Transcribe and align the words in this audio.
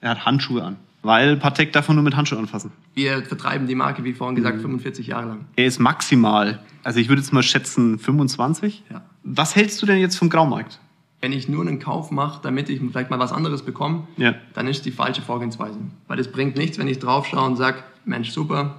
Er 0.00 0.10
hat 0.10 0.24
Handschuhe 0.26 0.62
an. 0.62 0.76
Weil 1.02 1.36
Patek 1.36 1.72
darf 1.72 1.86
man 1.88 1.96
nur 1.96 2.04
mit 2.04 2.16
Handschuhen 2.16 2.40
anfassen. 2.40 2.72
Wir 2.94 3.22
vertreiben 3.22 3.66
die 3.68 3.74
Marke, 3.76 4.02
wie 4.04 4.12
vorhin 4.12 4.34
gesagt, 4.36 4.60
45 4.60 5.06
Jahre 5.06 5.28
lang. 5.28 5.44
Er 5.56 5.66
ist 5.66 5.78
maximal, 5.78 6.58
also 6.82 6.98
ich 6.98 7.08
würde 7.08 7.20
jetzt 7.22 7.32
mal 7.32 7.42
schätzen, 7.42 7.98
25. 7.98 8.82
Ja. 8.90 9.02
Was 9.22 9.54
hältst 9.54 9.80
du 9.80 9.86
denn 9.86 9.98
jetzt 9.98 10.16
vom 10.16 10.28
Graumarkt? 10.28 10.80
Wenn 11.20 11.32
ich 11.32 11.48
nur 11.48 11.62
einen 11.66 11.78
Kauf 11.78 12.10
mache, 12.10 12.40
damit 12.42 12.68
ich 12.68 12.80
vielleicht 12.80 13.10
mal 13.10 13.18
was 13.18 13.32
anderes 13.32 13.62
bekomme, 13.62 14.04
Ja. 14.16 14.34
dann 14.54 14.66
ist 14.68 14.84
die 14.86 14.90
falsche 14.90 15.22
Vorgehensweise. 15.22 15.78
Weil 16.08 16.18
es 16.18 16.30
bringt 16.30 16.56
nichts, 16.56 16.78
wenn 16.78 16.88
ich 16.88 16.98
drauf 16.98 17.26
schaue 17.26 17.46
und 17.46 17.56
sage, 17.56 17.78
Mensch, 18.04 18.30
super, 18.30 18.76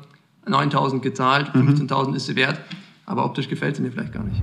9000 0.47 1.01
gezahlt, 1.01 1.49
15.000 1.53 2.15
ist 2.15 2.25
sie 2.27 2.35
wert, 2.35 2.59
aber 3.05 3.25
optisch 3.25 3.47
gefällt 3.49 3.75
sie 3.77 3.81
mir 3.81 3.91
vielleicht 3.91 4.13
gar 4.13 4.23
nicht. 4.23 4.41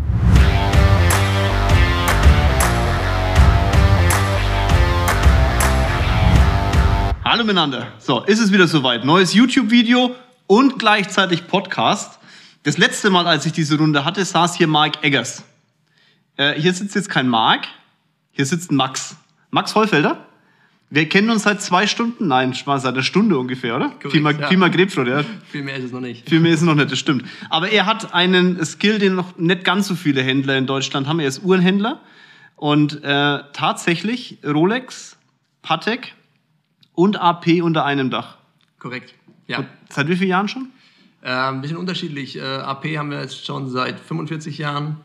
Hallo 7.29 7.43
miteinander. 7.43 7.89
So, 7.99 8.23
ist 8.23 8.39
es 8.39 8.53
wieder 8.53 8.69
soweit. 8.69 9.05
Neues 9.05 9.35
YouTube-Video 9.35 10.15
und 10.47 10.79
gleichzeitig 10.79 11.49
Podcast. 11.49 12.21
Das 12.63 12.79
letzte 12.79 13.11
Mal, 13.11 13.27
als 13.27 13.45
ich 13.45 13.51
diese 13.51 13.77
Runde 13.77 14.05
hatte, 14.05 14.25
saß 14.25 14.55
hier 14.55 14.69
Mark 14.69 15.03
Eggers. 15.03 15.43
Äh, 16.37 16.53
hier 16.53 16.73
sitzt 16.73 16.95
jetzt 16.95 17.11
kein 17.11 17.27
Mark, 17.27 17.67
hier 18.31 18.47
sitzt 18.47 18.71
Max. 18.71 19.17
Max 19.51 19.73
Vollfelder. 19.73 20.25
Wir 20.89 21.09
kennen 21.09 21.29
uns 21.31 21.43
seit 21.43 21.61
zwei 21.61 21.89
Stunden, 21.89 22.29
nein, 22.29 22.55
seit 22.55 22.85
einer 22.85 23.03
Stunde 23.03 23.37
ungefähr, 23.37 23.75
oder? 23.75 23.91
Korrekt, 24.01 24.23
mal, 24.23 24.41
ja. 24.41 24.69
Grapefruit, 24.69 25.09
ja. 25.09 25.25
Viel 25.51 25.65
mehr 25.65 25.79
ist 25.79 25.87
es 25.87 25.91
noch 25.91 26.01
nicht. 26.01 26.29
Viel 26.29 26.39
mehr 26.39 26.53
ist 26.53 26.61
es 26.61 26.65
noch 26.65 26.77
nicht, 26.77 26.93
das 26.93 26.99
stimmt. 27.01 27.25
Aber 27.51 27.69
er 27.71 27.87
hat 27.87 28.15
einen 28.15 28.65
Skill, 28.65 29.01
den 29.01 29.17
noch 29.17 29.37
nicht 29.37 29.65
ganz 29.65 29.89
so 29.89 29.97
viele 29.97 30.23
Händler 30.23 30.57
in 30.57 30.69
Deutschland 30.69 31.09
haben. 31.09 31.19
Er 31.19 31.27
ist 31.27 31.43
Uhrenhändler 31.43 32.01
und 32.55 33.03
äh, 33.03 33.41
tatsächlich 33.53 34.39
Rolex, 34.45 35.17
Patek 35.63 36.16
und 36.97 37.21
AP 37.21 37.63
unter 37.63 37.85
einem 37.85 38.11
Dach. 38.11 38.39
Korrekt. 38.81 39.15
Ja. 39.47 39.65
Seit 39.91 40.09
wie 40.09 40.17
vielen 40.17 40.31
Jahren 40.31 40.49
schon? 40.49 40.71
Äh, 41.23 41.31
ein 41.31 41.61
bisschen 41.61 41.77
unterschiedlich. 41.77 42.37
Äh, 42.37 42.41
AP 42.41 42.85
haben 42.97 43.13
wir 43.13 43.21
jetzt 43.21 43.47
schon 43.47 43.71
seit 43.71 44.01
45 44.01 44.59
Jahren, 44.59 44.97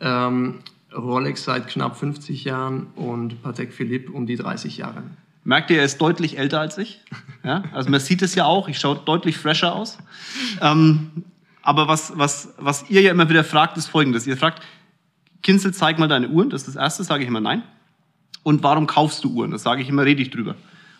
ähm, 0.00 0.60
Rolex 0.92 1.44
seit 1.44 1.68
knapp 1.68 1.96
50 1.96 2.44
Jahren 2.44 2.86
und 2.96 3.42
Patek 3.42 3.72
Philippe 3.72 4.10
um 4.10 4.26
die 4.26 4.36
30 4.36 4.76
Jahre. 4.78 5.04
Merkt 5.44 5.70
ihr, 5.70 5.78
er 5.78 5.84
ist 5.84 5.98
deutlich 6.00 6.38
älter 6.38 6.60
als 6.60 6.78
ich. 6.78 7.00
Ja? 7.44 7.62
Also 7.74 7.90
man 7.90 8.00
sieht 8.00 8.22
es 8.22 8.34
ja 8.34 8.46
auch, 8.46 8.68
ich 8.68 8.78
schaue 8.78 8.98
deutlich 9.04 9.36
fresher 9.36 9.74
aus. 9.74 9.98
Ähm, 10.62 11.10
aber 11.60 11.88
was, 11.88 12.14
was, 12.16 12.54
was 12.56 12.88
ihr 12.88 13.02
ja 13.02 13.10
immer 13.10 13.28
wieder 13.28 13.44
fragt, 13.44 13.76
ist 13.76 13.86
folgendes. 13.86 14.26
Ihr 14.26 14.38
fragt, 14.38 14.62
Kinzel, 15.42 15.74
zeig 15.74 15.98
mal 15.98 16.08
deine 16.08 16.30
Uhren. 16.30 16.48
Das 16.48 16.62
ist 16.62 16.68
das 16.68 16.76
Erste, 16.76 17.04
sage 17.04 17.22
ich 17.22 17.28
immer 17.28 17.42
nein. 17.42 17.62
Und 18.44 18.62
warum 18.62 18.86
kaufst 18.86 19.24
du 19.24 19.30
Uhren? 19.30 19.50
Das 19.50 19.62
sage 19.62 19.82
ich 19.82 19.90
immer, 19.90 20.06
rede 20.06 20.22
ich 20.22 20.30
drüber. 20.30 20.54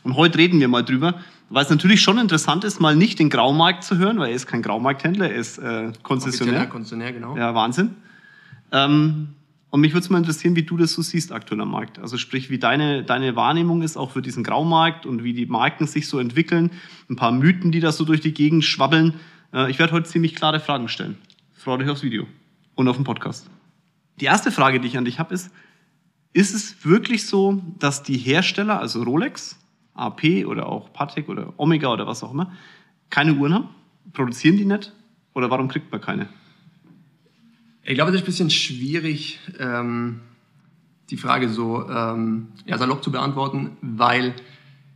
Und 0.05 0.17
heute 0.17 0.39
reden 0.39 0.61
wir 0.61 0.69
mal 0.69 0.83
drüber, 0.83 1.15
weil 1.49 1.65
es 1.65 1.71
natürlich 1.71 2.03
schon 2.03 2.19
interessant 2.19 2.63
ist, 2.63 2.79
mal 2.79 2.95
nicht 2.95 3.19
den 3.19 3.31
Graumarkt 3.31 3.85
zu 3.85 3.97
hören, 3.97 4.19
weil 4.19 4.29
er 4.29 4.35
ist 4.35 4.47
kein 4.47 4.63
Graumarkthändler, 4.63 5.31
er 5.31 5.37
ist 5.37 5.59
äh, 5.59 5.93
Konzessionär. 6.03 6.67
Konzessionär, 6.67 7.13
genau. 7.13 7.37
Ja, 7.37 7.55
Wahnsinn. 7.55 7.97
Ähm, 8.71 9.29
und 9.71 9.81
mich 9.81 9.93
würde 9.93 10.05
es 10.05 10.11
mal 10.11 10.19
interessieren, 10.19 10.55
wie 10.57 10.63
du 10.63 10.77
das 10.77 10.93
so 10.93 11.03
siehst 11.03 11.33
aktuell 11.33 11.61
am 11.61 11.71
Markt. 11.71 11.99
Also 11.99 12.19
sprich, 12.19 12.51
wie 12.51 12.59
deine, 12.59 13.03
deine 13.03 13.35
Wahrnehmung 13.35 13.83
ist 13.83 13.97
auch 13.97 14.13
für 14.13 14.23
diesen 14.23 14.45
Graumarkt 14.45 15.07
und 15.07 15.25
wie 15.25 15.33
die 15.33 15.47
Marken 15.47 15.87
sich 15.87 16.07
so 16.07 16.19
entwickeln. 16.19 16.71
Ein 17.09 17.17
paar 17.17 17.33
Mythen, 17.33 17.73
die 17.73 17.81
da 17.81 17.91
so 17.91 18.05
durch 18.05 18.21
die 18.21 18.35
Gegend 18.35 18.65
schwabbeln. 18.65 19.15
Äh, 19.53 19.71
ich 19.71 19.79
werde 19.79 19.95
heute 19.95 20.09
ziemlich 20.09 20.35
klare 20.35 20.61
Fragen 20.61 20.89
stellen. 20.89 21.17
Freue 21.53 21.79
dich 21.79 21.89
aufs 21.89 22.03
Video 22.03 22.27
und 22.75 22.87
auf 22.89 22.97
den 22.97 23.05
Podcast. 23.05 23.49
Die 24.21 24.27
erste 24.27 24.53
Frage, 24.53 24.81
die 24.81 24.87
ich 24.87 24.99
an 24.99 25.07
dich 25.07 25.19
habe, 25.19 25.33
ist, 25.35 25.51
ist 26.35 26.55
es 26.55 26.85
wirklich 26.85 27.27
so, 27.27 27.63
dass 27.79 28.03
die 28.03 28.19
Hersteller, 28.19 28.79
also 28.79 29.03
Rolex, 29.03 29.59
AP 29.95 30.47
oder 30.47 30.67
auch 30.67 30.93
Patek 30.93 31.29
oder 31.29 31.53
Omega 31.57 31.93
oder 31.93 32.07
was 32.07 32.23
auch 32.23 32.33
immer, 32.33 32.53
keine 33.11 33.35
Uhren 33.35 33.55
haben? 33.55 33.69
Produzieren 34.13 34.57
die 34.57 34.65
nicht? 34.65 34.93
Oder 35.35 35.51
warum 35.51 35.69
kriegt 35.69 35.91
man 35.91 36.01
keine? 36.01 36.29
Ich 37.83 37.95
glaube, 37.95 38.13
das 38.13 38.21
ist 38.21 38.25
ein 38.25 38.27
bisschen 38.27 38.51
schwierig, 38.51 39.41
ähm, 39.59 40.21
die 41.11 41.17
Frage 41.17 41.49
so 41.49 41.89
ähm, 41.89 42.49
ja, 42.65 42.79
salopp 42.79 43.05
zu 43.05 43.13
beantworten, 43.13 43.77
weil 43.83 44.35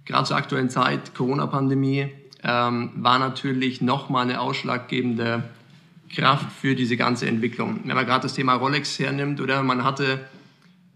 gerade 0.04 0.24
zur 0.24 0.36
aktuellen 0.36 0.70
Zeit, 0.70 1.14
Corona-Pandemie, 1.14 2.08
ähm, 2.42 2.92
war 2.96 3.18
natürlich 3.18 3.82
nochmal 3.82 4.22
eine 4.22 4.40
ausschlaggebende 4.40 5.42
Kraft 6.08 6.50
für 6.52 6.74
diese 6.74 6.96
ganze 6.96 7.26
Entwicklung. 7.26 7.80
Wenn 7.84 7.94
man 7.94 8.06
gerade 8.06 8.22
das 8.22 8.34
Thema 8.34 8.54
Rolex 8.54 8.98
hernimmt, 8.98 9.40
oder 9.40 9.62
man 9.62 9.84
hatte 9.84 10.20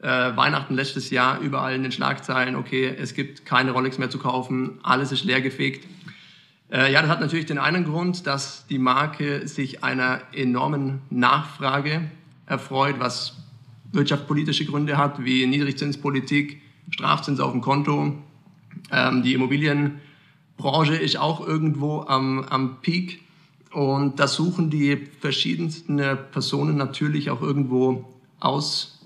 äh, 0.02 0.36
Weihnachten 0.36 0.74
letztes 0.74 1.10
Jahr 1.10 1.40
überall 1.40 1.74
in 1.74 1.82
den 1.82 1.92
Schlagzeilen, 1.92 2.56
okay, 2.56 2.92
es 2.98 3.14
gibt 3.14 3.46
keine 3.46 3.70
Rolex 3.70 3.98
mehr 3.98 4.10
zu 4.10 4.18
kaufen, 4.18 4.80
alles 4.82 5.12
ist 5.12 5.24
leergefegt. 5.24 5.86
Äh, 6.72 6.92
ja, 6.92 7.02
das 7.02 7.10
hat 7.10 7.20
natürlich 7.20 7.46
den 7.46 7.58
einen 7.58 7.84
Grund, 7.84 8.26
dass 8.26 8.66
die 8.66 8.78
Marke 8.78 9.46
sich 9.46 9.84
einer 9.84 10.20
enormen 10.32 11.02
Nachfrage 11.10 12.10
erfreut, 12.46 12.96
was 12.98 13.36
wirtschaftspolitische 13.92 14.64
Gründe 14.64 14.96
hat, 14.96 15.24
wie 15.24 15.46
Niedrigzinspolitik, 15.46 16.60
Strafzins 16.90 17.38
auf 17.38 17.52
dem 17.52 17.60
Konto. 17.60 18.16
Ähm, 18.90 19.22
die 19.22 19.34
Immobilienbranche 19.34 20.96
ist 20.96 21.16
auch 21.16 21.46
irgendwo 21.46 22.00
am, 22.00 22.44
am 22.44 22.80
Peak. 22.80 23.20
Und 23.70 24.18
da 24.18 24.26
suchen 24.26 24.68
die 24.68 24.96
verschiedensten 25.20 25.96
Personen 26.32 26.76
natürlich 26.76 27.30
auch 27.30 27.40
irgendwo 27.40 28.12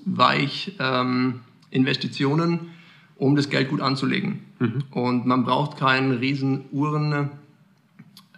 Ausweichinvestitionen, 0.07 0.71
ähm, 0.81 1.41
Investitionen, 1.71 2.71
um 3.17 3.35
das 3.37 3.49
Geld 3.49 3.69
gut 3.71 3.81
anzulegen. 3.81 4.41
Und 4.91 5.27
man 5.27 5.45
braucht 5.45 5.77
keinen 5.77 6.13
riesen 6.13 6.65
Uhren 6.71 7.31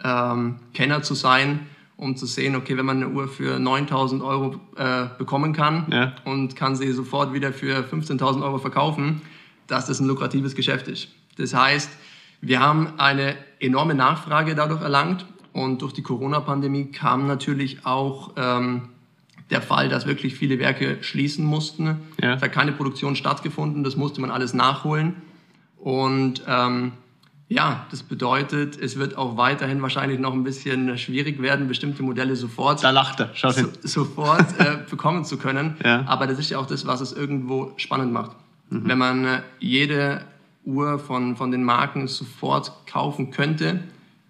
ähm, 0.03 0.55
Kenner 0.73 1.01
zu 1.01 1.13
sein, 1.13 1.61
um 1.97 2.15
zu 2.15 2.25
sehen, 2.25 2.55
okay, 2.55 2.77
wenn 2.77 2.85
man 2.85 2.97
eine 3.03 3.09
Uhr 3.09 3.27
für 3.27 3.59
9000 3.59 4.21
Euro 4.23 4.55
äh, 4.77 5.07
bekommen 5.17 5.53
kann 5.53 5.85
Ja. 5.91 6.13
und 6.25 6.55
kann 6.55 6.75
sie 6.75 6.91
sofort 6.93 7.33
wieder 7.33 7.51
für 7.53 7.81
15.000 7.83 8.41
Euro 8.41 8.57
verkaufen, 8.57 9.21
dass 9.67 9.85
das 9.85 9.99
ein 9.99 10.07
lukratives 10.07 10.55
Geschäft 10.55 10.87
ist. 10.87 11.09
Das 11.37 11.53
heißt, 11.53 11.89
wir 12.41 12.61
haben 12.61 12.97
eine 12.97 13.35
enorme 13.59 13.95
Nachfrage 13.95 14.55
dadurch 14.55 14.81
erlangt 14.81 15.25
und 15.51 15.81
durch 15.81 15.91
die 15.93 16.01
Corona-Pandemie 16.03 16.85
kam 16.85 17.27
natürlich 17.27 17.85
auch 17.85 18.31
ähm, 18.37 18.83
der 19.49 19.61
Fall, 19.61 19.89
dass 19.89 20.05
wirklich 20.05 20.35
viele 20.35 20.59
Werke 20.59 20.97
schließen 21.01 21.43
mussten. 21.43 21.97
Ja. 22.21 22.35
Es 22.35 22.41
hat 22.41 22.51
keine 22.51 22.71
Produktion 22.71 23.15
stattgefunden, 23.15 23.83
das 23.83 23.95
musste 23.95 24.21
man 24.21 24.31
alles 24.31 24.53
nachholen. 24.53 25.15
Und 25.77 26.43
ähm, 26.47 26.91
ja, 27.47 27.87
das 27.89 28.03
bedeutet, 28.03 28.77
es 28.79 28.97
wird 28.99 29.17
auch 29.17 29.35
weiterhin 29.35 29.81
wahrscheinlich 29.81 30.19
noch 30.19 30.33
ein 30.33 30.43
bisschen 30.43 30.97
schwierig 30.99 31.41
werden, 31.41 31.67
bestimmte 31.67 32.03
Modelle 32.03 32.35
sofort, 32.35 32.83
Da 32.83 32.91
lacht 32.91 33.19
er. 33.19 33.31
Schaut 33.33 33.55
hin. 33.55 33.69
so, 33.81 34.03
sofort 34.03 34.59
äh, 34.59 34.77
bekommen 34.89 35.25
zu 35.25 35.37
können. 35.37 35.75
Ja. 35.83 36.03
Aber 36.05 36.27
das 36.27 36.37
ist 36.37 36.51
ja 36.51 36.59
auch 36.59 36.67
das, 36.67 36.85
was 36.85 37.01
es 37.01 37.11
irgendwo 37.11 37.73
spannend 37.77 38.13
macht. 38.13 38.35
Mhm. 38.69 38.87
Wenn 38.87 38.97
man 38.99 39.25
äh, 39.25 39.41
jede 39.59 40.21
Uhr 40.63 40.99
von, 40.99 41.35
von 41.35 41.49
den 41.49 41.63
Marken 41.63 42.07
sofort 42.07 42.71
kaufen 42.85 43.31
könnte, 43.31 43.79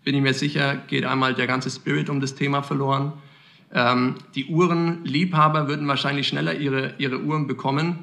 bin 0.06 0.16
ich 0.16 0.22
mir 0.22 0.34
sicher, 0.34 0.78
geht 0.88 1.04
einmal 1.04 1.34
der 1.34 1.48
ganze 1.48 1.70
Spirit 1.70 2.10
um 2.10 2.22
das 2.22 2.36
Thema 2.36 2.64
verloren. 2.64 3.12
Ähm, 3.74 4.16
die 4.36 4.46
Uhrenliebhaber 4.46 5.68
würden 5.68 5.88
wahrscheinlich 5.88 6.28
schneller 6.28 6.56
ihre, 6.56 6.94
ihre 6.98 7.22
Uhren 7.22 7.48
bekommen, 7.48 8.00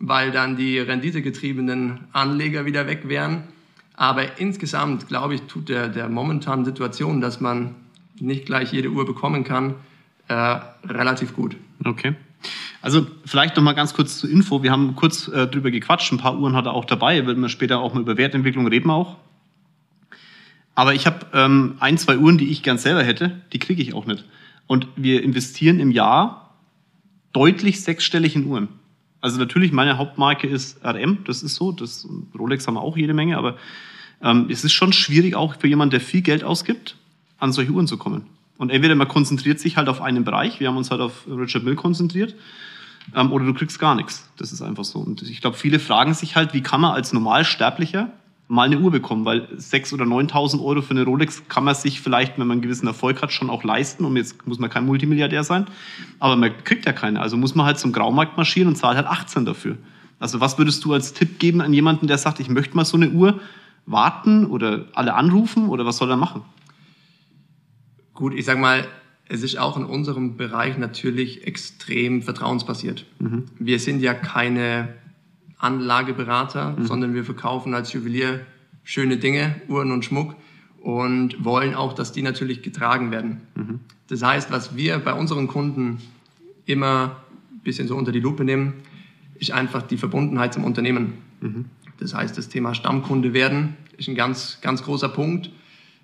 weil 0.00 0.30
dann 0.30 0.56
die 0.56 0.78
renditegetriebenen 0.78 2.04
Anleger 2.12 2.64
wieder 2.64 2.86
weg 2.86 3.08
wären. 3.08 3.44
Aber 3.94 4.40
insgesamt, 4.40 5.08
glaube 5.08 5.34
ich, 5.34 5.42
tut 5.42 5.68
der, 5.68 5.88
der 5.88 6.08
momentanen 6.08 6.64
Situation, 6.64 7.20
dass 7.20 7.40
man 7.40 7.74
nicht 8.18 8.46
gleich 8.46 8.72
jede 8.72 8.90
Uhr 8.90 9.04
bekommen 9.04 9.44
kann, 9.44 9.74
äh, 10.28 10.60
relativ 10.84 11.34
gut. 11.34 11.56
Okay. 11.84 12.14
Also 12.80 13.06
vielleicht 13.24 13.56
noch 13.56 13.62
mal 13.62 13.74
ganz 13.74 13.94
kurz 13.94 14.18
zur 14.18 14.30
Info. 14.30 14.62
Wir 14.62 14.72
haben 14.72 14.96
kurz 14.96 15.28
äh, 15.28 15.46
drüber 15.46 15.70
gequatscht. 15.70 16.12
Ein 16.12 16.18
paar 16.18 16.38
Uhren 16.38 16.56
hat 16.56 16.66
er 16.66 16.72
auch 16.72 16.84
dabei. 16.84 17.24
Werden 17.26 17.40
wir 17.40 17.48
später 17.48 17.78
auch 17.78 17.94
mal 17.94 18.00
über 18.00 18.16
Wertentwicklung 18.16 18.66
reden 18.66 18.90
auch. 18.90 19.16
Aber 20.74 20.94
ich 20.94 21.06
habe 21.06 21.26
ähm, 21.32 21.76
ein, 21.80 21.98
zwei 21.98 22.16
Uhren, 22.16 22.38
die 22.38 22.48
ich 22.48 22.62
gern 22.62 22.78
selber 22.78 23.04
hätte. 23.04 23.40
Die 23.52 23.58
kriege 23.58 23.82
ich 23.82 23.94
auch 23.94 24.06
nicht. 24.06 24.24
Und 24.66 24.86
wir 24.96 25.22
investieren 25.22 25.80
im 25.80 25.90
Jahr 25.90 26.54
deutlich 27.32 27.80
sechsstellig 27.82 28.36
in 28.36 28.46
Uhren. 28.46 28.68
Also 29.20 29.38
natürlich, 29.38 29.72
meine 29.72 29.98
Hauptmarke 29.98 30.46
ist 30.46 30.84
RM. 30.84 31.18
Das 31.26 31.42
ist 31.42 31.54
so. 31.54 31.72
Das 31.72 32.06
Rolex 32.38 32.66
haben 32.66 32.74
wir 32.74 32.82
auch 32.82 32.96
jede 32.96 33.14
Menge. 33.14 33.38
Aber 33.38 33.56
ähm, 34.22 34.46
es 34.50 34.64
ist 34.64 34.72
schon 34.72 34.92
schwierig 34.92 35.34
auch 35.36 35.56
für 35.56 35.68
jemanden, 35.68 35.90
der 35.90 36.00
viel 36.00 36.22
Geld 36.22 36.44
ausgibt, 36.44 36.96
an 37.38 37.52
solche 37.52 37.72
Uhren 37.72 37.86
zu 37.86 37.96
kommen. 37.96 38.26
Und 38.58 38.70
entweder 38.70 38.94
man 38.94 39.08
konzentriert 39.08 39.58
sich 39.58 39.76
halt 39.76 39.88
auf 39.88 40.00
einen 40.00 40.24
Bereich, 40.24 40.60
wir 40.60 40.68
haben 40.68 40.76
uns 40.76 40.90
halt 40.90 41.00
auf 41.00 41.26
Richard 41.26 41.64
Mill 41.64 41.74
konzentriert, 41.74 42.36
ähm, 43.14 43.32
oder 43.32 43.44
du 43.44 43.54
kriegst 43.54 43.78
gar 43.78 43.94
nichts. 43.94 44.28
Das 44.36 44.52
ist 44.52 44.62
einfach 44.62 44.84
so. 44.84 45.00
Und 45.00 45.22
ich 45.22 45.40
glaube, 45.40 45.56
viele 45.56 45.80
fragen 45.80 46.14
sich 46.14 46.36
halt, 46.36 46.54
wie 46.54 46.62
kann 46.62 46.80
man 46.80 46.92
als 46.92 47.12
Normalsterblicher 47.12 48.10
mal 48.48 48.64
eine 48.64 48.78
Uhr 48.78 48.90
bekommen, 48.90 49.24
weil 49.24 49.48
6.000 49.56 49.94
oder 49.94 50.04
9.000 50.04 50.62
Euro 50.62 50.82
für 50.82 50.90
eine 50.90 51.04
Rolex 51.04 51.48
kann 51.48 51.64
man 51.64 51.74
sich 51.74 52.00
vielleicht, 52.00 52.38
wenn 52.38 52.46
man 52.46 52.56
einen 52.56 52.62
gewissen 52.62 52.86
Erfolg 52.86 53.22
hat, 53.22 53.32
schon 53.32 53.48
auch 53.48 53.64
leisten. 53.64 54.04
Und 54.04 54.16
jetzt 54.16 54.46
muss 54.46 54.58
man 54.58 54.68
kein 54.68 54.84
Multimilliardär 54.84 55.44
sein, 55.44 55.66
aber 56.18 56.36
man 56.36 56.52
kriegt 56.64 56.84
ja 56.84 56.92
keine. 56.92 57.20
Also 57.20 57.36
muss 57.36 57.54
man 57.54 57.66
halt 57.66 57.78
zum 57.78 57.92
Graumarkt 57.92 58.36
marschieren 58.36 58.68
und 58.68 58.76
zahlt 58.76 58.96
halt 58.96 59.06
18 59.06 59.44
dafür. 59.44 59.78
Also 60.18 60.40
was 60.40 60.58
würdest 60.58 60.84
du 60.84 60.92
als 60.92 61.14
Tipp 61.14 61.38
geben 61.38 61.60
an 61.60 61.72
jemanden, 61.72 62.06
der 62.06 62.18
sagt, 62.18 62.40
ich 62.40 62.48
möchte 62.48 62.76
mal 62.76 62.84
so 62.84 62.96
eine 62.96 63.10
Uhr, 63.10 63.40
warten 63.86 64.46
oder 64.46 64.86
alle 64.92 65.14
anrufen 65.14 65.68
oder 65.68 65.84
was 65.86 65.96
soll 65.96 66.10
er 66.10 66.16
machen? 66.16 66.42
Gut, 68.14 68.34
ich 68.34 68.44
sag 68.44 68.58
mal, 68.58 68.86
es 69.28 69.42
ist 69.42 69.58
auch 69.58 69.76
in 69.76 69.84
unserem 69.84 70.36
Bereich 70.36 70.78
natürlich 70.78 71.46
extrem 71.46 72.22
vertrauensbasiert. 72.22 73.06
Mhm. 73.18 73.44
Wir 73.58 73.80
sind 73.80 74.00
ja 74.00 74.14
keine 74.14 74.90
Anlageberater, 75.62 76.76
mhm. 76.76 76.86
sondern 76.86 77.14
wir 77.14 77.24
verkaufen 77.24 77.74
als 77.74 77.92
Juwelier 77.92 78.40
schöne 78.84 79.16
Dinge, 79.16 79.60
Uhren 79.68 79.92
und 79.92 80.04
Schmuck 80.04 80.34
und 80.80 81.44
wollen 81.44 81.74
auch, 81.74 81.92
dass 81.92 82.12
die 82.12 82.22
natürlich 82.22 82.62
getragen 82.62 83.10
werden. 83.10 83.40
Mhm. 83.54 83.80
Das 84.08 84.22
heißt, 84.22 84.50
was 84.50 84.76
wir 84.76 84.98
bei 84.98 85.14
unseren 85.14 85.46
Kunden 85.46 85.98
immer 86.66 87.16
ein 87.52 87.60
bisschen 87.60 87.86
so 87.86 87.96
unter 87.96 88.12
die 88.12 88.20
Lupe 88.20 88.44
nehmen, 88.44 88.74
ist 89.36 89.52
einfach 89.52 89.82
die 89.82 89.96
Verbundenheit 89.96 90.52
zum 90.54 90.64
Unternehmen. 90.64 91.14
Mhm. 91.40 91.66
Das 91.98 92.14
heißt, 92.14 92.36
das 92.36 92.48
Thema 92.48 92.74
Stammkunde 92.74 93.32
werden 93.32 93.76
ist 93.96 94.08
ein 94.08 94.14
ganz, 94.14 94.58
ganz 94.60 94.82
großer 94.82 95.08
Punkt. 95.08 95.50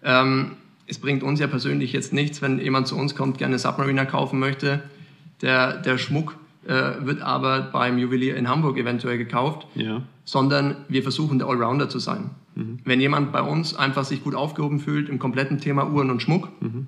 Ähm, 0.05 0.53
es 0.87 0.99
bringt 0.99 1.23
uns 1.23 1.41
ja 1.41 1.49
persönlich 1.49 1.93
jetzt 1.93 2.13
nichts, 2.13 2.41
wenn 2.41 2.61
jemand 2.61 2.87
zu 2.87 2.97
uns 2.97 3.15
kommt, 3.15 3.39
gerne 3.39 3.59
Submariner 3.59 4.07
kaufen 4.07 4.39
möchte. 4.39 4.83
Der, 5.43 5.77
der 5.77 5.99
Schmuck 5.99 6.37
äh, 6.69 7.07
wird 7.07 7.23
aber 7.23 7.63
beim 7.63 7.97
Juwelier 7.97 8.37
in 8.37 8.49
Hamburg 8.49 8.77
eventuell 8.77 9.17
gekauft, 9.17 9.67
ja. 9.75 10.03
sondern 10.25 10.77
wir 10.89 11.03
versuchen 11.03 11.39
der 11.39 11.49
Allrounder 11.49 11.89
zu 11.89 11.99
sein. 11.99 12.31
Mhm. 12.55 12.81
Wenn 12.85 13.01
jemand 13.01 13.33
bei 13.33 13.41
uns 13.41 13.75
einfach 13.75 14.05
sich 14.05 14.23
gut 14.23 14.35
aufgehoben 14.35 14.79
fühlt 14.79 15.09
im 15.09 15.19
kompletten 15.19 15.59
Thema 15.61 15.91
Uhren 15.91 16.11
und 16.11 16.21
Schmuck, 16.21 16.51
mhm. 16.61 16.87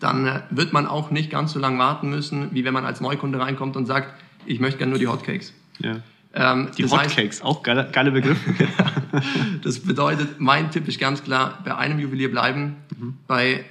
dann 0.00 0.26
äh, 0.26 0.40
wird 0.48 0.72
man 0.72 0.86
auch 0.86 1.10
nicht 1.10 1.30
ganz 1.30 1.52
so 1.52 1.58
lange 1.58 1.78
warten 1.78 2.08
müssen, 2.08 2.48
wie 2.52 2.64
wenn 2.64 2.72
man 2.72 2.86
als 2.86 3.02
Neukunde 3.02 3.38
reinkommt 3.38 3.76
und 3.76 3.84
sagt, 3.84 4.14
ich 4.46 4.60
möchte 4.60 4.78
gerne 4.78 4.92
nur 4.92 4.98
die 4.98 5.08
Hotcakes. 5.08 5.52
Ja. 5.78 5.96
Ähm, 6.32 6.68
die 6.78 6.84
Hotcakes, 6.84 7.42
auch 7.42 7.62
geiler, 7.62 7.84
geiler 7.84 8.12
Begriff. 8.12 8.38
das 9.62 9.80
bedeutet, 9.80 10.40
mein 10.40 10.70
Tipp 10.70 10.88
ist 10.88 10.98
ganz 10.98 11.22
klar, 11.22 11.58
bei 11.66 11.76
einem 11.76 11.98
Juwelier 11.98 12.30
bleiben, 12.30 12.76
mhm. 12.98 13.18
bei 13.26 13.66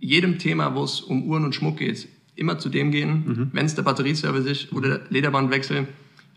jedem 0.00 0.38
Thema, 0.38 0.74
wo 0.74 0.82
es 0.82 1.00
um 1.00 1.22
Uhren 1.24 1.44
und 1.44 1.54
Schmuck 1.54 1.76
geht, 1.76 2.08
immer 2.38 2.58
zu 2.58 2.68
dem 2.68 2.90
gehen, 2.90 3.24
mhm. 3.26 3.50
wenn 3.52 3.66
es 3.66 3.74
der 3.74 3.82
Batterieservice 3.82 4.46
ist 4.46 4.72
oder 4.72 5.00
Lederbandwechsel, 5.10 5.88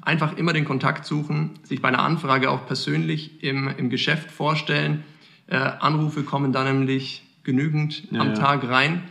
einfach 0.01 0.38
immer 0.38 0.53
den 0.53 0.65
Kontakt 0.65 1.06
suchen, 1.06 1.51
sich 1.63 1.81
bei 1.81 1.89
einer 1.89 2.03
Anfrage 2.03 2.50
auch 2.50 2.65
persönlich 2.65 3.44
im, 3.44 3.68
im 3.77 3.89
Geschäft 3.89 4.31
vorstellen. 4.31 5.03
Äh, 5.48 5.57
Anrufe 5.57 6.24
kommen 6.24 6.51
dann 6.51 6.65
nämlich 6.65 7.24
genügend 7.44 8.12
ja, 8.12 8.21
am 8.21 8.30
ja. 8.30 8.33
Tag 8.33 8.68
rein. 8.68 9.03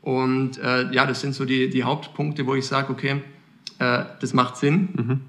Und 0.00 0.58
äh, 0.58 0.90
ja, 0.92 1.06
das 1.06 1.20
sind 1.20 1.34
so 1.34 1.44
die, 1.44 1.70
die 1.70 1.84
Hauptpunkte, 1.84 2.46
wo 2.46 2.54
ich 2.54 2.66
sage, 2.66 2.92
okay, 2.92 3.22
äh, 3.78 4.04
das 4.20 4.32
macht 4.32 4.56
Sinn. 4.56 4.88
Mhm. 4.94 5.20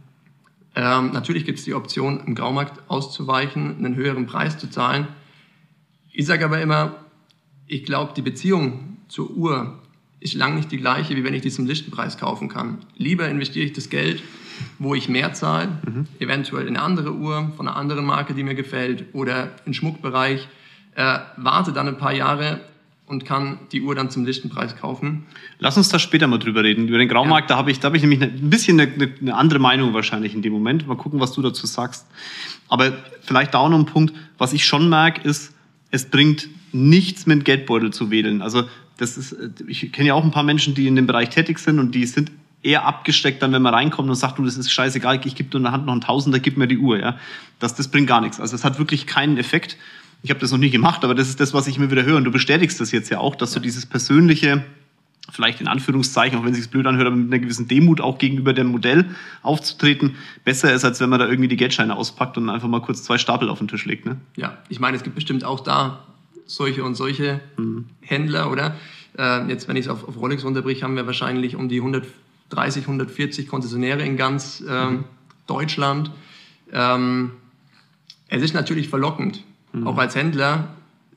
Ähm, 0.76 1.12
natürlich 1.12 1.46
gibt 1.46 1.60
es 1.60 1.66
die 1.66 1.76
Option, 1.76 2.22
im 2.26 2.34
Graumarkt 2.34 2.90
auszuweichen, 2.90 3.78
einen 3.78 3.96
höheren 3.96 4.26
Preis 4.26 4.58
zu 4.58 4.70
zahlen. 4.70 5.08
Ich 6.12 6.26
sage 6.26 6.46
aber 6.46 6.60
immer, 6.62 6.96
ich 7.68 7.84
glaube, 7.84 8.14
die 8.16 8.22
Beziehung 8.22 8.98
zur 9.08 9.30
Uhr 9.32 9.80
ist 10.24 10.36
lang 10.36 10.56
nicht 10.56 10.72
die 10.72 10.78
gleiche, 10.78 11.16
wie 11.16 11.24
wenn 11.24 11.34
ich 11.34 11.42
die 11.42 11.52
zum 11.52 11.66
Listenpreis 11.66 12.18
kaufen 12.18 12.48
kann. 12.48 12.80
Lieber 12.98 13.28
investiere 13.28 13.66
ich 13.66 13.74
das 13.74 13.90
Geld, 13.90 14.24
wo 14.80 14.96
ich 14.96 15.10
mehr 15.10 15.34
zahle, 15.34 15.70
mhm. 15.86 16.08
eventuell 16.20 16.68
in 16.68 16.78
eine 16.78 16.86
andere 16.86 17.14
Uhr 17.14 17.52
von 17.58 17.68
einer 17.68 17.76
anderen 17.76 18.06
Marke, 18.06 18.34
die 18.34 18.44
mir 18.44 18.56
gefällt, 18.56 19.06
oder 19.14 19.52
in 19.66 19.74
Schmuckbereich, 19.74 20.48
äh, 20.96 21.20
warte 21.38 21.74
dann 21.74 21.88
ein 21.88 21.98
paar 21.98 22.14
Jahre 22.14 22.62
und 23.06 23.26
kann 23.26 23.60
die 23.74 23.82
Uhr 23.82 23.96
dann 23.96 24.10
zum 24.10 24.24
Listenpreis 24.24 24.78
kaufen. 24.78 25.26
Lass 25.60 25.76
uns 25.76 25.90
da 25.90 26.00
später 26.00 26.28
mal 26.28 26.40
drüber 26.40 26.64
reden. 26.64 26.88
Über 26.88 27.00
den 27.00 27.10
Graumarkt, 27.10 27.50
ja. 27.50 27.56
da 27.56 27.60
habe 27.60 27.70
ich, 27.70 27.80
da 27.80 27.90
hab 27.90 27.96
ich 27.96 28.02
nämlich 28.02 28.22
ein 28.22 28.50
bisschen 28.50 28.80
eine, 28.80 29.14
eine, 29.20 29.36
andere 29.36 29.60
Meinung 29.60 29.94
wahrscheinlich 29.94 30.34
in 30.34 30.42
dem 30.42 30.54
Moment. 30.54 30.88
Mal 30.88 30.96
gucken, 30.96 31.20
was 31.20 31.34
du 31.34 31.42
dazu 31.42 31.68
sagst. 31.68 32.08
Aber 32.70 32.94
vielleicht 33.22 33.54
da 33.54 33.60
auch 33.60 33.70
noch 33.70 33.80
ein 33.80 33.86
Punkt, 33.86 34.14
was 34.38 34.54
ich 34.54 34.64
schon 34.64 34.88
merke, 34.88 35.28
ist, 35.28 35.54
es 35.92 36.10
bringt 36.10 36.48
nichts 36.72 37.26
mit 37.26 37.44
Geldbeutel 37.44 37.92
zu 37.92 38.10
wedeln. 38.10 38.42
Also 38.42 38.64
das 38.98 39.18
ist, 39.18 39.36
ich 39.68 39.92
kenne 39.92 40.10
ja 40.10 40.14
auch 40.14 40.24
ein 40.24 40.32
paar 40.32 40.44
Menschen, 40.44 40.76
die 40.76 40.88
in 40.88 40.96
dem 40.96 41.08
Bereich 41.08 41.30
tätig 41.30 41.60
sind 41.60 41.80
und 41.80 41.94
die 41.96 42.06
sind 42.06 42.32
eher 42.64 42.86
abgesteckt 42.86 43.42
dann, 43.44 43.52
wenn 43.52 43.62
man 43.62 43.74
reinkommt 43.74 44.10
und 44.10 44.16
sagt, 44.16 44.40
du, 44.40 44.46
das 44.46 44.58
ist 44.58 44.72
scheißegal, 44.72 45.20
ich 45.26 45.36
gebe 45.36 45.50
dir 45.50 45.58
in 45.58 45.64
der 45.64 45.72
Hand 45.74 45.86
noch 45.86 45.92
einen 45.92 46.02
Tausender, 46.02 46.40
gib 46.40 46.58
mir 46.58 46.68
die 46.68 46.78
Uhr. 46.78 46.98
Ja? 47.00 47.18
Das, 47.60 47.76
das 47.76 47.90
bringt 47.90 48.08
gar 48.08 48.22
nichts. 48.22 48.40
Also 48.40 48.56
es 48.56 48.64
hat 48.64 48.80
wirklich 48.80 49.06
keinen 49.06 49.38
Effekt. 49.38 49.78
Ich 50.24 50.30
habe 50.30 50.40
das 50.40 50.52
noch 50.52 50.58
nie 50.58 50.70
gemacht, 50.70 51.04
aber 51.04 51.14
das 51.14 51.28
ist 51.28 51.42
das, 51.42 51.54
was 51.54 51.68
ich 51.68 51.78
mir 51.78 51.92
wieder 51.92 52.04
höre. 52.04 52.16
Und 52.16 52.24
du 52.24 52.32
bestätigst 52.32 52.80
das 52.80 52.92
jetzt 52.92 53.10
ja 53.10 53.20
auch, 53.20 53.36
dass 53.36 53.52
du 53.52 53.60
dieses 53.60 53.86
persönliche, 53.86 54.64
vielleicht 55.30 55.60
in 55.60 55.68
Anführungszeichen, 55.68 56.40
auch 56.40 56.46
wenn 56.46 56.54
es 56.54 56.60
sich 56.60 56.70
blöd 56.70 56.88
anhört, 56.88 57.08
aber 57.08 57.18
mit 57.18 57.28
einer 57.28 57.40
gewissen 57.40 57.68
Demut 57.68 58.00
auch 58.00 58.18
gegenüber 58.18 58.54
dem 58.54 58.68
Modell 58.68 59.06
aufzutreten, 59.42 60.16
besser 60.46 60.74
ist, 60.74 60.86
als 60.86 61.02
wenn 61.02 61.10
man 61.10 61.20
da 61.20 61.28
irgendwie 61.28 61.50
die 61.50 61.58
Geldscheine 61.58 61.98
auspackt 61.98 62.38
und 62.38 62.50
einfach 62.50 62.70
mal 62.70 62.82
kurz 62.82 63.04
zwei 63.04 63.18
Stapel 63.18 63.50
auf 63.50 63.60
den 63.60 63.68
Tisch 63.68 63.84
legt. 63.84 64.06
Ne? 64.06 64.16
Ja, 64.38 64.58
ich 64.70 64.80
meine, 64.80 64.96
es 64.96 65.04
gibt 65.04 65.16
bestimmt 65.16 65.44
auch 65.44 65.60
da 65.60 66.00
solche 66.46 66.84
und 66.84 66.96
solche 66.96 67.42
mhm. 67.58 67.86
Händler, 68.02 68.52
oder? 68.52 68.76
Äh, 69.18 69.48
jetzt, 69.50 69.68
wenn 69.68 69.76
ich 69.76 69.86
es 69.86 69.92
auf, 69.92 70.08
auf 70.08 70.18
Rolex 70.18 70.44
runterbrich, 70.44 70.84
haben 70.84 70.96
wir 70.96 71.06
wahrscheinlich 71.06 71.56
um 71.56 71.70
die 71.70 71.78
130, 71.78 72.84
140 72.84 73.48
Konzessionäre 73.48 74.04
in 74.04 74.18
ganz 74.18 74.64
ähm, 74.68 74.92
mhm. 74.92 75.04
Deutschland. 75.48 76.12
Ähm, 76.72 77.32
es 78.28 78.42
ist 78.42 78.54
natürlich 78.54 78.90
verlockend, 78.90 79.44
Mhm. 79.74 79.88
Auch 79.88 79.98
als 79.98 80.16
Händler, 80.16 80.70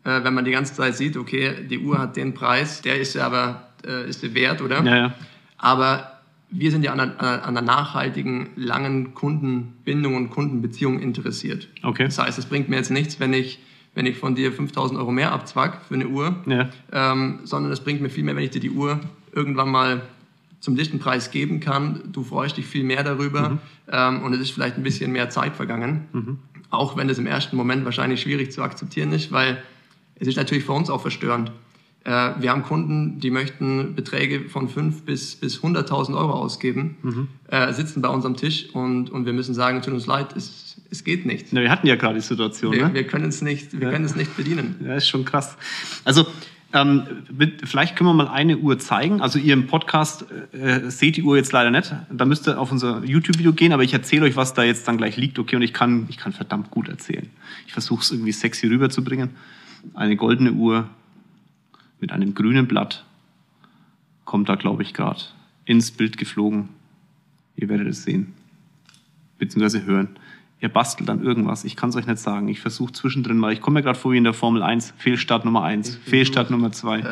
äh, 0.05 0.25
wenn 0.25 0.35
man 0.35 0.45
die 0.45 0.51
ganze 0.51 0.75
Zeit 0.75 0.97
sieht, 0.97 1.17
okay, 1.17 1.55
die 1.71 1.79
Uhr 1.79 1.99
hat 1.99 2.17
den 2.17 2.35
Preis, 2.35 2.83
der 2.83 2.99
ist 2.99 3.15
ja 3.15 3.27
aber 3.27 3.69
äh, 3.87 4.09
ist 4.09 4.23
der 4.23 4.35
wert, 4.35 4.63
oder? 4.63 4.83
Ja, 4.83 4.97
ja. 4.97 5.15
Aber 5.59 6.21
wir 6.51 6.71
sind 6.71 6.83
ja 6.83 6.93
an 6.93 7.01
einer, 7.01 7.21
an 7.21 7.57
einer 7.57 7.63
nachhaltigen, 7.63 8.51
langen 8.57 9.15
Kundenbindung 9.15 10.17
und 10.17 10.31
Kundenbeziehung 10.31 11.01
interessiert. 11.01 11.69
Okay. 11.83 12.05
Das 12.05 12.19
heißt, 12.19 12.39
es 12.39 12.47
bringt 12.47 12.69
mir 12.69 12.77
jetzt 12.77 12.91
nichts, 12.91 13.21
wenn 13.21 13.33
ich 13.33 13.59
wenn 13.97 14.07
ich 14.07 14.17
von 14.17 14.37
dir 14.37 14.53
5000 14.53 15.01
Euro 15.01 15.11
mehr 15.11 15.33
abzwack 15.33 15.81
für 15.89 15.95
eine 15.95 16.07
Uhr, 16.07 16.37
ja. 16.47 16.69
ähm, 16.93 17.41
sondern 17.43 17.73
es 17.73 17.81
bringt 17.81 18.01
mir 18.01 18.11
viel 18.11 18.23
mehr, 18.23 18.37
wenn 18.37 18.45
ich 18.45 18.51
dir 18.51 18.61
die 18.61 18.71
Uhr 18.71 19.01
irgendwann 19.33 19.71
mal 19.71 20.03
zum 20.61 20.77
Lichtenpreis 20.77 21.33
geben 21.33 21.59
kann. 21.59 22.03
Du 22.13 22.23
freust 22.23 22.57
dich 22.57 22.67
viel 22.67 22.85
mehr 22.85 23.03
darüber 23.03 23.51
mhm. 23.51 23.59
ähm, 23.91 24.23
und 24.23 24.33
es 24.35 24.41
ist 24.41 24.51
vielleicht 24.51 24.77
ein 24.77 24.85
bisschen 24.85 25.11
mehr 25.11 25.31
Zeit 25.31 25.57
vergangen. 25.57 26.07
Mhm 26.13 26.39
auch 26.71 26.97
wenn 26.97 27.09
es 27.09 27.19
im 27.19 27.27
ersten 27.27 27.57
Moment 27.57 27.85
wahrscheinlich 27.85 28.21
schwierig 28.23 28.53
zu 28.53 28.63
akzeptieren 28.63 29.13
ist, 29.13 29.33
weil 29.33 29.63
es 30.17 30.29
ist 30.29 30.37
natürlich 30.37 30.65
für 30.65 30.73
uns 30.73 30.91
auch 30.91 31.01
verstörend. 31.01 31.53
Äh, 32.05 32.33
wir 32.39 32.51
haben 32.51 32.63
Kunden, 32.63 33.21
die 33.21 33.31
möchten 33.31 33.95
Beträge 33.95 34.49
von 34.49 34.69
5 34.69 35.03
bis, 35.03 35.37
bis 35.37 35.61
100.000 35.61 36.17
Euro 36.17 36.33
ausgeben, 36.33 36.97
mhm. 37.03 37.29
äh, 37.49 37.73
sitzen 37.73 38.03
bei 38.03 38.09
uns 38.09 38.25
am 38.25 38.37
Tisch 38.37 38.71
und, 38.73 39.11
und 39.11 39.27
wir 39.27 39.33
müssen 39.33 39.55
sagen, 39.55 39.83
tut 39.83 39.95
uns 39.95 40.07
leid, 40.07 40.35
es, 40.37 40.66
es 40.91 41.05
geht 41.05 41.27
nicht. 41.27 41.53
Ja, 41.53 41.61
wir 41.61 41.71
hatten 41.71 41.87
ja 41.87 41.97
gerade 41.97 42.15
die 42.15 42.21
Situation. 42.21 42.73
Wir, 42.73 42.89
ne? 42.89 42.95
wir 42.95 43.07
können 43.07 43.29
es 43.29 43.43
nicht, 43.43 43.73
wir 43.73 43.89
ja. 43.89 43.93
können 43.93 44.05
es 44.05 44.17
nicht 44.17 44.37
bedienen. 44.37 44.77
Ja, 44.85 44.95
ist 44.95 45.09
schon 45.09 45.25
krass. 45.25 45.57
Also 46.05 46.27
ähm, 46.73 47.05
vielleicht 47.65 47.97
können 47.97 48.11
wir 48.11 48.15
mal 48.15 48.29
eine 48.29 48.59
Uhr 48.59 48.79
zeigen. 48.79 49.21
Also 49.21 49.39
ihr 49.39 49.55
im 49.55 49.67
Podcast 49.67 50.27
äh, 50.53 50.91
seht 50.91 51.17
die 51.17 51.23
Uhr 51.23 51.37
jetzt 51.37 51.53
leider 51.53 51.71
nicht. 51.71 51.95
Da 52.11 52.25
müsst 52.25 52.47
ihr 52.49 52.61
auf 52.61 52.73
unser 52.73 53.05
YouTube-Video 53.05 53.53
gehen, 53.53 53.73
aber 53.73 53.83
ich 53.83 53.93
erzähle 53.93 54.27
euch, 54.27 54.37
was 54.37 54.55
da 54.55 54.63
jetzt 54.63 54.87
dann 54.89 54.99
gleich 54.99 55.17
liegt. 55.17 55.39
Okay, 55.39 55.57
und 55.57 55.63
ich 55.63 55.73
kann, 55.73 56.07
ich 56.09 56.17
kann 56.19 56.33
verdammt 56.33 56.71
gut 56.71 56.89
erzählen. 56.89 57.31
Ich 57.67 57.73
versuche 57.73 58.03
es 58.03 58.11
irgendwie 58.11 58.33
sexy 58.33 58.67
rüberzubringen. 58.67 59.31
Eine 59.95 60.17
goldene 60.17 60.53
Uhr 60.53 60.89
mit 62.01 62.13
einem 62.13 62.35
grünen 62.35 62.67
Blatt 62.67 63.05
kommt 64.25 64.49
da, 64.49 64.57
glaube 64.57 64.83
ich, 64.83 64.93
gerade 64.93 65.23
ins 65.65 65.93
Bild 65.93 66.19
geflogen. 66.19 66.69
Ihr 67.55 67.69
werdet 67.69 67.89
es 67.89 68.03
sehen, 68.03 68.35
beziehungsweise 69.39 69.85
hören 69.87 70.19
ihr 70.61 70.69
bastelt 70.69 71.11
an 71.11 71.23
irgendwas. 71.23 71.65
Ich 71.65 71.77
kann 71.77 71.91
es 71.91 71.97
euch 71.97 72.07
nicht 72.07 72.19
sagen. 72.19 72.49
Ich 72.49 72.61
versuche 72.61 72.93
zwischendrin 72.93 73.39
mal. 73.39 73.53
Ich 73.53 73.61
komme 73.61 73.81
mir 73.81 73.83
gerade 73.83 73.99
vor 73.99 74.13
wie 74.13 74.19
in 74.19 74.25
der 74.25 74.35
Formel 74.35 74.63
1. 74.63 74.95
Fehlstart 74.97 75.45
Nummer 75.45 75.63
1, 75.65 75.97
Fehlstart 76.05 76.51
Nummer 76.51 76.73
2. 76.73 77.01
Äh, 77.01 77.05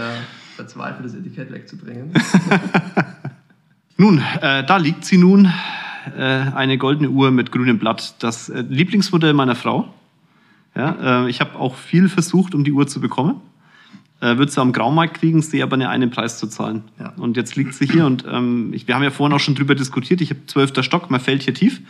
verzweifelt 0.56 1.04
das 1.04 1.14
Etikett 1.14 1.52
wegzubringen. 1.52 2.12
nun, 3.96 4.22
äh, 4.40 4.64
da 4.64 4.76
liegt 4.76 5.04
sie 5.04 5.18
nun. 5.18 5.52
Äh, 6.16 6.20
eine 6.20 6.76
goldene 6.76 7.08
Uhr 7.08 7.30
mit 7.30 7.50
grünem 7.50 7.78
Blatt. 7.78 8.16
Das 8.18 8.48
äh, 8.48 8.62
Lieblingsmodell 8.68 9.32
meiner 9.32 9.54
Frau. 9.54 9.92
Ja, 10.76 11.24
äh, 11.24 11.30
ich 11.30 11.40
habe 11.40 11.58
auch 11.58 11.76
viel 11.76 12.08
versucht, 12.08 12.54
um 12.54 12.64
die 12.64 12.72
Uhr 12.72 12.86
zu 12.86 13.00
bekommen. 13.00 13.40
Äh, 14.20 14.36
Würde 14.38 14.50
sie 14.50 14.60
am 14.60 14.72
Graumarkt 14.72 15.14
kriegen, 15.14 15.40
sehe 15.40 15.62
aber 15.62 15.76
nicht 15.76 15.86
einen 15.86 16.10
Preis 16.10 16.38
zu 16.38 16.46
zahlen. 16.46 16.84
Ja. 16.98 17.14
Und 17.16 17.36
jetzt 17.36 17.56
liegt 17.56 17.74
sie 17.74 17.86
hier 17.86 18.06
und 18.06 18.24
ähm, 18.30 18.72
ich, 18.74 18.86
wir 18.86 18.94
haben 18.94 19.02
ja 19.02 19.10
vorhin 19.10 19.34
auch 19.34 19.40
schon 19.40 19.54
drüber 19.54 19.74
diskutiert. 19.74 20.20
Ich 20.20 20.30
habe 20.30 20.40
zwölfter 20.46 20.82
Stock, 20.82 21.10
man 21.10 21.20
fällt 21.20 21.42
hier 21.42 21.54
tief. 21.54 21.80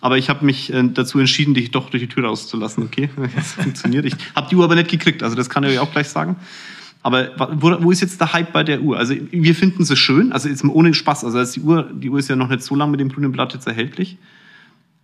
Aber 0.00 0.18
ich 0.18 0.28
habe 0.28 0.44
mich 0.44 0.72
äh, 0.72 0.88
dazu 0.92 1.18
entschieden, 1.18 1.54
dich 1.54 1.70
doch 1.70 1.90
durch 1.90 2.02
die 2.02 2.08
Tür 2.08 2.24
rauszulassen. 2.24 2.84
Okay, 2.84 3.08
das 3.36 3.52
funktioniert. 3.52 4.04
Ich 4.04 4.14
habe 4.34 4.48
die 4.48 4.56
Uhr 4.56 4.64
aber 4.64 4.74
nicht 4.74 4.90
gekriegt, 4.90 5.22
also 5.22 5.34
das 5.34 5.48
kann 5.50 5.64
ich 5.64 5.70
euch 5.70 5.78
auch 5.78 5.90
gleich 5.90 6.08
sagen. 6.08 6.36
Aber 7.02 7.30
wo, 7.60 7.70
wo 7.82 7.92
ist 7.92 8.00
jetzt 8.00 8.20
der 8.20 8.32
Hype 8.32 8.52
bei 8.52 8.64
der 8.64 8.82
Uhr? 8.82 8.98
Also 8.98 9.14
wir 9.30 9.54
finden 9.54 9.84
sie 9.84 9.96
schön, 9.96 10.32
also 10.32 10.48
jetzt 10.48 10.64
ohne 10.64 10.92
Spaß. 10.92 11.24
Also 11.24 11.60
die 11.60 11.64
Uhr, 11.64 11.88
die 11.92 12.10
Uhr 12.10 12.18
ist 12.18 12.28
ja 12.28 12.34
noch 12.34 12.48
nicht 12.48 12.62
so 12.62 12.74
lange 12.74 12.90
mit 12.90 13.00
dem 13.00 13.10
grünen 13.10 13.30
Blatt 13.30 13.54
jetzt 13.54 13.66
erhältlich. 13.66 14.18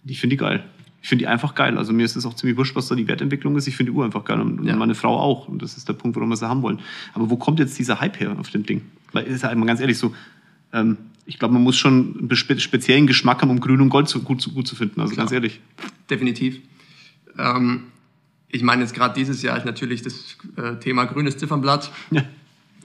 Ich 0.04 0.18
finde 0.18 0.34
die 0.34 0.38
geil. 0.38 0.64
Ich 1.00 1.08
finde 1.08 1.22
die 1.22 1.28
einfach 1.28 1.54
geil. 1.54 1.78
Also 1.78 1.92
mir 1.92 2.04
ist 2.04 2.16
es 2.16 2.26
auch 2.26 2.34
ziemlich 2.34 2.58
wurscht, 2.58 2.74
was 2.74 2.88
da 2.88 2.96
die 2.96 3.06
Wertentwicklung 3.06 3.56
ist. 3.56 3.68
Ich 3.68 3.76
finde 3.76 3.92
die 3.92 3.98
Uhr 3.98 4.04
einfach 4.04 4.24
geil 4.24 4.40
und 4.40 4.64
ja. 4.64 4.74
meine 4.74 4.96
Frau 4.96 5.16
auch. 5.16 5.46
Und 5.46 5.62
das 5.62 5.76
ist 5.76 5.88
der 5.88 5.94
Punkt, 5.94 6.16
warum 6.16 6.28
wir 6.28 6.36
sie 6.36 6.48
haben 6.48 6.62
wollen. 6.62 6.80
Aber 7.14 7.30
wo 7.30 7.36
kommt 7.36 7.60
jetzt 7.60 7.78
dieser 7.78 8.00
Hype 8.00 8.18
her 8.18 8.36
auf 8.38 8.50
dem 8.50 8.64
Ding? 8.64 8.82
Weil 9.12 9.24
ist 9.24 9.42
ja 9.42 9.50
einmal 9.50 9.68
ganz 9.68 9.80
ehrlich 9.80 9.98
so, 9.98 10.12
ähm, 10.72 10.96
ich 11.24 11.38
glaube, 11.38 11.54
man 11.54 11.62
muss 11.62 11.76
schon 11.76 12.16
einen 12.18 12.60
speziellen 12.60 13.06
Geschmack 13.06 13.42
haben, 13.42 13.50
um 13.50 13.60
Grün 13.60 13.80
und 13.80 13.90
Gold 13.90 14.08
zu, 14.08 14.22
gut, 14.22 14.40
zu, 14.40 14.52
gut 14.52 14.66
zu 14.66 14.74
finden. 14.74 15.00
Also 15.00 15.14
Klar. 15.14 15.24
ganz 15.24 15.32
ehrlich. 15.32 15.60
Definitiv. 16.10 16.60
Ähm, 17.38 17.84
ich 18.48 18.62
meine, 18.62 18.82
jetzt 18.82 18.94
gerade 18.94 19.14
dieses 19.14 19.42
Jahr 19.42 19.56
ist 19.56 19.64
natürlich 19.64 20.02
das 20.02 20.36
äh, 20.56 20.76
Thema 20.76 21.04
grünes 21.04 21.38
Ziffernblatt 21.38 21.90
ja. 22.10 22.24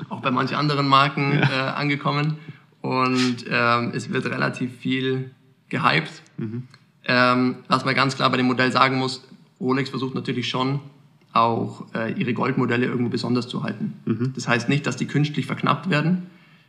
auch 0.09 0.21
bei 0.21 0.31
manchen 0.31 0.55
anderen 0.55 0.87
Marken 0.87 1.33
ja. 1.33 1.69
äh, 1.69 1.69
angekommen. 1.71 2.37
Und 2.81 3.45
ähm, 3.49 3.91
es 3.93 4.11
wird 4.11 4.25
relativ 4.27 4.71
viel 4.77 5.31
gehypt. 5.69 6.21
Mhm. 6.37 6.63
Ähm, 7.05 7.55
was 7.67 7.85
man 7.85 7.95
ganz 7.95 8.15
klar 8.15 8.29
bei 8.29 8.37
dem 8.37 8.45
Modell 8.45 8.71
sagen 8.71 8.97
muss, 8.97 9.23
Rolex 9.59 9.89
versucht 9.89 10.13
natürlich 10.13 10.47
schon 10.47 10.79
auch 11.33 11.85
äh, 11.93 12.13
ihre 12.13 12.33
Goldmodelle 12.33 12.85
irgendwo 12.85 13.09
besonders 13.09 13.47
zu 13.47 13.63
halten. 13.63 13.93
Mhm. 14.05 14.33
Das 14.35 14.47
heißt 14.47 14.69
nicht, 14.69 14.85
dass 14.87 14.95
die 14.95 15.05
künstlich 15.05 15.45
verknappt 15.45 15.89
werden. 15.89 16.27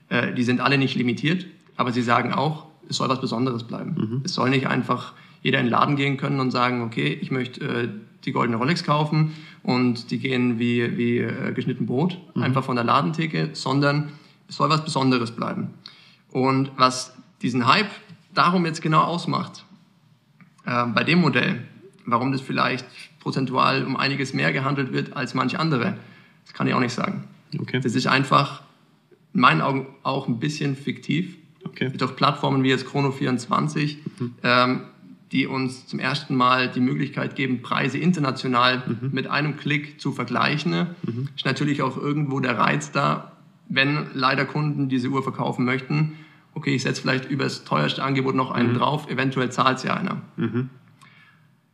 Äh, 0.08 0.32
die 0.34 0.42
sind 0.42 0.60
alle 0.60 0.78
nicht 0.78 0.94
limitiert, 0.94 1.46
aber 1.78 1.92
sie 1.92 2.02
sagen 2.02 2.34
auch, 2.34 2.66
es 2.90 2.96
soll 2.96 3.08
was 3.08 3.20
Besonderes 3.20 3.64
bleiben. 3.64 3.94
Mhm. 3.96 4.22
Es 4.24 4.34
soll 4.34 4.50
nicht 4.50 4.66
einfach 4.66 5.14
jeder 5.42 5.60
in 5.60 5.66
den 5.66 5.70
Laden 5.70 5.96
gehen 5.96 6.16
können 6.16 6.40
und 6.40 6.50
sagen, 6.50 6.82
okay, 6.82 7.16
ich 7.20 7.30
möchte 7.30 7.64
äh, 7.64 7.88
die 8.24 8.32
goldene 8.32 8.58
Rolex 8.58 8.84
kaufen 8.84 9.32
und 9.62 10.10
die 10.10 10.18
gehen 10.18 10.58
wie, 10.58 10.98
wie 10.98 11.18
äh, 11.18 11.52
geschnitten 11.52 11.86
Brot, 11.86 12.18
mhm. 12.34 12.42
einfach 12.42 12.64
von 12.64 12.74
der 12.74 12.84
Ladentheke, 12.84 13.50
sondern 13.52 14.10
es 14.48 14.56
soll 14.56 14.68
was 14.68 14.84
Besonderes 14.84 15.30
bleiben. 15.30 15.68
Und 16.30 16.72
was 16.76 17.14
diesen 17.42 17.66
Hype 17.66 17.90
darum 18.34 18.66
jetzt 18.66 18.82
genau 18.82 19.02
ausmacht, 19.02 19.64
äh, 20.66 20.84
bei 20.86 21.04
dem 21.04 21.20
Modell, 21.20 21.62
warum 22.06 22.32
das 22.32 22.40
vielleicht 22.40 22.86
prozentual 23.20 23.84
um 23.84 23.96
einiges 23.96 24.34
mehr 24.34 24.52
gehandelt 24.52 24.92
wird 24.92 25.16
als 25.16 25.34
manch 25.34 25.58
andere, 25.58 25.96
das 26.44 26.54
kann 26.54 26.66
ich 26.66 26.74
auch 26.74 26.80
nicht 26.80 26.94
sagen. 26.94 27.24
Okay. 27.56 27.78
Das 27.80 27.94
ist 27.94 28.08
einfach 28.08 28.62
in 29.32 29.40
meinen 29.42 29.60
Augen 29.60 29.86
auch 30.02 30.26
ein 30.26 30.40
bisschen 30.40 30.74
fiktiv. 30.74 31.36
Okay. 31.68 31.92
Durch 31.96 32.16
Plattformen 32.16 32.62
wie 32.62 32.68
jetzt 32.68 32.86
Chrono24 32.86 33.96
mhm. 34.18 34.34
ähm, 34.42 34.80
die 35.32 35.46
uns 35.46 35.86
zum 35.86 35.98
ersten 35.98 36.34
Mal 36.34 36.70
die 36.70 36.80
Möglichkeit 36.80 37.36
geben, 37.36 37.60
Preise 37.60 37.98
international 37.98 38.82
mhm. 38.86 39.10
mit 39.12 39.26
einem 39.26 39.56
Klick 39.56 40.00
zu 40.00 40.12
vergleichen. 40.12 40.88
Mhm. 41.02 41.28
Ist 41.36 41.44
natürlich 41.44 41.82
auch 41.82 41.96
irgendwo 41.96 42.40
der 42.40 42.56
Reiz 42.56 42.92
da, 42.92 43.32
wenn 43.68 44.06
leider 44.14 44.46
Kunden 44.46 44.88
diese 44.88 45.08
Uhr 45.08 45.22
verkaufen 45.22 45.64
möchten. 45.64 46.14
Okay, 46.54 46.74
ich 46.74 46.82
setze 46.82 47.02
vielleicht 47.02 47.30
über 47.30 47.44
das 47.44 47.64
teuerste 47.64 48.02
Angebot 48.02 48.34
noch 48.34 48.50
einen 48.50 48.72
mhm. 48.72 48.78
drauf, 48.78 49.10
eventuell 49.10 49.52
zahlt 49.52 49.84
ja 49.84 49.94
einer. 49.94 50.22
Mhm. 50.36 50.70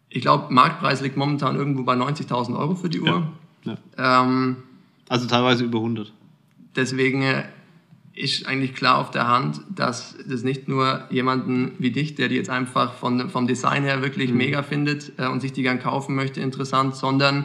Ich 0.08 0.22
glaube, 0.22 0.52
Marktpreis 0.52 1.00
liegt 1.00 1.16
momentan 1.16 1.56
irgendwo 1.56 1.84
bei 1.84 1.94
90.000 1.94 2.56
Euro 2.58 2.74
für 2.74 2.88
die 2.88 3.00
Uhr. 3.00 3.28
Ja. 3.64 3.76
Ja. 3.96 4.22
Ähm, 4.22 4.56
also 5.08 5.26
teilweise 5.26 5.64
über 5.64 5.78
100. 5.78 6.12
Deswegen 6.76 7.22
äh, 7.22 7.44
ist 8.14 8.46
eigentlich 8.46 8.74
klar 8.74 8.98
auf 8.98 9.10
der 9.10 9.26
Hand, 9.26 9.60
dass 9.74 10.16
das 10.26 10.44
nicht 10.44 10.68
nur 10.68 11.04
jemanden 11.10 11.72
wie 11.78 11.90
dich, 11.90 12.14
der 12.14 12.28
die 12.28 12.36
jetzt 12.36 12.50
einfach 12.50 12.94
von, 12.94 13.28
vom 13.28 13.46
Design 13.46 13.82
her 13.82 14.02
wirklich 14.02 14.30
mhm. 14.30 14.36
mega 14.36 14.62
findet 14.62 15.12
äh, 15.18 15.26
und 15.26 15.40
sich 15.40 15.52
die 15.52 15.62
gern 15.62 15.80
kaufen 15.80 16.14
möchte, 16.14 16.40
interessant, 16.40 16.94
sondern 16.94 17.44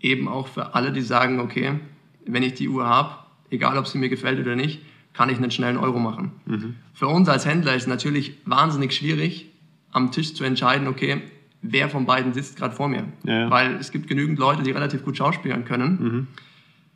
eben 0.00 0.28
auch 0.28 0.46
für 0.46 0.74
alle, 0.74 0.92
die 0.92 1.02
sagen, 1.02 1.40
okay, 1.40 1.80
wenn 2.24 2.42
ich 2.42 2.54
die 2.54 2.68
Uhr 2.68 2.86
habe, 2.86 3.16
egal 3.50 3.76
ob 3.78 3.86
sie 3.88 3.98
mir 3.98 4.08
gefällt 4.08 4.38
oder 4.38 4.54
nicht, 4.54 4.80
kann 5.12 5.28
ich 5.28 5.38
einen 5.38 5.50
schnellen 5.50 5.76
Euro 5.76 5.98
machen. 5.98 6.32
Mhm. 6.46 6.76
Für 6.94 7.08
uns 7.08 7.28
als 7.28 7.44
Händler 7.44 7.74
ist 7.74 7.82
es 7.82 7.88
natürlich 7.88 8.34
wahnsinnig 8.44 8.92
schwierig, 8.92 9.50
am 9.90 10.12
Tisch 10.12 10.34
zu 10.34 10.44
entscheiden, 10.44 10.86
okay, 10.86 11.22
wer 11.62 11.88
von 11.88 12.06
beiden 12.06 12.32
sitzt 12.32 12.56
gerade 12.56 12.76
vor 12.76 12.88
mir. 12.88 13.04
Ja, 13.24 13.40
ja. 13.40 13.50
Weil 13.50 13.74
es 13.74 13.90
gibt 13.90 14.06
genügend 14.06 14.38
Leute, 14.38 14.62
die 14.62 14.70
relativ 14.70 15.04
gut 15.04 15.16
schauspielen 15.16 15.64
können. 15.64 15.98
Mhm 16.00 16.26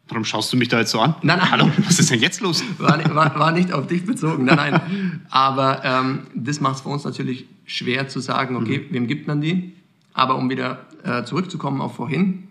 Warum 0.09 0.25
schaust 0.25 0.53
du 0.53 0.57
mich 0.57 0.69
da 0.69 0.81
jetzt 0.81 0.91
so 0.91 1.01
an? 1.01 1.15
Nein, 1.23 1.39
nein. 1.39 1.51
Hallo, 1.51 1.71
was 1.79 1.99
ist 1.99 2.11
denn 2.11 2.21
jetzt 2.21 2.41
los? 2.41 2.63
War, 2.79 3.15
war, 3.15 3.39
war 3.39 3.53
nicht 3.53 3.73
auf 3.73 3.87
dich 3.87 4.05
bezogen, 4.05 4.45
nein, 4.45 4.57
nein. 4.57 5.27
Aber 5.31 5.83
ähm, 5.85 6.27
das 6.35 6.61
macht 6.61 6.77
es 6.77 6.81
für 6.83 6.91
uns 6.91 7.05
natürlich 7.05 7.47
schwer 7.65 8.09
zu 8.09 8.21
sagen, 8.21 8.57
okay, 8.57 8.87
mhm. 8.89 8.95
wem 8.95 9.07
gibt 9.07 9.27
man 9.27 9.41
die? 9.41 9.73
Aber 10.13 10.37
um 10.37 10.51
wieder 10.51 10.81
äh, 11.05 11.25
zurückzukommen 11.25 11.81
auf 11.81 11.97
vorhin, 11.97 12.49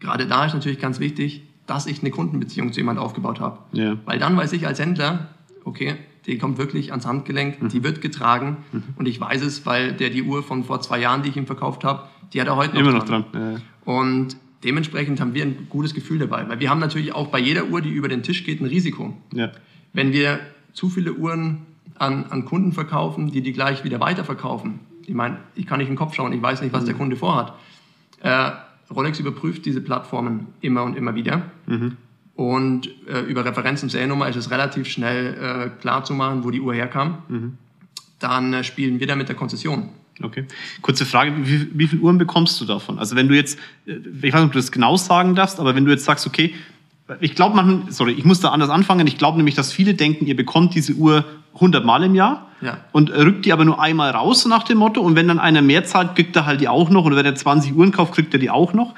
gerade 0.00 0.26
da 0.26 0.46
ist 0.46 0.54
natürlich 0.54 0.80
ganz 0.80 0.98
wichtig, 0.98 1.42
dass 1.66 1.86
ich 1.86 2.00
eine 2.00 2.10
Kundenbeziehung 2.10 2.72
zu 2.72 2.80
jemand 2.80 2.98
aufgebaut 2.98 3.40
habe. 3.40 3.58
Ja. 3.72 3.96
Weil 4.04 4.18
dann 4.18 4.36
weiß 4.36 4.52
ich 4.52 4.66
als 4.66 4.80
Händler, 4.80 5.28
okay, 5.64 5.96
die 6.26 6.38
kommt 6.38 6.58
wirklich 6.58 6.90
ans 6.90 7.06
Handgelenk, 7.06 7.62
mhm. 7.62 7.68
die 7.68 7.82
wird 7.84 8.00
getragen 8.00 8.58
mhm. 8.72 8.82
und 8.96 9.06
ich 9.06 9.20
weiß 9.20 9.42
es, 9.42 9.64
weil 9.64 9.92
der 9.92 10.10
die 10.10 10.22
Uhr 10.22 10.42
von 10.42 10.64
vor 10.64 10.80
zwei 10.80 10.98
Jahren, 10.98 11.22
die 11.22 11.28
ich 11.28 11.36
ihm 11.36 11.46
verkauft 11.46 11.84
habe, 11.84 12.08
die 12.32 12.40
hat 12.40 12.48
er 12.48 12.56
heute 12.56 12.74
noch 12.74 12.80
Immer 12.80 12.92
noch 12.92 13.04
dran. 13.04 13.24
dran. 13.32 13.52
Ja. 13.86 13.92
Und 13.92 14.36
dementsprechend 14.64 15.20
haben 15.20 15.34
wir 15.34 15.44
ein 15.44 15.66
gutes 15.68 15.94
Gefühl 15.94 16.18
dabei, 16.18 16.48
weil 16.48 16.60
wir 16.60 16.70
haben 16.70 16.80
natürlich 16.80 17.12
auch 17.14 17.28
bei 17.28 17.38
jeder 17.38 17.66
Uhr, 17.66 17.80
die 17.80 17.90
über 17.90 18.08
den 18.08 18.22
Tisch 18.22 18.44
geht, 18.44 18.60
ein 18.60 18.66
Risiko. 18.66 19.16
Ja. 19.32 19.52
Wenn 19.92 20.12
wir 20.12 20.40
zu 20.72 20.88
viele 20.88 21.12
Uhren 21.12 21.66
an, 21.96 22.24
an 22.30 22.44
Kunden 22.44 22.72
verkaufen, 22.72 23.30
die 23.30 23.42
die 23.42 23.52
gleich 23.52 23.84
wieder 23.84 24.00
weiterverkaufen, 24.00 24.80
ich 25.06 25.14
meine, 25.14 25.38
ich 25.54 25.66
kann 25.66 25.78
nicht 25.78 25.88
in 25.88 25.94
den 25.94 25.98
Kopf 25.98 26.14
schauen, 26.14 26.32
ich 26.32 26.42
weiß 26.42 26.62
nicht, 26.62 26.72
was 26.72 26.82
mhm. 26.82 26.86
der 26.86 26.94
Kunde 26.94 27.16
vorhat. 27.16 27.52
Äh, 28.22 28.50
Rolex 28.90 29.20
überprüft 29.20 29.66
diese 29.66 29.80
Plattformen 29.80 30.48
immer 30.60 30.82
und 30.82 30.96
immer 30.96 31.14
wieder. 31.14 31.50
Mhm. 31.66 31.96
Und 32.34 32.88
äh, 33.06 33.20
über 33.20 33.44
Referenz 33.44 33.82
und 33.82 33.90
Seriennummer 33.90 34.28
ist 34.28 34.36
es 34.36 34.50
relativ 34.50 34.88
schnell 34.88 35.34
äh, 35.34 35.80
klar 35.80 36.04
zu 36.04 36.14
machen, 36.14 36.42
wo 36.42 36.50
die 36.50 36.60
Uhr 36.60 36.74
herkam. 36.74 37.18
Mhm. 37.28 37.58
Dann 38.18 38.52
äh, 38.52 38.64
spielen 38.64 38.98
wir 38.98 39.06
da 39.06 39.14
mit 39.14 39.28
der 39.28 39.36
Konzession. 39.36 39.90
Okay. 40.22 40.46
Kurze 40.80 41.06
Frage, 41.06 41.32
wie, 41.44 41.68
wie 41.72 41.88
viele 41.88 42.02
Uhren 42.02 42.18
bekommst 42.18 42.60
du 42.60 42.64
davon? 42.64 42.98
Also 42.98 43.16
wenn 43.16 43.28
du 43.28 43.34
jetzt, 43.34 43.58
äh, 43.86 43.94
ich 43.94 44.32
weiß 44.32 44.40
nicht, 44.40 44.46
ob 44.46 44.52
du 44.52 44.58
das 44.58 44.70
genau 44.70 44.96
sagen 44.96 45.34
darfst, 45.34 45.58
aber 45.58 45.74
wenn 45.74 45.84
du 45.84 45.90
jetzt 45.90 46.04
sagst, 46.04 46.26
okay, 46.26 46.54
ich 47.20 47.34
glaube, 47.34 47.56
man, 47.56 47.90
sorry, 47.90 48.12
ich 48.12 48.24
muss 48.24 48.40
da 48.40 48.50
anders 48.50 48.70
anfangen. 48.70 49.06
Ich 49.06 49.18
glaube 49.18 49.36
nämlich, 49.36 49.54
dass 49.54 49.72
viele 49.72 49.94
denken, 49.94 50.26
ihr 50.26 50.36
bekommt 50.36 50.74
diese 50.74 50.94
Uhr 50.94 51.24
100 51.54 51.84
Mal 51.84 52.02
im 52.02 52.14
Jahr 52.14 52.48
ja. 52.62 52.78
und 52.92 53.10
rückt 53.10 53.44
die 53.44 53.52
aber 53.52 53.64
nur 53.64 53.80
einmal 53.80 54.10
raus 54.10 54.46
nach 54.46 54.62
dem 54.62 54.78
Motto. 54.78 55.02
Und 55.02 55.14
wenn 55.14 55.28
dann 55.28 55.38
einer 55.38 55.60
mehr 55.60 55.84
zahlt, 55.84 56.14
kriegt 56.14 56.34
er 56.34 56.46
halt 56.46 56.60
die 56.60 56.68
auch 56.68 56.88
noch. 56.88 57.04
Oder 57.04 57.16
wenn 57.16 57.26
er 57.26 57.34
20 57.34 57.74
Uhren 57.74 57.92
kauft, 57.92 58.14
kriegt 58.14 58.32
er 58.32 58.40
die 58.40 58.50
auch 58.50 58.72
noch. 58.72 58.94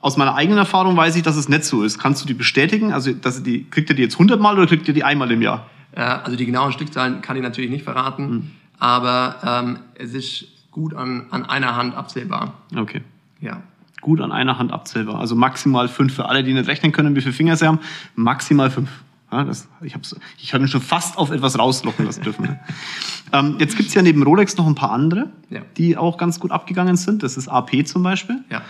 Aus 0.00 0.16
meiner 0.16 0.36
eigenen 0.36 0.58
Erfahrung 0.58 0.96
weiß 0.96 1.16
ich, 1.16 1.22
dass 1.24 1.36
es 1.36 1.48
nicht 1.48 1.64
so 1.64 1.82
ist. 1.82 1.98
Kannst 1.98 2.22
du 2.22 2.28
die 2.28 2.34
bestätigen? 2.34 2.92
Also, 2.92 3.12
dass 3.12 3.42
die, 3.42 3.64
kriegt 3.68 3.90
er 3.90 3.96
die 3.96 4.02
jetzt 4.02 4.14
100 4.14 4.40
Mal 4.40 4.56
oder 4.56 4.68
kriegt 4.68 4.86
er 4.86 4.94
die 4.94 5.02
einmal 5.02 5.30
im 5.32 5.42
Jahr? 5.42 5.68
Also 5.92 6.36
die 6.36 6.46
genauen 6.46 6.72
Stückzahlen 6.72 7.22
kann 7.22 7.36
ich 7.36 7.42
natürlich 7.42 7.70
nicht 7.70 7.82
verraten. 7.82 8.28
Hm 8.28 8.50
aber 8.78 9.36
ähm, 9.44 9.78
es 9.94 10.14
ist 10.14 10.46
gut 10.70 10.94
an, 10.94 11.26
an 11.30 11.44
einer 11.46 11.76
Hand 11.76 11.94
abzählbar. 11.94 12.54
Okay. 12.74 13.02
Ja. 13.40 13.62
Gut 14.00 14.20
an 14.20 14.30
einer 14.30 14.58
Hand 14.58 14.72
abzählbar. 14.72 15.18
Also 15.18 15.34
maximal 15.34 15.88
fünf 15.88 16.14
für 16.14 16.28
alle, 16.28 16.44
die 16.44 16.52
nicht 16.52 16.68
rechnen 16.68 16.92
können, 16.92 17.16
wie 17.16 17.22
viele 17.22 17.32
Finger 17.32 17.56
sie 17.56 17.66
haben. 17.66 17.80
Maximal 18.14 18.70
fünf. 18.70 18.90
Ja, 19.32 19.42
das, 19.42 19.68
ich 19.82 19.94
habe 19.94 20.04
ich 20.38 20.54
hab 20.54 20.68
schon 20.68 20.80
fast 20.80 21.18
auf 21.18 21.30
etwas 21.30 21.58
rauslocken 21.58 22.04
lassen 22.04 22.22
dürfen. 22.22 22.58
ähm, 23.32 23.56
jetzt 23.58 23.76
gibt's 23.76 23.94
ja 23.94 24.02
neben 24.02 24.22
Rolex 24.22 24.56
noch 24.56 24.66
ein 24.66 24.76
paar 24.76 24.92
andere, 24.92 25.30
ja. 25.50 25.62
die 25.76 25.96
auch 25.96 26.16
ganz 26.16 26.38
gut 26.38 26.52
abgegangen 26.52 26.96
sind. 26.96 27.22
Das 27.22 27.36
ist 27.36 27.48
AP 27.48 27.86
zum 27.86 28.02
Beispiel. 28.02 28.44
Ja. 28.50 28.62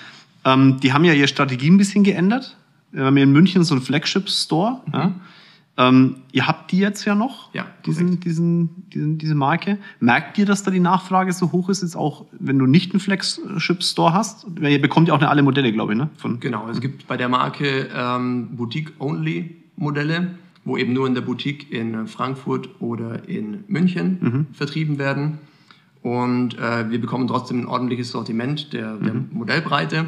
Ähm, 0.44 0.80
die 0.80 0.92
haben 0.92 1.04
ja 1.04 1.12
ihre 1.12 1.28
Strategie 1.28 1.68
ein 1.68 1.76
bisschen 1.76 2.04
geändert. 2.04 2.56
Wir 2.92 3.04
haben 3.04 3.16
hier 3.16 3.24
in 3.24 3.32
München 3.32 3.64
so 3.64 3.74
einen 3.74 3.82
Flagship-Store. 3.82 4.80
Mhm. 4.86 5.14
Ähm, 5.78 6.16
ihr 6.32 6.46
habt 6.46 6.72
die 6.72 6.78
jetzt 6.78 7.04
ja 7.04 7.14
noch, 7.14 7.52
ja, 7.52 7.66
diesen, 7.84 8.18
diesen, 8.20 8.88
diesen, 8.88 9.18
diese 9.18 9.34
Marke. 9.34 9.76
Merkt 10.00 10.38
ihr, 10.38 10.46
dass 10.46 10.62
da 10.62 10.70
die 10.70 10.80
Nachfrage 10.80 11.32
so 11.32 11.52
hoch 11.52 11.68
ist, 11.68 11.82
jetzt 11.82 11.96
auch 11.96 12.24
wenn 12.32 12.58
du 12.58 12.66
nicht 12.66 12.92
einen 12.92 13.00
Flagship-Store 13.00 14.14
hast? 14.14 14.46
Ihr 14.58 14.80
bekommt 14.80 15.08
ja 15.08 15.14
auch 15.14 15.20
nicht 15.20 15.28
alle 15.28 15.42
Modelle, 15.42 15.72
glaube 15.72 15.92
ich, 15.92 15.98
ne? 15.98 16.08
Von 16.16 16.40
genau, 16.40 16.68
es 16.70 16.80
gibt 16.80 17.06
bei 17.06 17.18
der 17.18 17.28
Marke 17.28 17.88
ähm, 17.94 18.56
Boutique-Only-Modelle, 18.56 20.30
wo 20.64 20.78
eben 20.78 20.94
nur 20.94 21.06
in 21.06 21.14
der 21.14 21.20
Boutique 21.20 21.70
in 21.70 22.06
Frankfurt 22.06 22.80
oder 22.80 23.28
in 23.28 23.64
München 23.68 24.18
mhm. 24.20 24.46
vertrieben 24.54 24.98
werden. 24.98 25.38
Und 26.02 26.58
äh, 26.58 26.88
wir 26.90 27.00
bekommen 27.00 27.26
trotzdem 27.26 27.60
ein 27.60 27.66
ordentliches 27.66 28.12
Sortiment 28.12 28.72
der, 28.72 28.96
der 28.96 29.12
mhm. 29.12 29.28
Modellbreite. 29.32 30.06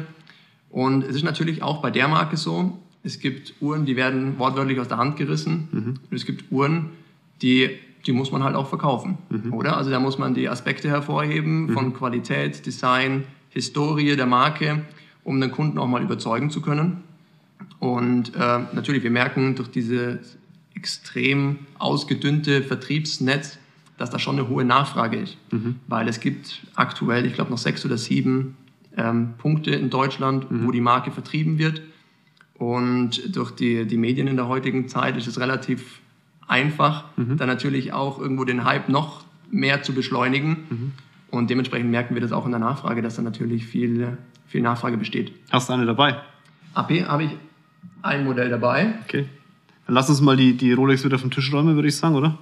Und 0.69 1.03
es 1.03 1.15
ist 1.15 1.23
natürlich 1.23 1.61
auch 1.61 1.81
bei 1.81 1.91
der 1.91 2.07
Marke 2.07 2.37
so, 2.37 2.79
es 3.03 3.19
gibt 3.19 3.53
Uhren, 3.61 3.85
die 3.85 3.95
werden 3.95 4.37
wortwörtlich 4.37 4.79
aus 4.79 4.87
der 4.87 4.97
Hand 4.97 5.17
gerissen. 5.17 5.67
Mhm. 5.71 5.99
Und 6.09 6.15
es 6.15 6.25
gibt 6.25 6.51
Uhren, 6.51 6.89
die, 7.41 7.69
die 8.05 8.11
muss 8.11 8.31
man 8.31 8.43
halt 8.43 8.55
auch 8.55 8.67
verkaufen, 8.67 9.17
mhm. 9.29 9.53
oder? 9.53 9.77
Also 9.77 9.89
da 9.89 9.99
muss 9.99 10.17
man 10.17 10.33
die 10.33 10.49
Aspekte 10.49 10.89
hervorheben 10.89 11.67
mhm. 11.67 11.73
von 11.73 11.93
Qualität, 11.93 12.65
Design, 12.65 13.23
Historie 13.49 14.15
der 14.15 14.25
Marke, 14.25 14.83
um 15.23 15.39
den 15.39 15.51
Kunden 15.51 15.77
auch 15.77 15.87
mal 15.87 16.01
überzeugen 16.01 16.49
zu 16.49 16.61
können. 16.61 17.03
Und 17.79 18.35
äh, 18.35 18.59
natürlich, 18.73 19.03
wir 19.03 19.11
merken 19.11 19.55
durch 19.55 19.69
dieses 19.69 20.37
extrem 20.75 21.59
ausgedünnte 21.77 22.61
Vertriebsnetz, 22.63 23.57
dass 23.97 24.09
da 24.09 24.19
schon 24.19 24.39
eine 24.39 24.47
hohe 24.47 24.63
Nachfrage 24.63 25.17
ist. 25.17 25.37
Mhm. 25.51 25.75
Weil 25.87 26.07
es 26.07 26.19
gibt 26.19 26.65
aktuell, 26.75 27.25
ich 27.25 27.33
glaube, 27.33 27.51
noch 27.51 27.57
sechs 27.57 27.85
oder 27.85 27.97
sieben 27.97 28.55
ähm, 28.97 29.33
Punkte 29.37 29.71
in 29.71 29.89
Deutschland, 29.89 30.49
mhm. 30.49 30.65
wo 30.65 30.71
die 30.71 30.81
Marke 30.81 31.11
vertrieben 31.11 31.57
wird. 31.57 31.81
Und 32.59 33.35
durch 33.35 33.51
die, 33.51 33.87
die 33.87 33.97
Medien 33.97 34.27
in 34.27 34.35
der 34.35 34.47
heutigen 34.47 34.87
Zeit 34.89 35.15
ist 35.17 35.27
es 35.27 35.39
relativ 35.39 36.01
einfach, 36.47 37.05
mhm. 37.15 37.37
dann 37.37 37.47
natürlich 37.47 37.93
auch 37.93 38.19
irgendwo 38.19 38.43
den 38.43 38.65
Hype 38.65 38.89
noch 38.89 39.23
mehr 39.49 39.81
zu 39.81 39.93
beschleunigen. 39.93 40.57
Mhm. 40.69 40.91
Und 41.31 41.49
dementsprechend 41.49 41.89
merken 41.89 42.15
wir 42.15 42.21
das 42.21 42.31
auch 42.33 42.45
in 42.45 42.51
der 42.51 42.59
Nachfrage, 42.59 43.01
dass 43.01 43.15
da 43.15 43.21
natürlich 43.21 43.65
viel, 43.65 44.17
viel 44.47 44.61
Nachfrage 44.61 44.97
besteht. 44.97 45.31
Hast 45.51 45.69
du 45.69 45.73
eine 45.73 45.85
dabei? 45.85 46.17
AP 46.73 47.07
habe 47.07 47.23
ich 47.23 47.31
ein 48.01 48.25
Modell 48.25 48.49
dabei. 48.49 48.93
Okay. 49.05 49.25
Dann 49.85 49.95
lass 49.95 50.09
uns 50.09 50.21
mal 50.21 50.35
die, 50.35 50.57
die 50.57 50.73
Rolex 50.73 51.05
wieder 51.05 51.17
vom 51.17 51.31
Tisch 51.31 51.53
räumen, 51.53 51.75
würde 51.75 51.87
ich 51.87 51.95
sagen, 51.95 52.15
oder? 52.15 52.37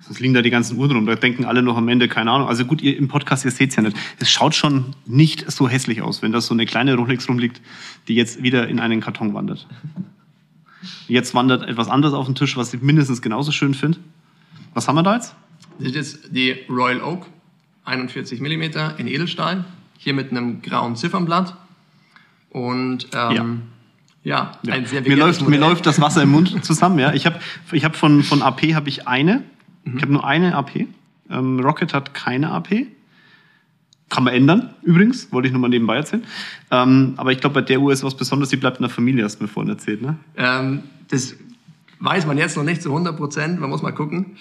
Sonst 0.00 0.20
liegen 0.20 0.34
da 0.34 0.42
die 0.42 0.50
ganzen 0.50 0.78
Uhren 0.78 0.92
rum. 0.92 1.06
Da 1.06 1.14
denken 1.14 1.44
alle 1.44 1.62
noch 1.62 1.76
am 1.76 1.88
Ende, 1.88 2.08
keine 2.08 2.30
Ahnung. 2.30 2.48
Also 2.48 2.64
gut, 2.64 2.82
ihr 2.82 2.96
im 2.96 3.08
Podcast, 3.08 3.44
ihr 3.44 3.50
seht 3.50 3.70
es 3.70 3.76
ja 3.76 3.82
nicht. 3.82 3.96
Es 4.18 4.30
schaut 4.30 4.54
schon 4.54 4.96
nicht 5.06 5.50
so 5.50 5.68
hässlich 5.68 6.02
aus, 6.02 6.22
wenn 6.22 6.32
das 6.32 6.46
so 6.46 6.54
eine 6.54 6.66
kleine 6.66 6.94
Rolex 6.94 7.28
rumliegt, 7.28 7.60
die 8.08 8.14
jetzt 8.14 8.42
wieder 8.42 8.68
in 8.68 8.80
einen 8.80 9.00
Karton 9.00 9.34
wandert. 9.34 9.66
Jetzt 11.06 11.34
wandert 11.34 11.68
etwas 11.68 11.88
anderes 11.88 12.14
auf 12.14 12.26
den 12.26 12.34
Tisch, 12.34 12.56
was 12.56 12.72
ich 12.72 12.80
mindestens 12.80 13.20
genauso 13.20 13.52
schön 13.52 13.74
finde. 13.74 13.98
Was 14.74 14.88
haben 14.88 14.96
wir 14.96 15.02
da 15.02 15.16
jetzt? 15.16 15.34
Das 15.78 15.92
ist 15.92 16.34
die 16.34 16.56
Royal 16.68 17.02
Oak, 17.02 17.26
41 17.84 18.40
mm 18.40 18.62
in 18.98 19.06
Edelstahl, 19.06 19.64
hier 19.98 20.14
mit 20.14 20.30
einem 20.30 20.62
grauen 20.62 20.96
Ziffernblatt. 20.96 21.56
Und 22.50 23.08
ähm, 23.14 23.62
ja. 24.22 24.52
Ja. 24.62 24.72
ein 24.72 24.84
sehr 24.86 25.02
mir, 25.02 25.16
läuft, 25.16 25.46
mir 25.48 25.58
läuft 25.58 25.86
das 25.86 26.00
Wasser 26.00 26.22
im 26.22 26.30
Mund 26.30 26.64
zusammen. 26.64 26.98
Ja. 26.98 27.14
Ich 27.14 27.26
habe 27.26 27.40
ich 27.72 27.84
hab 27.84 27.96
von, 27.96 28.22
von 28.22 28.42
AP 28.42 28.74
habe 28.74 28.88
ich 28.88 29.08
eine. 29.08 29.42
Mhm. 29.84 29.96
Ich 29.96 30.02
habe 30.02 30.12
nur 30.12 30.24
eine 30.26 30.54
AP. 30.54 30.86
Ähm, 31.30 31.60
Rocket 31.60 31.94
hat 31.94 32.14
keine 32.14 32.50
AP. 32.50 32.86
Kann 34.08 34.24
man 34.24 34.34
ändern, 34.34 34.70
übrigens. 34.82 35.32
Wollte 35.32 35.46
ich 35.46 35.52
nur 35.52 35.60
mal 35.60 35.68
nebenbei 35.68 35.96
erzählen. 35.96 36.24
Ähm, 36.72 37.14
aber 37.16 37.30
ich 37.30 37.40
glaube, 37.40 37.54
bei 37.54 37.62
der 37.62 37.80
Uhr 37.80 37.92
ist 37.92 38.02
was 38.02 38.16
Besonderes. 38.16 38.48
Die 38.50 38.56
bleibt 38.56 38.78
in 38.78 38.82
der 38.82 38.90
Familie, 38.90 39.24
hast 39.24 39.38
du 39.38 39.44
mir 39.44 39.48
vorhin 39.48 39.70
erzählt. 39.70 40.02
Ne? 40.02 40.16
Ähm, 40.36 40.82
das 41.08 41.36
weiß 42.00 42.26
man 42.26 42.36
jetzt 42.38 42.56
noch 42.56 42.64
nicht 42.64 42.82
zu 42.82 42.88
100 42.88 43.16
Prozent, 43.16 43.60
man 43.60 43.70
muss 43.70 43.82
mal 43.82 43.92
gucken. 43.92 44.36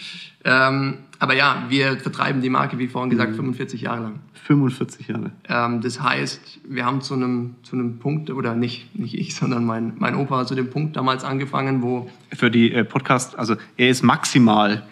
Ähm, 0.46 0.96
aber 1.20 1.36
ja, 1.36 1.66
wir 1.70 1.98
vertreiben 2.00 2.42
die 2.42 2.50
Marke, 2.50 2.80
wie 2.80 2.88
vorhin 2.88 3.10
Mhm. 3.10 3.12
gesagt, 3.12 3.36
45 3.36 3.82
Jahre 3.82 4.02
lang. 4.04 4.20
45 4.46 5.10
Jahre. 5.10 5.32
Ähm, 5.48 5.82
das 5.82 6.02
heißt, 6.02 6.62
wir 6.68 6.86
haben 6.86 7.02
zu 7.02 7.14
einem, 7.14 7.56
zu 7.62 7.76
einem 7.76 8.00
Punkt, 8.00 8.32
oder 8.32 8.56
nicht, 8.56 8.96
nicht 8.98 9.14
ich, 9.14 9.36
sondern 9.36 9.66
mein, 9.66 9.94
mein 10.00 10.16
Opa 10.16 10.38
hat 10.40 10.48
zu 10.48 10.56
dem 10.56 10.70
Punkt 10.72 10.96
damals 10.96 11.24
angefangen, 11.24 11.84
wo 11.84 12.10
Für 12.34 12.50
die 12.50 12.72
äh, 12.72 12.84
Podcast, 12.86 13.38
also 13.38 13.56
er 13.78 13.90
ist 13.90 14.02
maximal, 14.04 14.88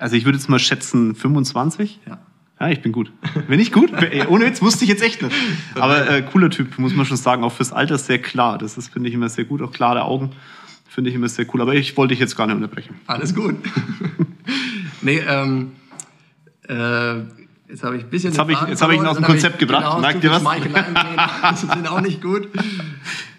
also 0.00 0.16
ich 0.16 0.24
würde 0.24 0.38
jetzt 0.38 0.48
mal 0.48 0.58
schätzen 0.58 1.14
25. 1.14 2.00
ja, 2.06 2.18
Ja, 2.58 2.68
ich 2.68 2.82
bin 2.82 2.92
gut. 2.92 3.12
Bin 3.48 3.60
ich 3.60 3.72
gut? 3.72 3.92
Ohne 4.28 4.46
Witz 4.46 4.60
wusste 4.62 4.84
ich 4.84 4.90
jetzt 4.90 5.02
echt 5.02 5.22
nicht. 5.22 5.34
Aber 5.76 6.08
äh, 6.10 6.22
cooler 6.22 6.50
Typ, 6.50 6.78
muss 6.78 6.94
man 6.94 7.06
schon 7.06 7.16
sagen. 7.16 7.44
Auch 7.44 7.52
fürs 7.52 7.72
Alter 7.72 7.98
sehr 7.98 8.18
klar. 8.20 8.58
Das 8.58 8.76
ist, 8.78 8.92
finde 8.92 9.08
ich, 9.08 9.14
immer 9.14 9.28
sehr 9.28 9.44
gut. 9.44 9.62
Auch 9.62 9.72
klare 9.72 10.02
Augen 10.02 10.32
finde 10.88 11.10
ich 11.10 11.16
immer 11.16 11.28
sehr 11.28 11.46
cool. 11.54 11.60
Aber 11.62 11.74
ich 11.74 11.96
wollte 11.96 12.12
dich 12.12 12.18
jetzt 12.20 12.36
gar 12.36 12.46
nicht 12.46 12.56
unterbrechen. 12.56 12.96
alles 13.06 13.34
gut. 13.34 13.54
nee, 15.02 15.18
ähm, 15.26 15.72
äh, 16.68 17.18
jetzt 17.68 17.82
habe 17.84 17.96
ich 17.96 18.04
ein 18.04 18.10
bisschen. 18.10 18.30
Jetzt 18.32 18.38
den 18.38 18.40
hab 18.56 18.62
ich- 18.64 18.68
jetzt 18.68 18.82
hab 18.82 18.90
ich 18.90 18.98
dann 18.98 19.06
hab 19.16 19.22
Konzept 19.24 19.54
ich- 19.54 19.60
gebracht. 19.60 19.84
Genau, 19.84 20.00
Merkt 20.00 20.24
ihr 20.24 20.30
was? 20.30 20.42
Das 21.42 21.60
sind 21.60 21.88
auch 21.88 22.00
nicht 22.00 22.20
gut. 22.20 22.48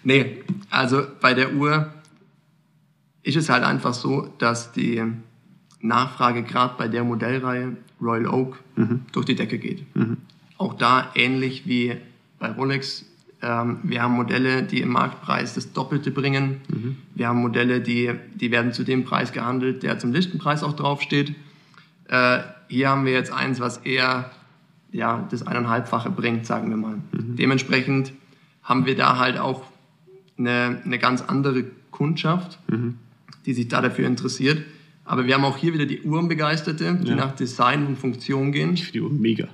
Nee, 0.04 0.42
also 0.70 1.02
bei 1.20 1.34
der 1.34 1.54
Uhr 1.54 1.92
ist 3.22 3.36
es 3.36 3.48
halt 3.48 3.62
einfach 3.62 3.94
so, 3.94 4.32
dass 4.38 4.72
die 4.72 5.00
Nachfrage 5.82 6.42
gerade 6.42 6.74
bei 6.78 6.88
der 6.88 7.04
Modellreihe 7.04 7.76
Royal 8.00 8.26
Oak 8.26 8.58
Mhm. 8.76 9.02
durch 9.12 9.26
die 9.26 9.34
Decke 9.34 9.58
geht. 9.58 9.84
Auch 10.56 10.74
da 10.74 11.10
ähnlich 11.14 11.66
wie 11.66 11.96
bei 12.38 12.50
Rolex. 12.50 13.04
Ähm, 13.42 13.78
wir 13.82 14.02
haben 14.02 14.14
Modelle, 14.14 14.62
die 14.62 14.80
im 14.80 14.88
Marktpreis 14.90 15.54
das 15.54 15.72
Doppelte 15.72 16.10
bringen. 16.10 16.60
Mhm. 16.68 16.96
Wir 17.14 17.28
haben 17.28 17.40
Modelle, 17.40 17.80
die, 17.80 18.12
die 18.34 18.50
werden 18.50 18.72
zu 18.72 18.84
dem 18.84 19.04
Preis 19.04 19.32
gehandelt, 19.32 19.82
der 19.82 19.98
zum 19.98 20.12
Listenpreis 20.12 20.62
auch 20.62 20.72
draufsteht. 20.74 21.34
Äh, 22.08 22.38
hier 22.68 22.88
haben 22.88 23.04
wir 23.04 23.12
jetzt 23.12 23.32
eins, 23.32 23.60
was 23.60 23.78
eher 23.78 24.30
ja, 24.92 25.26
das 25.30 25.46
eineinhalbfache 25.46 26.10
bringt, 26.10 26.46
sagen 26.46 26.70
wir 26.70 26.76
mal. 26.76 26.96
Dementsprechend 27.12 28.12
haben 28.62 28.86
wir 28.86 28.94
da 28.96 29.18
halt 29.18 29.38
auch 29.38 29.64
eine, 30.38 30.80
eine 30.84 30.98
ganz 30.98 31.22
andere 31.22 31.64
Kundschaft, 31.90 32.58
die 33.46 33.54
sich 33.54 33.68
da 33.68 33.80
dafür 33.80 34.06
interessiert. 34.06 34.62
Aber 35.04 35.26
wir 35.26 35.34
haben 35.34 35.44
auch 35.44 35.56
hier 35.56 35.74
wieder 35.74 35.86
die 35.86 36.02
Uhrenbegeisterte, 36.02 36.98
die 37.02 37.08
Ja. 37.10 37.16
nach 37.16 37.34
Design 37.34 37.86
und 37.86 37.98
Funktion 37.98 38.52
gehen 38.52 38.74
Ich 38.74 38.84
finde 38.84 38.92
die 38.92 39.00
Uhr 39.00 39.10
mega. 39.10 39.44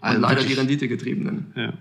und 0.00 0.20
leider 0.20 0.34
die 0.36 0.40
wirklich. 0.42 0.58
Renditegetriebenen. 0.58 1.46
Ja. 1.56 1.72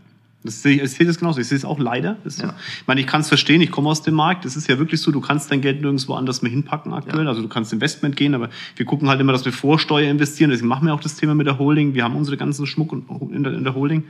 Das 0.43 0.63
sehe 0.63 0.77
ich, 0.77 0.81
ich 0.81 0.89
sehe 0.91 1.05
das 1.05 1.19
genauso. 1.19 1.39
Ich 1.39 1.47
sehe 1.47 1.55
es 1.57 1.63
auch 1.65 1.77
leider. 1.77 2.17
Ist 2.23 2.39
so. 2.39 2.47
Ja. 2.47 2.55
Ich 2.79 2.87
meine, 2.87 2.99
ich 2.99 3.05
kann 3.05 3.21
es 3.21 3.27
verstehen, 3.27 3.61
ich 3.61 3.69
komme 3.69 3.89
aus 3.89 4.01
dem 4.01 4.15
Markt. 4.15 4.43
Das 4.43 4.55
ist 4.55 4.67
ja 4.67 4.79
wirklich 4.79 4.99
so, 4.99 5.11
du 5.11 5.21
kannst 5.21 5.51
dein 5.51 5.61
Geld 5.61 5.81
nirgendwo 5.81 6.15
anders 6.15 6.41
mehr 6.41 6.51
hinpacken 6.51 6.93
aktuell. 6.93 7.25
Ja. 7.25 7.29
Also 7.29 7.43
du 7.43 7.47
kannst 7.47 7.71
Investment 7.73 8.15
gehen, 8.15 8.33
aber 8.33 8.49
wir 8.75 8.85
gucken 8.87 9.07
halt 9.07 9.21
immer, 9.21 9.33
dass 9.33 9.45
wir 9.45 9.53
Vorsteuer 9.53 10.09
investieren. 10.09 10.49
Deswegen 10.49 10.67
machen 10.67 10.87
wir 10.87 10.95
auch 10.95 10.99
das 10.99 11.15
Thema 11.15 11.35
mit 11.35 11.45
der 11.45 11.59
Holding. 11.59 11.93
Wir 11.93 12.03
haben 12.03 12.15
unsere 12.15 12.37
ganzen 12.37 12.65
Schmuck 12.65 12.91
in 13.31 13.43
der, 13.43 13.53
in 13.53 13.63
der 13.63 13.75
Holding. 13.75 14.03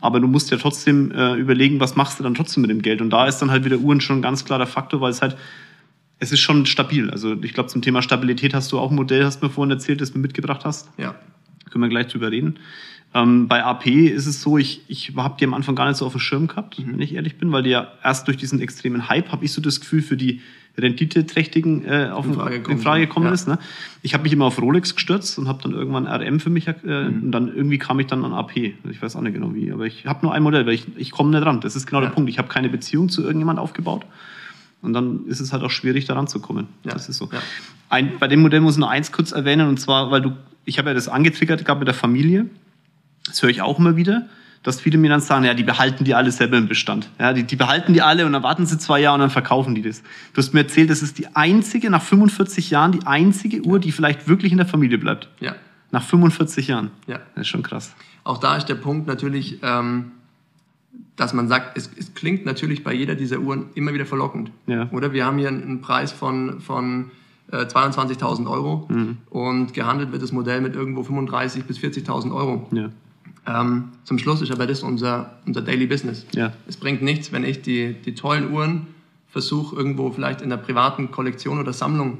Aber 0.00 0.18
du 0.18 0.26
musst 0.26 0.50
ja 0.50 0.56
trotzdem 0.56 1.12
äh, 1.12 1.34
überlegen, 1.36 1.78
was 1.78 1.94
machst 1.94 2.18
du 2.18 2.24
dann 2.24 2.34
trotzdem 2.34 2.62
mit 2.62 2.70
dem 2.70 2.82
Geld. 2.82 3.00
Und 3.00 3.10
da 3.10 3.26
ist 3.28 3.38
dann 3.38 3.52
halt 3.52 3.64
wieder 3.64 3.78
Uhren 3.78 4.00
schon 4.00 4.18
ein 4.18 4.22
ganz 4.22 4.44
klarer 4.44 4.66
Faktor, 4.66 5.00
weil 5.00 5.12
es 5.12 5.22
halt, 5.22 5.36
es 6.24 6.32
ist 6.32 6.40
schon 6.40 6.66
stabil. 6.66 7.10
Also 7.10 7.36
ich 7.42 7.52
glaube, 7.54 7.68
zum 7.68 7.82
Thema 7.82 8.02
Stabilität 8.02 8.54
hast 8.54 8.72
du 8.72 8.78
auch 8.78 8.90
ein 8.90 8.96
Modell, 8.96 9.24
hast 9.24 9.40
du 9.40 9.46
mir 9.46 9.52
vorhin 9.52 9.70
erzählt, 9.70 10.00
das 10.00 10.12
du 10.12 10.18
mitgebracht 10.18 10.64
hast. 10.64 10.88
Ja, 10.98 11.14
Können 11.70 11.82
wir 11.84 11.88
gleich 11.88 12.08
drüber 12.08 12.30
reden. 12.30 12.58
Ähm, 13.14 13.46
bei 13.46 13.62
AP 13.64 13.86
ist 13.86 14.26
es 14.26 14.42
so, 14.42 14.58
ich, 14.58 14.82
ich 14.88 15.12
habe 15.16 15.36
die 15.38 15.44
am 15.44 15.54
Anfang 15.54 15.76
gar 15.76 15.86
nicht 15.86 15.96
so 15.98 16.06
auf 16.06 16.12
dem 16.14 16.20
Schirm 16.20 16.46
gehabt, 16.48 16.78
Mhm. 16.80 16.92
wenn 16.94 17.00
ich 17.00 17.14
ehrlich 17.14 17.36
bin, 17.38 17.52
weil 17.52 17.62
die 17.62 17.70
ja 17.70 17.88
erst 18.02 18.26
durch 18.26 18.36
diesen 18.36 18.60
extremen 18.60 19.08
Hype, 19.08 19.30
habe 19.30 19.44
ich 19.44 19.52
so 19.52 19.60
das 19.60 19.78
Gefühl, 19.80 20.02
für 20.02 20.16
die 20.16 20.40
Renditeträchtigen 20.76 21.84
äh, 21.84 22.10
auf 22.12 22.26
In 22.26 22.34
Frage 22.34 22.56
in 22.68 22.78
Frage 22.78 23.06
gekommen 23.06 23.26
ja. 23.26 23.32
ist. 23.32 23.46
Ne? 23.48 23.58
Ich 24.02 24.14
habe 24.14 24.24
mich 24.24 24.32
immer 24.32 24.46
auf 24.46 24.60
Rolex 24.60 24.94
gestürzt 24.94 25.38
und 25.38 25.48
habe 25.48 25.62
dann 25.62 25.72
irgendwann 25.72 26.06
RM 26.06 26.40
für 26.40 26.50
mich, 26.50 26.66
äh, 26.68 26.72
Mhm. 26.84 27.22
und 27.24 27.32
dann 27.32 27.48
irgendwie 27.54 27.78
kam 27.78 28.00
ich 28.00 28.06
dann 28.06 28.24
an 28.24 28.32
AP. 28.32 28.74
Ich 28.90 29.00
weiß 29.02 29.16
auch 29.16 29.20
nicht 29.20 29.34
genau 29.34 29.54
wie, 29.54 29.70
aber 29.72 29.86
ich 29.86 30.06
habe 30.06 30.20
nur 30.26 30.34
ein 30.34 30.42
Modell, 30.42 30.66
weil 30.66 30.74
ich, 30.74 30.86
ich 30.96 31.10
komme 31.10 31.30
nicht 31.30 31.46
ran. 31.46 31.60
Das 31.60 31.76
ist 31.76 31.86
genau 31.86 32.00
Ja. 32.00 32.08
der 32.08 32.14
Punkt. 32.14 32.30
Ich 32.30 32.38
habe 32.38 32.48
keine 32.48 32.68
Beziehung 32.68 33.08
zu 33.08 33.22
irgendjemand 33.22 33.58
aufgebaut. 33.58 34.04
Und 34.84 34.92
dann 34.92 35.26
ist 35.26 35.40
es 35.40 35.52
halt 35.52 35.62
auch 35.62 35.70
schwierig, 35.70 36.04
daran 36.04 36.26
zu 36.28 36.40
kommen. 36.40 36.68
Ja. 36.84 36.92
Das 36.92 37.08
ist 37.08 37.16
so. 37.18 37.28
Ja. 37.32 37.40
Ein, 37.88 38.18
bei 38.18 38.28
dem 38.28 38.40
Modell 38.42 38.60
muss 38.60 38.74
ich 38.74 38.78
nur 38.80 38.90
eins 38.90 39.12
kurz 39.12 39.32
erwähnen, 39.32 39.68
und 39.68 39.78
zwar, 39.80 40.10
weil 40.10 40.20
du, 40.22 40.32
ich 40.64 40.78
habe 40.78 40.88
ja 40.90 40.94
das 40.94 41.08
angetriggert 41.08 41.64
gehabt 41.64 41.80
mit 41.80 41.88
der 41.88 41.94
Familie. 41.94 42.46
Das 43.26 43.42
höre 43.42 43.50
ich 43.50 43.62
auch 43.62 43.78
immer 43.78 43.96
wieder, 43.96 44.26
dass 44.62 44.80
viele 44.80 44.98
mir 44.98 45.08
dann 45.10 45.20
sagen, 45.20 45.44
ja, 45.44 45.54
die 45.54 45.62
behalten 45.62 46.04
die 46.04 46.14
alle 46.14 46.30
selber 46.32 46.56
im 46.58 46.68
Bestand. 46.68 47.08
Ja, 47.18 47.32
die, 47.32 47.44
die 47.44 47.56
behalten 47.56 47.92
die 47.92 48.02
alle 48.02 48.24
und 48.26 48.32
dann 48.32 48.42
warten 48.42 48.66
sie 48.66 48.78
zwei 48.78 49.00
Jahre 49.00 49.14
und 49.14 49.20
dann 49.20 49.30
verkaufen 49.30 49.74
die 49.74 49.82
das. 49.82 50.02
Du 50.32 50.38
hast 50.38 50.54
mir 50.54 50.60
erzählt, 50.60 50.90
das 50.90 51.02
ist 51.02 51.18
die 51.18 51.34
einzige, 51.34 51.90
nach 51.90 52.02
45 52.02 52.70
Jahren, 52.70 52.92
die 52.92 53.06
einzige 53.06 53.62
Uhr, 53.62 53.78
die 53.78 53.92
vielleicht 53.92 54.26
wirklich 54.28 54.52
in 54.52 54.58
der 54.58 54.66
Familie 54.66 54.98
bleibt. 54.98 55.28
ja, 55.40 55.54
Nach 55.90 56.02
45 56.02 56.68
Jahren. 56.68 56.90
ja. 57.06 57.18
Das 57.34 57.42
ist 57.42 57.48
schon 57.48 57.62
krass. 57.62 57.94
Auch 58.24 58.38
da 58.38 58.56
ist 58.56 58.66
der 58.66 58.76
Punkt 58.76 59.06
natürlich, 59.06 59.58
ähm, 59.62 60.12
dass 61.16 61.32
man 61.32 61.48
sagt, 61.48 61.76
es, 61.78 61.90
es 61.98 62.14
klingt 62.14 62.44
natürlich 62.44 62.82
bei 62.84 62.92
jeder 62.92 63.14
dieser 63.14 63.38
Uhren 63.38 63.66
immer 63.74 63.94
wieder 63.94 64.06
verlockend. 64.06 64.50
Ja. 64.66 64.88
Oder 64.90 65.12
wir 65.12 65.24
haben 65.24 65.38
hier 65.38 65.48
einen 65.48 65.80
Preis 65.80 66.10
von, 66.12 66.60
von 66.60 67.10
äh, 67.52 67.58
22.000 67.66 68.50
Euro 68.50 68.88
Mhm. 68.90 69.18
und 69.30 69.74
gehandelt 69.74 70.10
wird 70.12 70.22
das 70.22 70.32
Modell 70.32 70.60
mit 70.60 70.74
irgendwo 70.74 71.02
35.000 71.02 71.62
bis 71.64 71.78
40.000 71.78 72.34
Euro. 72.34 72.68
Ja. 72.72 72.90
Ähm, 73.46 73.90
zum 74.04 74.18
Schluss 74.18 74.40
ist 74.42 74.50
aber 74.50 74.66
das 74.66 74.82
unser, 74.82 75.38
unser 75.46 75.60
Daily 75.62 75.86
Business. 75.86 76.26
Ja. 76.34 76.52
Es 76.66 76.76
bringt 76.78 77.02
nichts, 77.02 77.30
wenn 77.30 77.44
ich 77.44 77.60
die, 77.62 77.92
die 78.04 78.14
tollen 78.14 78.50
Uhren 78.50 78.86
versuche, 79.28 79.76
irgendwo 79.76 80.10
vielleicht 80.12 80.40
in 80.40 80.48
der 80.48 80.56
privaten 80.56 81.10
Kollektion 81.10 81.58
oder 81.60 81.72
Sammlung 81.72 82.18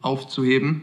aufzuheben, 0.00 0.82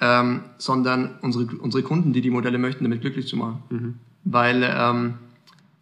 ähm, 0.00 0.40
sondern 0.58 1.10
unsere, 1.22 1.46
unsere 1.56 1.82
Kunden, 1.82 2.12
die 2.12 2.20
die 2.20 2.30
Modelle 2.30 2.58
möchten, 2.58 2.84
damit 2.84 3.00
glücklich 3.00 3.26
zu 3.28 3.36
machen. 3.36 3.98
Weil, 4.24 4.62
ähm, 4.76 5.14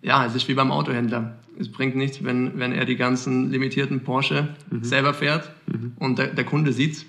ja, 0.05 0.25
es 0.27 0.35
ist 0.35 0.47
wie 0.49 0.55
beim 0.55 0.71
Autohändler. 0.71 1.39
Es 1.59 1.71
bringt 1.71 1.97
nichts, 1.97 2.23
wenn, 2.23 2.59
wenn 2.59 2.73
er 2.73 2.85
die 2.85 2.97
ganzen 2.97 3.51
limitierten 3.51 4.01
Porsche 4.01 4.49
selber 4.83 5.15
fährt 5.15 5.53
und 5.99 6.19
der, 6.19 6.29
der 6.29 6.45
Kunde 6.45 6.73
sieht's 6.73 7.07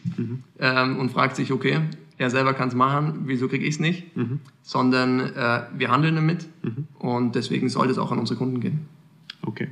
ähm, 0.59 0.97
und 0.99 1.11
fragt 1.11 1.35
sich, 1.35 1.51
okay, 1.51 1.79
er 2.17 2.29
selber 2.29 2.53
kann 2.53 2.69
es 2.69 2.75
machen, 2.75 3.23
wieso 3.25 3.47
kriege 3.47 3.65
ich 3.65 3.75
es 3.75 3.79
nicht? 3.79 4.05
Sondern 4.61 5.19
äh, 5.19 5.63
wir 5.75 5.89
handeln 5.89 6.15
damit 6.15 6.47
und 6.99 7.35
deswegen 7.35 7.69
sollte 7.69 7.91
es 7.91 7.97
auch 7.97 8.11
an 8.11 8.19
unsere 8.19 8.37
Kunden 8.37 8.61
gehen. 8.61 8.81
Okay. 9.41 9.67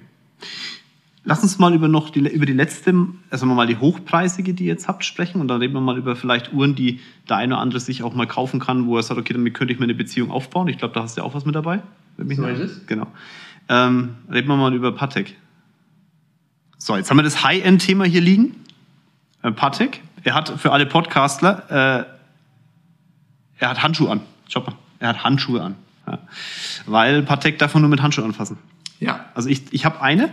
Lass 1.25 1.41
uns 1.41 1.57
mal 1.57 1.73
über 1.73 1.87
noch 1.87 2.09
die, 2.09 2.19
über 2.19 2.45
die 2.45 2.53
letzte, 2.53 3.07
also 3.29 3.45
mal 3.45 3.65
die 3.65 3.77
hochpreisige, 3.77 4.53
die 4.53 4.65
ihr 4.65 4.73
jetzt 4.73 4.89
habt, 4.89 5.05
sprechen 5.05 5.39
und 5.39 5.47
dann 5.47 5.61
reden 5.61 5.73
wir 5.73 5.79
mal 5.79 5.97
über 5.97 6.17
vielleicht 6.17 6.51
Uhren, 6.51 6.75
die 6.75 6.99
der 7.29 7.37
eine 7.37 7.53
oder 7.53 7.61
andere 7.61 7.79
sich 7.79 8.03
auch 8.03 8.13
mal 8.13 8.27
kaufen 8.27 8.59
kann, 8.59 8.87
wo 8.87 8.97
er 8.97 9.03
sagt, 9.03 9.19
okay, 9.19 9.33
damit 9.33 9.53
könnte 9.53 9.73
ich 9.73 9.79
mir 9.79 9.85
eine 9.85 9.95
Beziehung 9.95 10.31
aufbauen. 10.31 10.67
Ich 10.67 10.77
glaube, 10.77 10.93
da 10.93 11.03
hast 11.03 11.15
du 11.15 11.21
ja 11.21 11.27
auch 11.27 11.33
was 11.33 11.45
mit 11.45 11.55
dabei. 11.55 11.81
Mich 12.17 12.37
So 12.37 12.45
ist 12.45 12.59
es. 12.59 12.85
Genau. 12.87 13.07
Ähm, 13.69 14.15
reden 14.31 14.47
wir 14.47 14.55
mal 14.55 14.73
über 14.73 14.91
Patek. 14.91 15.35
So, 16.77 16.97
jetzt 16.97 17.09
haben 17.09 17.17
wir 17.17 17.23
das 17.23 17.43
High-End-Thema 17.43 18.05
hier 18.05 18.21
liegen. 18.21 18.55
Äh, 19.41 19.51
Patek, 19.51 20.01
er 20.23 20.35
hat 20.35 20.49
für 20.59 20.71
alle 20.71 20.85
Podcastler, 20.85 21.63
äh, 21.69 22.05
er 23.59 23.69
hat 23.69 23.81
Handschuhe 23.83 24.09
an. 24.09 24.21
Schau 24.49 24.61
mal, 24.61 24.73
er 24.99 25.09
hat 25.09 25.23
Handschuhe 25.23 25.61
an. 25.61 25.75
Ja. 26.05 26.19
Weil 26.85 27.23
Patek 27.23 27.57
darf 27.59 27.73
man 27.73 27.81
nur 27.81 27.89
mit 27.89 28.01
Handschuhen 28.01 28.27
anfassen. 28.27 28.57
Ja, 28.99 29.25
Also 29.33 29.49
ich, 29.49 29.71
ich 29.71 29.85
habe 29.85 30.01
eine. 30.01 30.31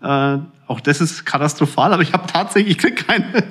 Äh, 0.00 0.38
auch 0.66 0.80
das 0.80 1.00
ist 1.00 1.24
katastrophal, 1.24 1.92
aber 1.92 2.02
ich 2.02 2.12
habe 2.12 2.26
tatsächlich, 2.26 2.72
ich 2.72 2.78
krieg 2.78 3.06
keine. 3.06 3.44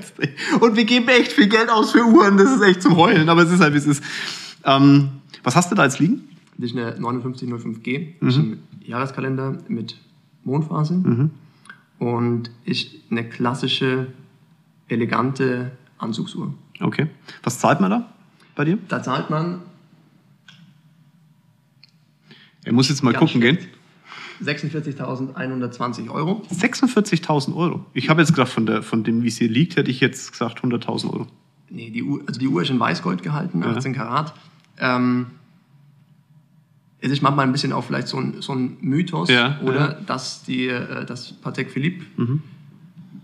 Und 0.59 0.75
wir 0.75 0.85
geben 0.85 1.07
echt 1.09 1.31
viel 1.31 1.47
Geld 1.47 1.69
aus 1.69 1.91
für 1.91 2.05
Uhren. 2.05 2.37
Das 2.37 2.51
ist 2.51 2.61
echt 2.61 2.81
zum 2.81 2.95
Heulen, 2.95 3.29
aber 3.29 3.43
es 3.43 3.51
ist 3.51 3.59
halt, 3.59 3.73
wie 3.73 3.77
es 3.77 3.85
ist. 3.85 4.03
Ähm, 4.63 5.09
was 5.43 5.55
hast 5.55 5.71
du 5.71 5.75
da 5.75 5.83
jetzt 5.83 5.99
liegen? 5.99 6.27
Das 6.63 6.71
ist 6.71 6.77
eine 6.77 6.95
5905G, 6.95 8.13
das 8.19 8.35
ist 8.35 8.39
ein 8.39 8.63
Jahreskalender 8.85 9.57
mit 9.67 9.97
Mondphase 10.43 11.29
und 11.99 12.51
ist 12.65 12.91
eine 13.09 13.27
klassische, 13.27 14.07
elegante 14.87 15.71
Anzugsuhr. 15.97 16.53
Okay. 16.79 17.07
Was 17.43 17.59
zahlt 17.59 17.79
man 17.79 17.91
da? 17.91 18.13
bei 18.55 18.65
dir? 18.65 18.77
Da 18.87 19.01
zahlt 19.01 19.29
man. 19.29 19.61
Er 22.63 22.73
muss 22.73 22.89
jetzt 22.89 23.03
mal 23.03 23.13
gucken 23.13 23.41
gehen. 23.41 23.57
46.120 24.43 26.09
Euro. 26.09 26.41
46.000 26.51 27.55
Euro. 27.55 27.85
Ich 27.93 28.09
habe 28.09 28.21
jetzt 28.21 28.33
gerade 28.33 28.49
von, 28.49 28.83
von 28.83 29.03
dem, 29.03 29.23
wie 29.23 29.27
es 29.27 29.37
hier 29.37 29.49
liegt, 29.49 29.75
hätte 29.75 29.91
ich 29.91 29.99
jetzt 29.99 30.31
gesagt 30.31 30.59
100.000 30.59 31.11
Euro. 31.11 31.27
Nee, 31.69 31.91
die 31.91 32.03
Uhr, 32.03 32.21
also 32.27 32.39
die 32.39 32.47
Uhr 32.47 32.61
ist 32.61 32.69
in 32.69 32.79
Weißgold 32.79 33.23
gehalten, 33.23 33.63
18 33.63 33.93
ja. 33.93 34.03
Karat. 34.03 34.33
Ähm, 34.77 35.27
es 37.03 37.11
ist 37.11 37.21
manchmal 37.21 37.45
ein 37.45 37.51
bisschen 37.51 37.73
auch 37.73 37.83
vielleicht 37.83 38.07
so 38.07 38.17
ein, 38.17 38.35
so 38.39 38.53
ein 38.53 38.77
Mythos, 38.79 39.29
ja, 39.29 39.59
oder? 39.61 39.79
Ja. 39.79 39.97
Dass, 40.05 40.43
die, 40.43 40.67
äh, 40.67 41.05
dass 41.05 41.33
Patek 41.33 41.69
Philippe 41.69 42.05
mhm. 42.15 42.41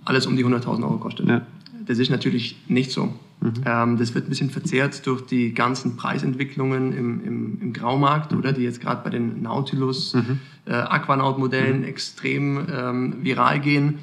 alles 0.04 0.28
um 0.28 0.36
die 0.36 0.46
100.000 0.46 0.84
Euro 0.84 0.98
kostet. 0.98 1.30
Ja. 1.30 1.48
Das 1.86 1.98
ist 1.98 2.12
natürlich 2.12 2.58
nicht 2.68 2.92
so. 2.92 3.14
Mhm. 3.40 3.54
Ähm, 3.66 3.98
das 3.98 4.14
wird 4.14 4.26
ein 4.26 4.30
bisschen 4.30 4.50
verzerrt 4.50 5.08
durch 5.08 5.22
die 5.22 5.54
ganzen 5.54 5.96
Preisentwicklungen 5.96 6.92
im, 6.92 7.24
im, 7.24 7.62
im 7.62 7.74
Graumarkt, 7.74 8.34
mhm. 8.34 8.40
oder? 8.40 8.52
Die 8.52 8.64
jetzt 8.64 8.82
gerade 8.82 9.02
bei 9.02 9.12
den 9.12 9.42
Nautilus, 9.44 10.14
mhm. 10.14 10.40
äh, 10.66 10.74
Aquanaut-Modellen 10.74 11.80
mhm. 11.80 11.86
extrem 11.86 12.68
ähm, 12.70 13.24
viral 13.24 13.62
gehen. 13.62 14.00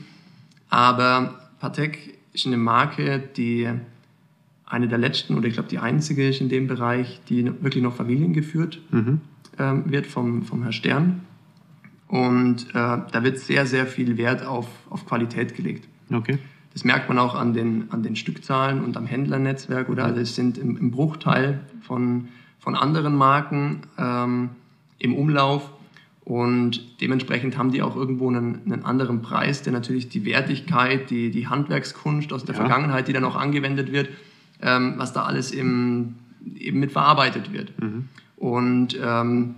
Aber 0.71 1.39
Patek 1.61 2.17
ist 2.33 2.47
eine 2.47 2.57
Marke, 2.57 3.23
die 3.37 3.69
eine 4.65 4.89
der 4.89 4.99
letzten 4.99 5.37
oder 5.37 5.47
ich 5.47 5.55
glaube 5.55 5.69
die 5.69 5.79
einzige 5.79 6.29
ist 6.29 6.41
in 6.41 6.49
dem 6.49 6.67
Bereich, 6.67 7.21
die 7.29 7.45
wirklich 7.45 7.85
noch 7.85 7.95
familiengeführt 7.95 8.81
mhm. 8.91 9.21
Wird 9.59 10.07
vom, 10.07 10.42
vom 10.42 10.62
Herrn 10.62 10.73
Stern. 10.73 11.21
Und 12.09 12.69
äh, 12.71 12.73
da 12.75 13.23
wird 13.23 13.38
sehr, 13.38 13.66
sehr 13.66 13.87
viel 13.87 14.16
Wert 14.16 14.45
auf, 14.45 14.69
auf 14.90 15.07
Qualität 15.07 15.57
gelegt. 15.57 15.88
Okay. 16.12 16.38
Das 16.73 16.85
merkt 16.85 17.09
man 17.09 17.19
auch 17.19 17.35
an 17.35 17.53
den, 17.53 17.90
an 17.90 18.03
den 18.03 18.16
Stückzahlen 18.16 18.85
und 18.85 18.97
am 18.97 19.07
Händlernetzwerk. 19.07 19.88
Oder? 19.88 20.05
Also 20.05 20.21
es 20.21 20.35
sind 20.35 20.59
im, 20.59 20.77
im 20.77 20.90
Bruchteil 20.90 21.61
von, 21.81 22.29
von 22.59 22.75
anderen 22.75 23.16
Marken 23.16 23.81
ähm, 23.99 24.51
im 24.99 25.14
Umlauf. 25.14 25.71
Und 26.25 27.01
dementsprechend 27.01 27.57
haben 27.57 27.71
die 27.71 27.83
auch 27.83 27.97
irgendwo 27.97 28.29
einen, 28.29 28.61
einen, 28.66 28.85
anderen 28.85 29.23
Preis, 29.23 29.62
der 29.62 29.73
natürlich 29.73 30.09
die 30.09 30.25
Wertigkeit, 30.25 31.09
die, 31.09 31.31
die 31.31 31.47
Handwerkskunst 31.47 32.33
aus 32.33 32.45
der 32.45 32.55
ja. 32.57 32.61
Vergangenheit, 32.61 33.09
die 33.09 33.12
dann 33.12 33.25
auch 33.25 33.37
angewendet 33.37 33.92
wird, 33.92 34.11
ähm, 34.61 34.95
was 34.97 35.12
da 35.12 35.23
alles 35.23 35.53
im, 35.53 36.16
eben 36.57 36.81
mit 36.81 36.92
verarbeitet 36.92 37.53
wird. 37.53 37.81
Mhm. 37.81 38.09
Und 38.46 38.96
ähm, 39.02 39.56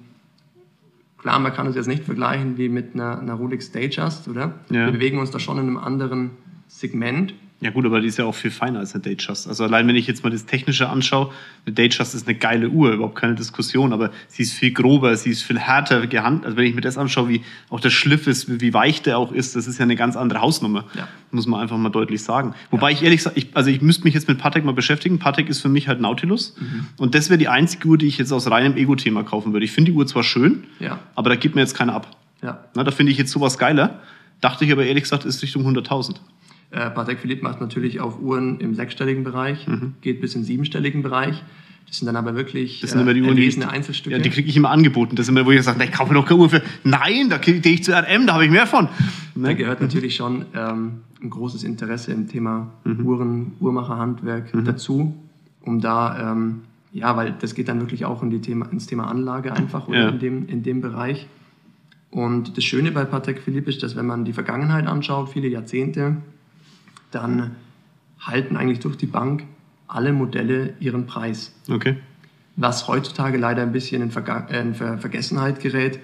klar, 1.18 1.38
man 1.40 1.52
kann 1.52 1.66
uns 1.66 1.76
jetzt 1.76 1.88
nicht 1.88 2.04
vergleichen 2.04 2.56
wie 2.56 2.70
mit 2.70 2.94
einer, 2.94 3.18
einer 3.18 3.34
Rolex 3.34 3.70
Datejust, 3.70 4.28
oder? 4.28 4.54
Ja. 4.70 4.86
Wir 4.86 4.92
bewegen 4.92 5.18
uns 5.18 5.30
da 5.30 5.38
schon 5.38 5.58
in 5.58 5.66
einem 5.66 5.76
anderen 5.76 6.30
Segment. 6.68 7.34
Ja 7.60 7.70
gut, 7.70 7.84
aber 7.84 8.00
die 8.00 8.06
ist 8.06 8.18
ja 8.18 8.24
auch 8.24 8.36
viel 8.36 8.52
feiner 8.52 8.78
als 8.78 8.94
eine 8.94 9.02
Datejust. 9.02 9.48
Also 9.48 9.64
allein 9.64 9.88
wenn 9.88 9.96
ich 9.96 10.06
jetzt 10.06 10.22
mal 10.22 10.30
das 10.30 10.46
Technische 10.46 10.88
anschaue, 10.88 11.32
eine 11.66 11.74
Datejust 11.74 12.14
ist 12.14 12.28
eine 12.28 12.38
geile 12.38 12.68
Uhr, 12.68 12.92
überhaupt 12.92 13.16
keine 13.16 13.34
Diskussion, 13.34 13.92
aber 13.92 14.12
sie 14.28 14.44
ist 14.44 14.52
viel 14.52 14.70
grober, 14.72 15.16
sie 15.16 15.30
ist 15.30 15.42
viel 15.42 15.58
härter 15.58 16.06
gehandelt. 16.06 16.44
Also 16.44 16.56
wenn 16.56 16.66
ich 16.66 16.74
mir 16.76 16.82
das 16.82 16.96
anschaue, 16.96 17.28
wie 17.28 17.42
auch 17.68 17.80
der 17.80 17.90
Schliff 17.90 18.28
ist, 18.28 18.60
wie 18.60 18.72
weich 18.72 19.02
der 19.02 19.18
auch 19.18 19.32
ist, 19.32 19.56
das 19.56 19.66
ist 19.66 19.78
ja 19.78 19.82
eine 19.82 19.96
ganz 19.96 20.16
andere 20.16 20.40
Hausnummer, 20.40 20.84
ja. 20.94 21.08
muss 21.32 21.48
man 21.48 21.60
einfach 21.60 21.76
mal 21.76 21.88
deutlich 21.88 22.22
sagen. 22.22 22.54
Wobei 22.70 22.90
ja. 22.90 22.96
ich 22.96 23.02
ehrlich 23.02 23.24
sage, 23.24 23.42
also 23.54 23.70
ich 23.70 23.82
müsste 23.82 24.04
mich 24.04 24.14
jetzt 24.14 24.28
mit 24.28 24.38
Patek 24.38 24.64
mal 24.64 24.72
beschäftigen. 24.72 25.18
Patek 25.18 25.48
ist 25.48 25.60
für 25.60 25.68
mich 25.68 25.88
halt 25.88 26.00
Nautilus 26.00 26.54
mhm. 26.60 26.86
und 26.96 27.16
das 27.16 27.28
wäre 27.28 27.38
die 27.38 27.48
einzige 27.48 27.88
Uhr, 27.88 27.98
die 27.98 28.06
ich 28.06 28.18
jetzt 28.18 28.30
aus 28.30 28.48
reinem 28.48 28.76
Ego-Thema 28.76 29.24
kaufen 29.24 29.52
würde. 29.52 29.64
Ich 29.64 29.72
finde 29.72 29.90
die 29.90 29.96
Uhr 29.96 30.06
zwar 30.06 30.22
schön, 30.22 30.62
ja. 30.78 31.00
aber 31.16 31.30
da 31.30 31.34
gibt 31.34 31.56
mir 31.56 31.62
jetzt 31.62 31.74
keiner 31.74 31.94
ab. 31.94 32.16
Ja. 32.40 32.64
Na, 32.76 32.84
da 32.84 32.92
finde 32.92 33.10
ich 33.10 33.18
jetzt 33.18 33.32
sowas 33.32 33.58
geiler. 33.58 34.00
Dachte 34.40 34.64
ich 34.64 34.70
aber 34.70 34.84
ehrlich 34.84 35.02
gesagt, 35.02 35.24
ist 35.24 35.42
Richtung 35.42 35.66
100.000. 35.66 36.14
Äh, 36.70 36.90
Patek 36.90 37.18
Philippe 37.18 37.42
macht 37.42 37.60
natürlich 37.60 38.00
auf 38.00 38.20
Uhren 38.20 38.60
im 38.60 38.74
sechsstelligen 38.74 39.24
Bereich, 39.24 39.66
mhm. 39.66 39.94
geht 40.02 40.20
bis 40.20 40.34
in 40.34 40.44
siebenstelligen 40.44 41.02
Bereich. 41.02 41.42
Das 41.86 41.96
sind 41.96 42.06
dann 42.06 42.16
aber 42.16 42.34
wirklich 42.36 42.80
das 42.82 42.90
sind 42.90 43.00
immer 43.00 43.14
die 43.14 43.22
Uhren, 43.22 43.30
erlesene 43.30 43.64
die, 43.64 43.72
Einzelstücke. 43.72 44.14
Ja, 44.14 44.22
die 44.22 44.28
kriege 44.28 44.46
ich 44.46 44.56
immer 44.56 44.70
angeboten. 44.70 45.16
Das 45.16 45.24
sind 45.24 45.36
immer, 45.36 45.46
wo 45.46 45.52
ich 45.52 45.62
sage, 45.62 45.82
ich 45.82 45.90
kaufe 45.92 46.12
noch 46.12 46.26
keine 46.26 46.40
Uhr 46.40 46.50
für. 46.50 46.62
Nein, 46.84 47.30
da 47.30 47.38
gehe 47.38 47.54
ich 47.64 47.82
zu 47.82 47.92
RM, 47.92 48.26
da 48.26 48.34
habe 48.34 48.44
ich 48.44 48.50
mehr 48.50 48.66
von. 48.66 48.88
Ne? 49.34 49.48
Da 49.48 49.52
gehört 49.54 49.80
natürlich 49.80 50.14
schon 50.14 50.44
ähm, 50.54 51.00
ein 51.22 51.30
großes 51.30 51.64
Interesse 51.64 52.12
im 52.12 52.28
Thema 52.28 52.70
mhm. 52.84 53.06
Uhren, 53.06 53.52
Uhrmacherhandwerk 53.60 54.54
mhm. 54.54 54.64
dazu, 54.66 55.14
um 55.62 55.80
da, 55.80 56.32
ähm, 56.32 56.60
ja, 56.92 57.16
weil 57.16 57.34
das 57.40 57.54
geht 57.54 57.68
dann 57.68 57.80
wirklich 57.80 58.04
auch 58.04 58.22
in 58.22 58.28
die 58.28 58.40
Thema, 58.40 58.66
ins 58.70 58.86
Thema 58.86 59.04
Anlage 59.08 59.54
einfach 59.54 59.88
oder 59.88 60.02
ja. 60.02 60.08
in, 60.10 60.18
dem, 60.18 60.48
in 60.48 60.62
dem 60.62 60.82
Bereich. 60.82 61.26
Und 62.10 62.56
das 62.58 62.64
Schöne 62.64 62.92
bei 62.92 63.04
Patek 63.06 63.40
Philippe 63.40 63.70
ist, 63.70 63.82
dass 63.82 63.96
wenn 63.96 64.06
man 64.06 64.26
die 64.26 64.32
Vergangenheit 64.34 64.86
anschaut, 64.86 65.30
viele 65.30 65.48
Jahrzehnte, 65.48 66.18
dann 67.10 67.56
halten 68.20 68.56
eigentlich 68.56 68.80
durch 68.80 68.96
die 68.96 69.06
Bank 69.06 69.44
alle 69.86 70.12
Modelle 70.12 70.74
ihren 70.80 71.06
Preis. 71.06 71.54
Okay. 71.70 71.96
Was 72.56 72.88
heutzutage 72.88 73.38
leider 73.38 73.62
ein 73.62 73.72
bisschen 73.72 74.02
in, 74.02 74.10
Verga 74.10 74.46
äh, 74.50 74.60
in 74.60 74.74
Ver 74.74 74.98
Vergessenheit 74.98 75.60
gerät, 75.60 76.00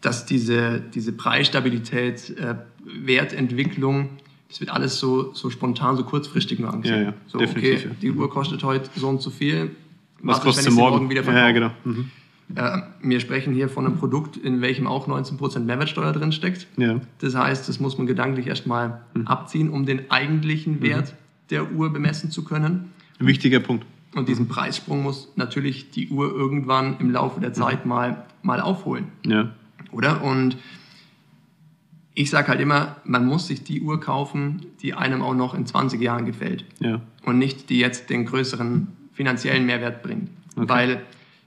dass 0.00 0.26
diese, 0.26 0.80
diese 0.80 1.12
Preisstabilität, 1.12 2.30
äh, 2.38 2.56
Wertentwicklung, 2.84 4.10
das 4.48 4.60
wird 4.60 4.70
alles 4.70 4.98
so, 4.98 5.34
so 5.34 5.50
spontan, 5.50 5.96
so 5.96 6.04
kurzfristig 6.04 6.60
nur 6.60 6.72
angesehen. 6.72 6.98
Ja, 6.98 7.08
ja, 7.08 7.14
so, 7.26 7.38
definitiv, 7.38 7.80
okay, 7.80 7.88
ja. 7.88 7.94
die 8.00 8.12
Uhr 8.12 8.30
kostet 8.30 8.62
heute 8.62 8.88
so 8.94 9.08
und 9.08 9.20
so 9.20 9.30
viel. 9.30 9.74
Was, 10.20 10.36
was 10.36 10.44
kostet 10.44 10.64
sie 10.64 10.70
morgen? 10.70 10.96
morgen 10.96 11.10
wieder 11.10 11.24
verkaufe? 11.24 11.46
Ja, 11.46 11.52
genau. 11.52 11.70
Mhm. 11.84 12.10
Äh, 12.54 12.78
wir 13.02 13.20
sprechen 13.20 13.54
hier 13.54 13.68
von 13.68 13.86
einem 13.86 13.96
Produkt, 13.96 14.36
in 14.36 14.60
welchem 14.60 14.86
auch 14.86 15.08
19% 15.08 15.60
Mehrwertsteuer 15.60 16.12
drin 16.12 16.32
steckt. 16.32 16.66
Ja. 16.76 17.00
Das 17.18 17.34
heißt, 17.34 17.68
das 17.68 17.80
muss 17.80 17.98
man 17.98 18.06
gedanklich 18.06 18.46
erstmal 18.46 19.00
mhm. 19.14 19.26
abziehen, 19.26 19.70
um 19.70 19.84
den 19.84 20.10
eigentlichen 20.10 20.74
mhm. 20.74 20.82
Wert 20.82 21.12
mhm. 21.12 21.16
der 21.50 21.72
Uhr 21.72 21.92
bemessen 21.92 22.30
zu 22.30 22.44
können. 22.44 22.92
Ein 23.18 23.26
wichtiger 23.26 23.60
Punkt. 23.60 23.84
Und 24.14 24.28
diesen 24.28 24.48
Preissprung 24.48 25.02
muss 25.02 25.32
natürlich 25.36 25.90
die 25.90 26.08
Uhr 26.08 26.32
irgendwann 26.32 26.96
im 27.00 27.10
Laufe 27.10 27.40
der 27.40 27.52
Zeit 27.52 27.84
mhm. 27.84 27.90
mal, 27.90 28.24
mal 28.42 28.60
aufholen. 28.60 29.06
Ja. 29.26 29.50
Oder? 29.90 30.22
Und 30.22 30.56
ich 32.14 32.30
sage 32.30 32.48
halt 32.48 32.60
immer, 32.60 32.96
man 33.04 33.26
muss 33.26 33.48
sich 33.48 33.64
die 33.64 33.82
Uhr 33.82 34.00
kaufen, 34.00 34.66
die 34.80 34.94
einem 34.94 35.20
auch 35.20 35.34
noch 35.34 35.52
in 35.52 35.66
20 35.66 36.00
Jahren 36.00 36.24
gefällt. 36.24 36.64
Ja. 36.78 37.02
Und 37.24 37.38
nicht 37.38 37.68
die 37.68 37.78
jetzt 37.78 38.08
den 38.08 38.24
größeren 38.24 38.88
finanziellen 39.12 39.66
Mehrwert 39.66 40.02
bringt. 40.02 40.30
Okay. 40.56 40.68
Weil 40.68 41.02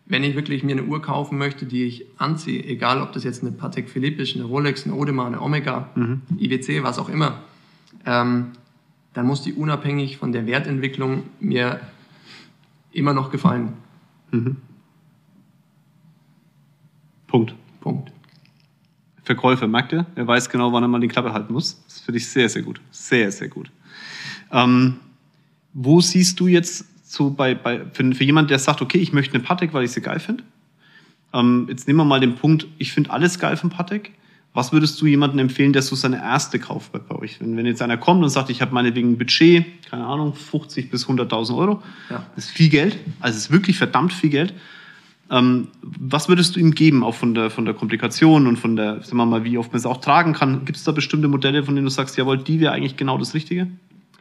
wenn 0.09 0.23
ich 0.23 0.35
wirklich 0.35 0.63
mir 0.63 0.71
eine 0.71 0.83
Uhr 0.83 1.01
kaufen 1.01 1.37
möchte, 1.37 1.65
die 1.65 1.85
ich 1.85 2.05
anziehe, 2.17 2.63
egal 2.63 3.01
ob 3.01 3.13
das 3.13 3.23
jetzt 3.23 3.43
eine 3.43 3.51
Patek 3.51 3.89
Philippe 3.89 4.23
ist, 4.23 4.35
eine 4.35 4.43
Rolex, 4.43 4.85
eine 4.85 4.95
Audemars, 4.95 5.27
eine 5.27 5.41
Omega, 5.41 5.89
mhm. 5.95 6.23
IWC, 6.37 6.83
was 6.83 6.97
auch 6.97 7.09
immer, 7.09 7.43
ähm, 8.05 8.47
dann 9.13 9.27
muss 9.27 9.43
die 9.43 9.53
unabhängig 9.53 10.17
von 10.17 10.31
der 10.31 10.47
Wertentwicklung 10.47 11.23
mir 11.39 11.79
immer 12.91 13.13
noch 13.13 13.31
gefallen. 13.31 13.73
Mhm. 14.31 14.57
Punkt. 17.27 17.53
Punkt. 17.79 18.11
Verkäufer, 19.23 19.67
merkt 19.67 19.93
ihr? 19.93 20.07
Er 20.15 20.25
weiß 20.25 20.49
genau, 20.49 20.73
wann 20.73 20.83
er 20.83 20.87
mal 20.87 20.99
die 20.99 21.07
Klappe 21.07 21.33
halten 21.33 21.53
muss. 21.53 21.83
Das 21.85 21.99
finde 21.99 22.17
ich 22.17 22.27
sehr, 22.27 22.49
sehr 22.49 22.63
gut. 22.63 22.81
Sehr, 22.89 23.31
sehr 23.31 23.47
gut. 23.47 23.71
Ähm, 24.51 24.95
wo 25.73 26.01
siehst 26.01 26.39
du 26.39 26.47
jetzt 26.47 26.85
so 27.09 27.31
bei, 27.31 27.55
bei 27.55 27.81
für, 27.91 28.13
für 28.13 28.23
jemanden, 28.23 28.49
der 28.49 28.59
sagt, 28.59 28.83
okay, 28.83 28.99
ich 28.99 29.13
möchte 29.13 29.33
eine 29.33 29.43
Patek, 29.43 29.73
weil 29.73 29.83
ich 29.83 29.91
sie 29.91 30.01
geil 30.01 30.19
finde. 30.19 30.43
Ähm, 31.33 31.65
jetzt 31.67 31.87
nehmen 31.87 31.97
wir 31.97 32.05
mal 32.05 32.19
den 32.19 32.35
Punkt, 32.35 32.67
ich 32.77 32.93
finde 32.93 33.09
alles 33.09 33.39
geil 33.39 33.57
von 33.57 33.71
Patek. 33.71 34.11
Was 34.53 34.71
würdest 34.71 35.01
du 35.01 35.07
jemandem 35.07 35.39
empfehlen, 35.39 35.73
der 35.73 35.81
so 35.81 35.95
seine 35.95 36.17
erste 36.17 36.59
kauft 36.59 36.91
bei 36.91 37.15
euch? 37.15 37.39
Wenn, 37.41 37.57
wenn 37.57 37.65
jetzt 37.65 37.81
einer 37.81 37.97
kommt 37.97 38.23
und 38.23 38.29
sagt, 38.29 38.51
ich 38.51 38.61
habe 38.61 38.73
meinetwegen 38.73 39.11
ein 39.13 39.17
Budget, 39.17 39.65
keine 39.89 40.05
Ahnung, 40.05 40.35
50 40.35 40.91
bis 40.91 41.07
100.000 41.07 41.57
Euro, 41.57 41.81
ja. 42.11 42.25
das 42.35 42.45
ist 42.45 42.51
viel 42.51 42.69
Geld, 42.69 42.97
also 43.19 43.37
es 43.37 43.45
ist 43.45 43.51
wirklich 43.51 43.77
verdammt 43.77 44.13
viel 44.13 44.29
Geld. 44.29 44.53
Ähm, 45.31 45.67
was 45.81 46.29
würdest 46.29 46.55
du 46.55 46.59
ihm 46.59 46.75
geben, 46.75 47.03
auch 47.03 47.15
von 47.15 47.33
der, 47.33 47.49
von 47.49 47.65
der 47.65 47.73
Komplikation 47.73 48.45
und 48.45 48.57
von 48.57 48.75
der, 48.75 49.01
sagen 49.01 49.17
wir 49.17 49.25
mal, 49.25 49.43
wie 49.43 49.57
oft 49.57 49.71
man 49.71 49.77
es 49.77 49.85
auch 49.85 50.01
tragen 50.01 50.33
kann? 50.33 50.65
Gibt 50.65 50.77
es 50.77 50.83
da 50.83 50.91
bestimmte 50.91 51.27
Modelle, 51.27 51.63
von 51.63 51.75
denen 51.75 51.85
du 51.85 51.91
sagst, 51.91 52.17
jawohl, 52.17 52.37
die 52.37 52.59
wäre 52.59 52.73
eigentlich 52.73 52.97
genau 52.97 53.17
das 53.17 53.33
Richtige? 53.33 53.67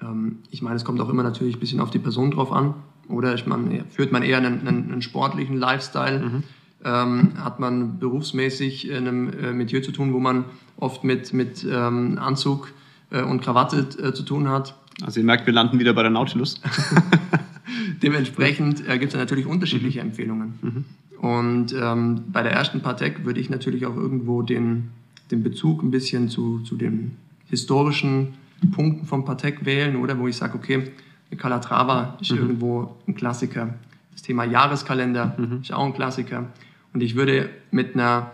Ähm, 0.03 0.39
ich 0.51 0.63
meine, 0.63 0.77
es 0.77 0.85
kommt 0.85 1.01
auch 1.01 1.09
immer 1.09 1.23
natürlich 1.23 1.57
ein 1.57 1.61
bisschen 1.61 1.81
auf 1.81 1.91
die 1.91 1.99
Person 1.99 2.31
drauf 2.31 2.53
an. 2.53 2.75
Oder 3.09 3.35
ich 3.35 3.47
meine, 3.47 3.85
führt 3.91 4.13
man 4.13 4.23
eher 4.23 4.39
einen, 4.39 4.67
einen, 4.67 4.93
einen 4.93 5.03
sportlichen 5.03 5.57
Lifestyle? 5.57 6.21
Mhm. 6.21 6.43
Ähm, 6.85 7.33
hat 7.43 7.59
man 7.59 7.99
berufsmäßig 7.99 8.89
in 8.89 9.09
einem 9.09 9.31
äh, 9.31 9.53
Milieu 9.53 9.81
zu 9.81 9.91
tun, 9.91 10.13
wo 10.13 10.21
man 10.21 10.45
oft 10.77 11.03
mit, 11.03 11.33
mit 11.33 11.67
ähm, 11.69 12.19
Anzug 12.19 12.73
äh, 13.11 13.23
und 13.23 13.43
Krawatte 13.43 13.89
äh, 14.01 14.13
zu 14.13 14.23
tun 14.23 14.49
hat. 14.49 14.77
Also 15.03 15.19
ihr 15.21 15.27
merkt, 15.27 15.47
wir 15.47 15.53
landen 15.53 15.79
wieder 15.81 15.93
bei 15.93 16.03
der 16.03 16.11
Nautilus. 16.11 16.61
Dementsprechend 18.03 18.87
äh, 18.89 18.99
gibt 18.99 19.13
es 19.13 19.19
natürlich 19.19 19.47
unterschiedliche 19.47 20.01
mhm. 20.01 20.09
Empfehlungen. 20.09 20.55
Mhm. 20.63 20.85
Und 21.21 21.75
ähm, 21.79 22.25
bei 22.29 22.43
der 22.43 22.53
ersten 22.53 22.81
Patek 22.81 23.25
würde 23.25 23.41
ich 23.41 23.51
natürlich 23.51 23.87
auch 23.87 23.97
irgendwo 23.97 24.43
den, 24.43 24.91
den 25.31 25.43
Bezug 25.43 25.83
ein 25.83 25.91
bisschen 25.91 26.29
zu, 26.29 26.61
zu 26.61 26.77
dem 26.77 27.13
historischen 27.47 28.35
Punkten 28.73 29.07
vom 29.07 29.25
Patek 29.25 29.65
wählen 29.65 29.97
oder 29.97 30.19
wo 30.19 30.29
ich 30.29 30.37
sage, 30.37 30.55
okay, 30.57 30.91
Calatrava 31.37 32.17
ist 32.21 32.33
mhm. 32.33 32.39
irgendwo 32.39 32.97
ein 33.07 33.15
Klassiker. 33.15 33.75
Das 34.13 34.23
Thema 34.23 34.45
Jahreskalender 34.45 35.37
mhm. 35.39 35.61
ist 35.63 35.73
auch 35.73 35.85
ein 35.85 35.95
Klassiker. 35.95 36.47
Und 36.93 37.03
ich 37.03 37.15
würde 37.15 37.51
mit 37.71 37.95
einer, 37.95 38.33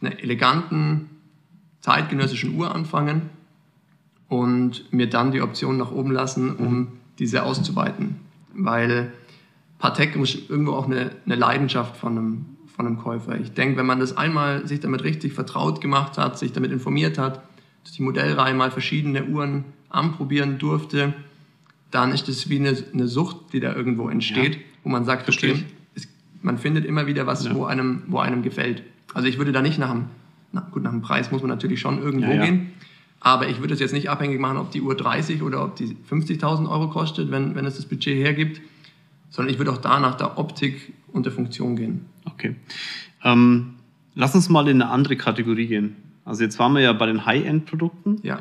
einer 0.00 0.18
eleganten, 0.22 1.10
zeitgenössischen 1.80 2.56
Uhr 2.56 2.74
anfangen 2.74 3.22
und 4.28 4.92
mir 4.92 5.08
dann 5.08 5.32
die 5.32 5.40
Option 5.40 5.76
nach 5.76 5.92
oben 5.92 6.10
lassen, 6.10 6.54
um 6.56 6.78
mhm. 6.78 6.88
diese 7.18 7.42
auszuweiten. 7.42 8.16
Weil 8.54 9.12
Patek 9.78 10.16
muss 10.16 10.36
irgendwo 10.48 10.72
auch 10.72 10.86
eine, 10.86 11.10
eine 11.26 11.34
Leidenschaft 11.34 11.96
von 11.96 12.16
einem, 12.16 12.46
von 12.74 12.86
einem 12.86 12.98
Käufer. 12.98 13.38
Ich 13.38 13.52
denke, 13.52 13.76
wenn 13.76 13.86
man 13.86 14.00
das 14.00 14.16
einmal 14.16 14.66
sich 14.66 14.80
damit 14.80 15.04
richtig 15.04 15.32
vertraut 15.34 15.80
gemacht 15.80 16.18
hat, 16.18 16.38
sich 16.38 16.52
damit 16.52 16.72
informiert 16.72 17.18
hat, 17.18 17.42
die 17.92 18.02
Modellreihe 18.02 18.54
mal 18.54 18.70
verschiedene 18.70 19.24
Uhren 19.24 19.64
anprobieren 19.88 20.58
durfte, 20.58 21.14
dann 21.90 22.12
ist 22.12 22.28
das 22.28 22.48
wie 22.48 22.58
eine, 22.58 22.76
eine 22.92 23.08
Sucht, 23.08 23.52
die 23.52 23.60
da 23.60 23.74
irgendwo 23.74 24.08
entsteht, 24.08 24.54
ja. 24.54 24.60
wo 24.82 24.88
man 24.90 25.04
sagt, 25.04 25.28
okay, 25.28 25.64
es, 25.94 26.08
man 26.42 26.58
findet 26.58 26.84
immer 26.84 27.06
wieder 27.06 27.26
was, 27.26 27.44
ja. 27.44 27.54
wo, 27.54 27.64
einem, 27.64 28.02
wo 28.08 28.18
einem 28.18 28.42
gefällt. 28.42 28.82
Also 29.14 29.28
ich 29.28 29.38
würde 29.38 29.52
da 29.52 29.62
nicht 29.62 29.78
nach 29.78 29.92
dem, 29.92 30.06
na 30.52 30.60
gut, 30.72 30.82
nach 30.82 30.90
dem 30.90 31.02
Preis 31.02 31.30
muss 31.30 31.42
man 31.42 31.50
natürlich 31.50 31.80
schon 31.80 32.02
irgendwo 32.02 32.32
ja, 32.32 32.44
gehen, 32.44 32.72
aber 33.20 33.48
ich 33.48 33.60
würde 33.60 33.74
es 33.74 33.80
jetzt 33.80 33.92
nicht 33.92 34.10
abhängig 34.10 34.40
machen, 34.40 34.58
ob 34.58 34.70
die 34.70 34.80
Uhr 34.80 34.96
30 34.96 35.42
oder 35.42 35.64
ob 35.64 35.76
die 35.76 35.96
50.000 36.10 36.68
Euro 36.68 36.88
kostet, 36.88 37.30
wenn, 37.30 37.54
wenn 37.54 37.64
es 37.64 37.76
das 37.76 37.86
Budget 37.86 38.16
hergibt, 38.16 38.60
sondern 39.30 39.52
ich 39.52 39.58
würde 39.58 39.72
auch 39.72 39.78
da 39.78 39.98
nach 40.00 40.14
der 40.14 40.38
Optik 40.38 40.92
und 41.12 41.26
der 41.26 41.32
Funktion 41.32 41.76
gehen. 41.76 42.06
Okay. 42.24 42.56
Ähm, 43.24 43.74
lass 44.14 44.34
uns 44.34 44.48
mal 44.48 44.68
in 44.68 44.82
eine 44.82 44.90
andere 44.90 45.16
Kategorie 45.16 45.66
gehen. 45.66 45.96
Also 46.26 46.42
jetzt 46.42 46.58
waren 46.58 46.74
wir 46.74 46.82
ja 46.82 46.92
bei 46.92 47.06
den 47.06 47.24
High-End-Produkten. 47.24 48.18
Ja. 48.22 48.40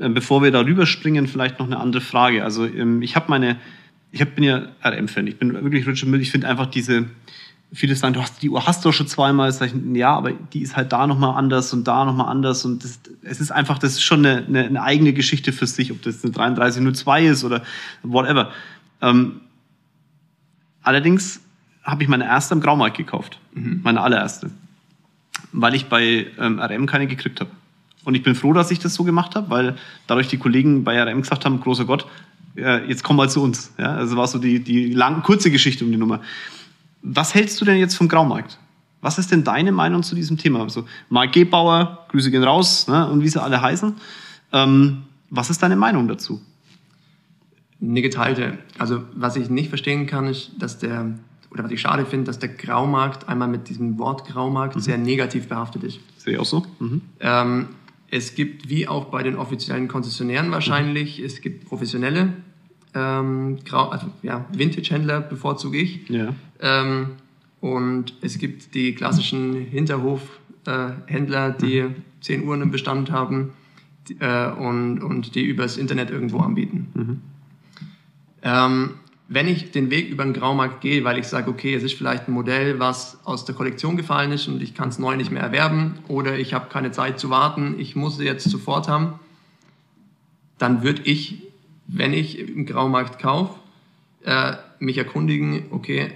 Äh, 0.00 0.08
bevor 0.10 0.42
wir 0.42 0.50
da 0.50 0.60
rüberspringen, 0.60 1.28
vielleicht 1.28 1.58
noch 1.60 1.66
eine 1.66 1.78
andere 1.78 2.02
Frage. 2.02 2.44
Also 2.44 2.66
ähm, 2.66 3.00
ich 3.00 3.16
habe 3.16 3.26
meine, 3.28 3.56
ich 4.10 4.20
hab, 4.20 4.34
bin 4.34 4.44
ja 4.44 4.66
RM-Fan, 4.84 5.26
ich 5.28 5.38
bin 5.38 5.54
wirklich 5.54 5.86
Richard 5.86 6.10
Mill, 6.10 6.20
ich 6.20 6.32
finde 6.32 6.48
einfach 6.48 6.66
diese, 6.66 7.06
viele 7.72 7.94
sagen, 7.94 8.12
du 8.12 8.20
hast 8.20 8.42
die 8.42 8.50
Uhr 8.50 8.66
hast 8.66 8.84
du 8.84 8.90
schon 8.90 9.06
zweimal, 9.06 9.50
ich, 9.50 9.74
ja, 9.94 10.14
aber 10.14 10.32
die 10.32 10.62
ist 10.62 10.76
halt 10.76 10.92
da 10.92 11.06
nochmal 11.06 11.36
anders 11.38 11.72
und 11.72 11.86
da 11.86 12.04
nochmal 12.04 12.28
anders 12.28 12.64
und 12.64 12.82
das, 12.82 13.00
es 13.22 13.40
ist 13.40 13.52
einfach, 13.52 13.78
das 13.78 13.92
ist 13.92 14.02
schon 14.02 14.26
eine, 14.26 14.44
eine, 14.44 14.64
eine, 14.64 14.82
eigene 14.82 15.12
Geschichte 15.12 15.52
für 15.52 15.66
sich, 15.66 15.92
ob 15.92 16.02
das 16.02 16.24
eine 16.24 16.32
3302 16.32 17.26
ist 17.26 17.44
oder 17.44 17.62
whatever. 18.02 18.50
Ähm, 19.00 19.40
allerdings 20.82 21.40
habe 21.84 22.02
ich 22.02 22.08
meine 22.08 22.24
erste 22.24 22.54
im 22.54 22.60
Graumarkt 22.60 22.98
gekauft, 22.98 23.38
mhm. 23.54 23.80
meine 23.82 24.00
allererste 24.02 24.50
weil 25.52 25.74
ich 25.74 25.86
bei 25.86 26.26
ähm, 26.38 26.58
RM 26.58 26.86
keine 26.86 27.06
gekriegt 27.06 27.40
habe. 27.40 27.50
Und 28.04 28.14
ich 28.14 28.22
bin 28.22 28.34
froh, 28.34 28.52
dass 28.52 28.70
ich 28.70 28.80
das 28.80 28.94
so 28.94 29.04
gemacht 29.04 29.36
habe, 29.36 29.50
weil 29.50 29.76
dadurch 30.06 30.28
die 30.28 30.38
Kollegen 30.38 30.82
bei 30.82 31.00
RM 31.00 31.22
gesagt 31.22 31.44
haben, 31.44 31.60
großer 31.60 31.84
Gott, 31.84 32.06
äh, 32.56 32.86
jetzt 32.88 33.04
komm 33.04 33.16
mal 33.16 33.30
zu 33.30 33.42
uns. 33.42 33.72
Ja, 33.78 33.94
also 33.94 34.16
war 34.16 34.26
so 34.26 34.38
die, 34.38 34.60
die 34.60 34.92
lang, 34.92 35.22
kurze 35.22 35.50
Geschichte 35.50 35.84
um 35.84 35.90
die 35.90 35.96
Nummer. 35.96 36.20
Was 37.02 37.34
hältst 37.34 37.60
du 37.60 37.64
denn 37.64 37.78
jetzt 37.78 37.94
vom 37.94 38.08
Graumarkt? 38.08 38.58
Was 39.00 39.18
ist 39.18 39.32
denn 39.32 39.42
deine 39.42 39.72
Meinung 39.72 40.02
zu 40.02 40.14
diesem 40.14 40.38
Thema? 40.38 40.62
Also 40.62 40.86
Mark 41.08 41.32
Gebauer, 41.32 42.06
Grüße 42.08 42.30
gehen 42.30 42.44
raus 42.44 42.86
ne, 42.86 43.08
und 43.08 43.22
wie 43.22 43.28
sie 43.28 43.42
alle 43.42 43.60
heißen. 43.60 43.94
Ähm, 44.52 45.02
was 45.30 45.50
ist 45.50 45.62
deine 45.62 45.76
Meinung 45.76 46.06
dazu? 46.08 46.40
Eine 47.80 48.02
geteilte. 48.02 48.58
Also 48.78 49.02
was 49.14 49.34
ich 49.36 49.50
nicht 49.50 49.70
verstehen 49.70 50.06
kann, 50.06 50.26
ist, 50.26 50.52
dass 50.58 50.78
der 50.78 51.14
oder 51.52 51.64
was 51.64 51.70
ich 51.70 51.80
schade 51.80 52.06
finde, 52.06 52.24
dass 52.24 52.38
der 52.38 52.48
Graumarkt 52.48 53.28
einmal 53.28 53.48
mit 53.48 53.68
diesem 53.68 53.98
Wort 53.98 54.26
Graumarkt 54.26 54.76
mhm. 54.76 54.80
sehr 54.80 54.98
negativ 54.98 55.48
behaftet 55.48 55.84
ist. 55.84 56.00
Sehe 56.16 56.34
ich 56.34 56.38
auch 56.38 56.46
so. 56.46 56.64
Mhm. 56.80 57.02
Ähm, 57.20 57.68
es 58.10 58.34
gibt, 58.34 58.68
wie 58.68 58.88
auch 58.88 59.06
bei 59.06 59.22
den 59.22 59.36
offiziellen 59.36 59.88
Konzessionären 59.88 60.50
wahrscheinlich, 60.50 61.18
mhm. 61.18 61.24
es 61.26 61.40
gibt 61.40 61.66
professionelle 61.66 62.32
ähm, 62.94 63.58
Grau, 63.64 63.88
also 63.88 64.06
ja, 64.22 64.44
Vintage-Händler 64.52 65.20
bevorzuge 65.20 65.78
ich. 65.78 66.08
Ja. 66.08 66.34
Ähm, 66.60 67.10
und 67.60 68.14
es 68.22 68.38
gibt 68.38 68.74
die 68.74 68.94
klassischen 68.94 69.54
Hinterhof-Händler, 69.54 71.48
äh, 71.48 71.58
die 71.58 71.82
mhm. 71.82 71.94
zehn 72.20 72.46
Uhren 72.46 72.62
im 72.62 72.70
Bestand 72.70 73.10
haben 73.10 73.52
die, 74.08 74.16
äh, 74.20 74.50
und, 74.50 75.00
und 75.00 75.34
die 75.34 75.44
übers 75.44 75.76
Internet 75.76 76.10
irgendwo 76.10 76.38
anbieten. 76.40 76.88
Mhm. 76.94 77.20
Ähm, 78.42 78.90
wenn 79.32 79.48
ich 79.48 79.70
den 79.70 79.90
Weg 79.90 80.10
über 80.10 80.24
den 80.24 80.34
Graumarkt 80.34 80.82
gehe, 80.82 81.04
weil 81.04 81.18
ich 81.18 81.26
sage, 81.26 81.50
okay, 81.50 81.74
es 81.74 81.82
ist 81.82 81.94
vielleicht 81.94 82.28
ein 82.28 82.32
Modell, 82.32 82.78
was 82.78 83.18
aus 83.24 83.46
der 83.46 83.54
Kollektion 83.54 83.96
gefallen 83.96 84.30
ist 84.30 84.46
und 84.46 84.62
ich 84.62 84.74
kann 84.74 84.90
es 84.90 84.98
neu 84.98 85.16
nicht 85.16 85.30
mehr 85.30 85.42
erwerben 85.42 85.94
oder 86.08 86.38
ich 86.38 86.52
habe 86.52 86.68
keine 86.68 86.90
Zeit 86.90 87.18
zu 87.18 87.30
warten, 87.30 87.76
ich 87.78 87.96
muss 87.96 88.18
es 88.18 88.24
jetzt 88.24 88.48
sofort 88.50 88.88
haben, 88.88 89.14
dann 90.58 90.82
würde 90.82 91.02
ich, 91.04 91.42
wenn 91.86 92.12
ich 92.12 92.38
im 92.38 92.66
Graumarkt 92.66 93.20
kaufe, 93.20 93.58
äh, 94.24 94.54
mich 94.78 94.98
erkundigen, 94.98 95.64
okay, 95.70 96.12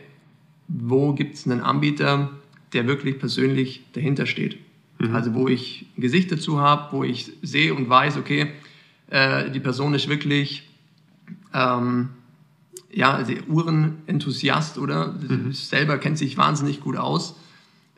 wo 0.69 1.15
gibt 1.15 1.37
es 1.37 1.47
einen 1.47 1.63
Anbieter, 1.63 2.31
der 2.75 2.87
wirklich 2.87 3.19
persönlich 3.19 3.83
dahinter 3.95 4.27
steht. 4.27 4.59
Mhm. 4.99 5.15
Also 5.15 5.35
wo 5.35 5.49
ich 5.49 5.87
ein 5.97 6.03
Gesicht 6.03 6.31
dazu 6.33 6.61
habe, 6.61 6.95
wo 6.95 7.03
ich 7.03 7.33
sehe 7.41 7.73
und 7.73 7.89
weiß, 7.89 8.19
okay, 8.19 8.49
äh, 9.09 9.51
die 9.51 9.61
Person 9.61 9.95
ist 9.95 10.09
wirklich... 10.09 10.69
Ähm, 11.55 12.11
ja, 12.97 13.13
also 13.13 13.35
Uhrenenthusiast, 13.47 14.79
oder? 14.79 15.13
Mhm. 15.13 15.53
Selber 15.53 15.99
kennt 15.99 16.17
sich 16.17 16.39
wahnsinnig 16.39 16.81
gut 16.81 16.97
aus. 16.97 17.39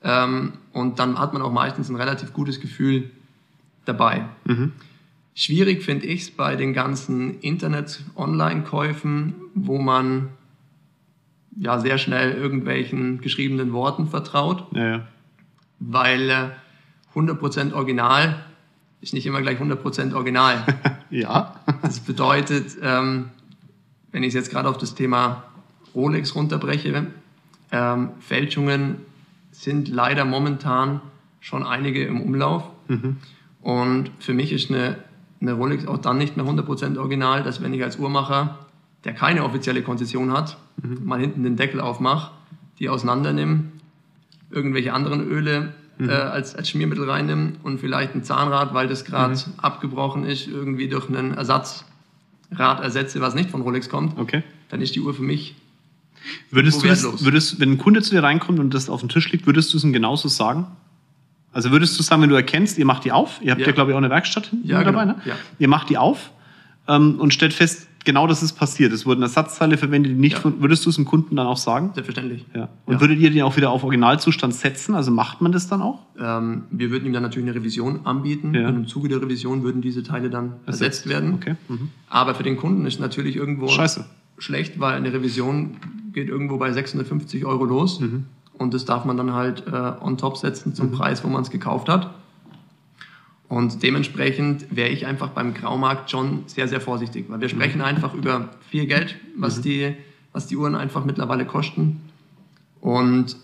Ähm, 0.03 0.55
und 0.73 0.99
dann 0.99 1.21
hat 1.21 1.33
man 1.33 1.41
auch 1.41 1.53
meistens 1.53 1.89
ein 1.89 1.95
relativ 1.95 2.33
gutes 2.33 2.61
Gefühl 2.61 3.11
dabei. 3.85 4.27
Mhm. 4.45 4.73
Schwierig 5.37 5.85
finde 5.85 6.07
ich 6.07 6.23
es 6.23 6.31
bei 6.33 6.57
den 6.57 6.73
ganzen 6.73 7.39
Internet-Online-Käufen, 7.41 9.35
wo 9.55 9.79
man 9.79 10.31
ja 11.57 11.79
sehr 11.79 11.99
schnell 11.99 12.33
irgendwelchen 12.33 13.21
geschriebenen 13.21 13.73
Worten 13.73 14.09
vertraut. 14.09 14.67
Ja, 14.73 14.89
ja. 14.89 15.07
Weil 15.79 16.29
äh, 16.29 16.49
100% 17.15 17.73
Original 17.73 18.45
ist 19.01 19.15
nicht 19.15 19.27
immer 19.27 19.43
gleich 19.43 19.61
100% 19.61 20.13
Original. 20.13 20.65
ja. 21.11 21.55
das 21.83 22.01
bedeutet, 22.01 22.77
ähm, 22.83 23.31
wenn 24.13 24.23
ich 24.23 24.29
es 24.29 24.35
jetzt 24.35 24.51
gerade 24.51 24.69
auf 24.69 24.79
das 24.79 24.95
Thema 24.95 25.45
Rolex 25.95 26.35
runterbreche, 26.35 27.07
ähm, 27.73 28.11
Fälschungen 28.21 28.97
sind 29.51 29.89
leider 29.89 30.25
momentan 30.25 31.01
schon 31.41 31.65
einige 31.65 32.05
im 32.05 32.21
Umlauf. 32.21 32.65
Mhm. 32.89 33.17
Und 33.61 34.11
für 34.19 34.35
mich 34.35 34.53
ist 34.53 34.71
eine, 34.71 34.97
eine 35.41 35.53
Rolex 35.53 35.87
auch 35.87 35.99
dann 35.99 36.19
nicht 36.19 36.37
mehr 36.37 36.47
100% 36.47 36.99
original, 36.99 37.43
dass 37.43 37.63
wenn 37.63 37.75
ich 37.75 37.83
als 37.83 37.99
Uhrmacher, 37.99 38.59
der 39.05 39.13
keine 39.13 39.45
offizielle 39.45 39.83
Konzession 39.83 40.33
hat, 40.33 40.57
mhm. 40.83 41.05
mal 41.05 41.21
hinten 41.21 41.43
den 41.43 41.57
Deckel 41.57 41.81
aufmache, 41.81 42.33
die 42.79 42.89
auseinandernehme, 42.89 43.65
irgendwelche 44.51 44.93
anderen 44.93 45.27
Öle 45.29 45.75
mhm. 45.99 46.09
äh, 46.09 46.13
als, 46.13 46.55
als 46.55 46.71
Schmiermittel 46.71 47.09
reinnehme 47.09 47.55
und 47.63 47.79
vielleicht 47.79 48.15
ein 48.15 48.23
Zahnrad, 48.23 48.75
weil 48.75 48.89
das 48.89 49.05
gerade 49.05 49.35
mhm. 49.35 49.59
abgebrochen 49.59 50.25
ist, 50.25 50.47
irgendwie 50.47 50.89
durch 50.89 51.09
einen 51.09 51.35
Ersatz 51.35 51.85
Rad 52.51 52.81
ersetze, 52.81 53.21
was 53.21 53.35
nicht 53.35 53.51
von 53.51 53.61
Rolex 53.61 53.89
kommt, 53.89 54.19
okay. 54.19 54.43
dann 54.69 54.81
ist 54.81 54.95
die 54.95 55.01
Uhr 55.01 55.15
für 55.15 55.23
mich 55.23 55.55
Würdest 56.51 56.83
du 56.83 56.89
das, 56.89 57.25
würdest, 57.25 57.61
wenn 57.61 57.73
ein 57.73 57.79
Kunde 57.79 58.03
zu 58.03 58.11
dir 58.11 58.23
reinkommt 58.23 58.59
und 58.59 58.75
das 58.75 58.89
auf 58.89 59.01
den 59.01 59.09
Tisch 59.09 59.31
liegt, 59.33 59.47
würdest 59.47 59.73
du 59.73 59.79
es 59.79 59.85
ihm 59.85 59.93
genauso 59.93 60.29
sagen? 60.29 60.67
Also 61.53 61.71
würdest 61.71 61.99
du 61.99 62.03
sagen, 62.03 62.23
wenn 62.23 62.29
du 62.29 62.37
erkennst, 62.37 62.79
ihr 62.79 62.85
macht 62.85 63.05
die 63.05 63.13
auf, 63.13 63.41
ihr 63.41 63.53
habt 63.53 63.61
ja, 63.61 63.69
ja 63.69 63.73
glaube 63.73 63.91
ich, 63.91 63.95
auch 63.95 63.99
eine 63.99 64.11
Werkstatt 64.11 64.51
ja, 64.65 64.83
dabei, 64.85 65.05
genau. 65.05 65.17
ne? 65.17 65.23
Ja. 65.25 65.35
Ihr 65.59 65.69
macht 65.69 65.89
die 65.89 65.99
auf 65.99 66.31
ähm, 66.87 67.19
und 67.19 67.33
stellt 67.33 67.55
fest, 67.55 67.88
genau 68.05 68.27
das 68.27 68.43
ist 68.43 68.55
passiert. 68.55 68.93
Es 68.93 69.07
wurden 69.07 69.23
Ersatzteile 69.23 69.77
verwendet, 69.77 70.13
die 70.13 70.17
nicht 70.17 70.35
ja. 70.35 70.41
von, 70.41 70.61
würdest 70.61 70.85
du 70.87 70.91
es 70.91 70.97
dem 70.97 71.05
Kunden 71.05 71.37
dann 71.37 71.47
auch 71.47 71.57
sagen? 71.57 71.91
Selbstverständlich. 71.95 72.45
Ja. 72.55 72.69
Und 72.87 72.95
ja. 72.95 73.01
würdet 73.01 73.19
ihr 73.19 73.31
die 73.31 73.43
auch 73.43 73.57
wieder 73.57 73.71
auf 73.71 73.83
Originalzustand 73.85 74.55
setzen? 74.55 74.95
Also 74.95 75.11
macht 75.11 75.41
man 75.41 75.53
das 75.53 75.69
dann 75.69 75.83
auch? 75.83 76.01
Ähm, 76.19 76.65
wir 76.71 76.91
würden 76.91 77.07
ihm 77.07 77.13
dann 77.13 77.23
natürlich 77.23 77.49
eine 77.49 77.59
Revision 77.59 78.07
anbieten 78.07 78.55
ja. 78.55 78.69
und 78.69 78.77
im 78.77 78.87
Zuge 78.87 79.09
der 79.09 79.21
Revision 79.21 79.63
würden 79.63 79.83
diese 79.83 80.03
Teile 80.03 80.31
dann 80.31 80.55
ersetzt, 80.67 81.07
ersetzt 81.07 81.09
werden. 81.09 81.35
Okay. 81.35 81.57
Mhm. 81.69 81.91
Aber 82.09 82.35
für 82.35 82.43
den 82.43 82.57
Kunden 82.57 82.87
ist 82.87 83.01
natürlich 83.01 83.37
irgendwo 83.37 83.69
Scheiße. 83.69 84.05
schlecht, 84.39 84.81
weil 84.81 84.95
eine 84.95 85.13
Revision 85.13 85.77
geht 86.13 86.29
irgendwo 86.29 86.57
bei 86.57 86.73
650 86.73 87.45
Euro 87.45 87.65
los. 87.65 88.01
Mhm. 88.01 88.25
Und 88.53 88.75
das 88.75 88.85
darf 88.85 89.05
man 89.05 89.17
dann 89.17 89.33
halt 89.33 89.65
äh, 89.69 89.93
on 90.01 90.19
top 90.19 90.37
setzen 90.37 90.75
zum 90.75 90.89
mhm. 90.89 90.93
Preis, 90.93 91.23
wo 91.23 91.29
man 91.29 91.43
es 91.43 91.51
gekauft 91.51 91.89
hat. 91.89 92.15
Und 93.49 93.83
dementsprechend 93.83 94.67
wäre 94.75 94.91
ich 94.91 95.07
einfach 95.07 95.31
beim 95.31 95.55
Graumarkt 95.55 96.11
schon 96.11 96.45
sehr, 96.47 96.69
sehr 96.69 96.81
vorsichtig, 96.81 97.27
weil 97.29 97.41
wir 97.41 97.49
sprechen 97.49 97.81
einfach 97.81 98.13
über 98.13 98.51
viel 98.69 98.87
Geld, 98.87 99.17
was, 99.37 99.59
mhm. 99.59 99.63
die, 99.63 99.95
was 100.33 100.47
die 100.47 100.57
Uhren 100.57 100.75
einfach 100.75 101.05
mittlerweile 101.05 101.47
kosten. 101.47 102.01
Und 102.81 103.37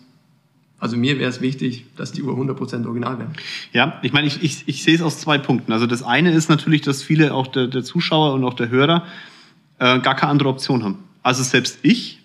also 0.78 0.98
mir 0.98 1.18
wäre 1.18 1.30
es 1.30 1.40
wichtig, 1.40 1.86
dass 1.96 2.12
die 2.12 2.22
Uhr 2.22 2.36
100% 2.36 2.84
original 2.84 3.18
wäre. 3.18 3.30
Ja, 3.72 3.98
ich 4.02 4.12
meine, 4.12 4.26
ich, 4.26 4.42
ich, 4.42 4.68
ich 4.68 4.82
sehe 4.82 4.94
es 4.94 5.00
aus 5.00 5.18
zwei 5.18 5.38
Punkten. 5.38 5.72
Also 5.72 5.86
das 5.86 6.02
eine 6.02 6.32
ist 6.32 6.50
natürlich, 6.50 6.82
dass 6.82 7.02
viele, 7.02 7.32
auch 7.32 7.46
der, 7.46 7.68
der 7.68 7.82
Zuschauer 7.82 8.34
und 8.34 8.44
auch 8.44 8.54
der 8.54 8.68
Hörer, 8.68 9.06
äh, 9.78 10.00
gar 10.00 10.14
keine 10.14 10.30
andere 10.30 10.50
Option 10.50 10.84
haben. 10.84 10.98
Also 11.22 11.42
selbst 11.42 11.78
ich 11.80 12.20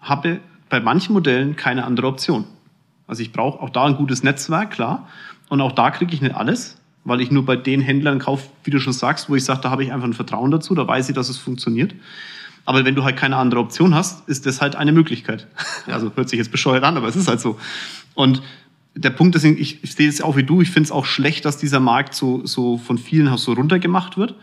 habe 0.00 0.40
bei 0.68 0.80
manchen 0.80 1.14
Modellen 1.14 1.56
keine 1.56 1.84
andere 1.84 2.06
Option. 2.06 2.44
Also 3.06 3.22
ich 3.22 3.32
brauche 3.32 3.62
auch 3.62 3.70
da 3.70 3.86
ein 3.86 3.96
gutes 3.96 4.22
Netzwerk, 4.22 4.72
klar. 4.72 5.08
Und 5.48 5.62
auch 5.62 5.72
da 5.72 5.90
kriege 5.90 6.12
ich 6.12 6.20
nicht 6.20 6.34
alles 6.34 6.76
weil 7.04 7.20
ich 7.20 7.30
nur 7.30 7.44
bei 7.44 7.56
den 7.56 7.80
Händlern 7.80 8.18
kaufe, 8.18 8.48
wie 8.64 8.70
du 8.70 8.80
schon 8.80 8.92
sagst, 8.92 9.28
wo 9.28 9.36
ich 9.36 9.44
sage, 9.44 9.60
da 9.62 9.70
habe 9.70 9.84
ich 9.84 9.92
einfach 9.92 10.06
ein 10.06 10.14
Vertrauen 10.14 10.50
dazu, 10.50 10.74
da 10.74 10.86
weiß 10.86 11.08
ich, 11.08 11.14
dass 11.14 11.28
es 11.28 11.38
funktioniert. 11.38 11.94
Aber 12.66 12.84
wenn 12.84 12.94
du 12.94 13.04
halt 13.04 13.16
keine 13.16 13.36
andere 13.36 13.60
Option 13.60 13.94
hast, 13.94 14.26
ist 14.28 14.46
das 14.46 14.60
halt 14.60 14.74
eine 14.74 14.92
Möglichkeit. 14.92 15.46
Also 15.86 16.10
hört 16.14 16.30
sich 16.30 16.38
jetzt 16.38 16.50
bescheuert 16.50 16.82
an, 16.82 16.96
aber 16.96 17.08
es 17.08 17.16
ist 17.16 17.28
halt 17.28 17.40
so. 17.40 17.58
Und 18.14 18.42
der 18.94 19.10
Punkt 19.10 19.36
ist, 19.36 19.44
ich, 19.44 19.84
ich 19.84 19.94
sehe 19.94 20.08
es 20.08 20.22
auch 20.22 20.36
wie 20.36 20.44
du, 20.44 20.62
ich 20.62 20.70
finde 20.70 20.86
es 20.86 20.92
auch 20.92 21.04
schlecht, 21.04 21.44
dass 21.44 21.58
dieser 21.58 21.80
Markt 21.80 22.14
so, 22.14 22.46
so 22.46 22.78
von 22.78 22.96
vielen 22.96 23.36
so 23.36 23.52
runtergemacht 23.52 24.16
wird, 24.16 24.34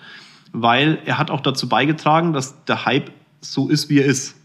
weil 0.52 1.00
er 1.06 1.18
hat 1.18 1.32
auch 1.32 1.42
dazu 1.42 1.68
beigetragen, 1.68 2.34
dass 2.34 2.64
der 2.66 2.86
Hype 2.86 3.12
so 3.40 3.70
ist, 3.70 3.90
wie 3.90 4.00
er 4.00 4.06
ist. 4.06 4.36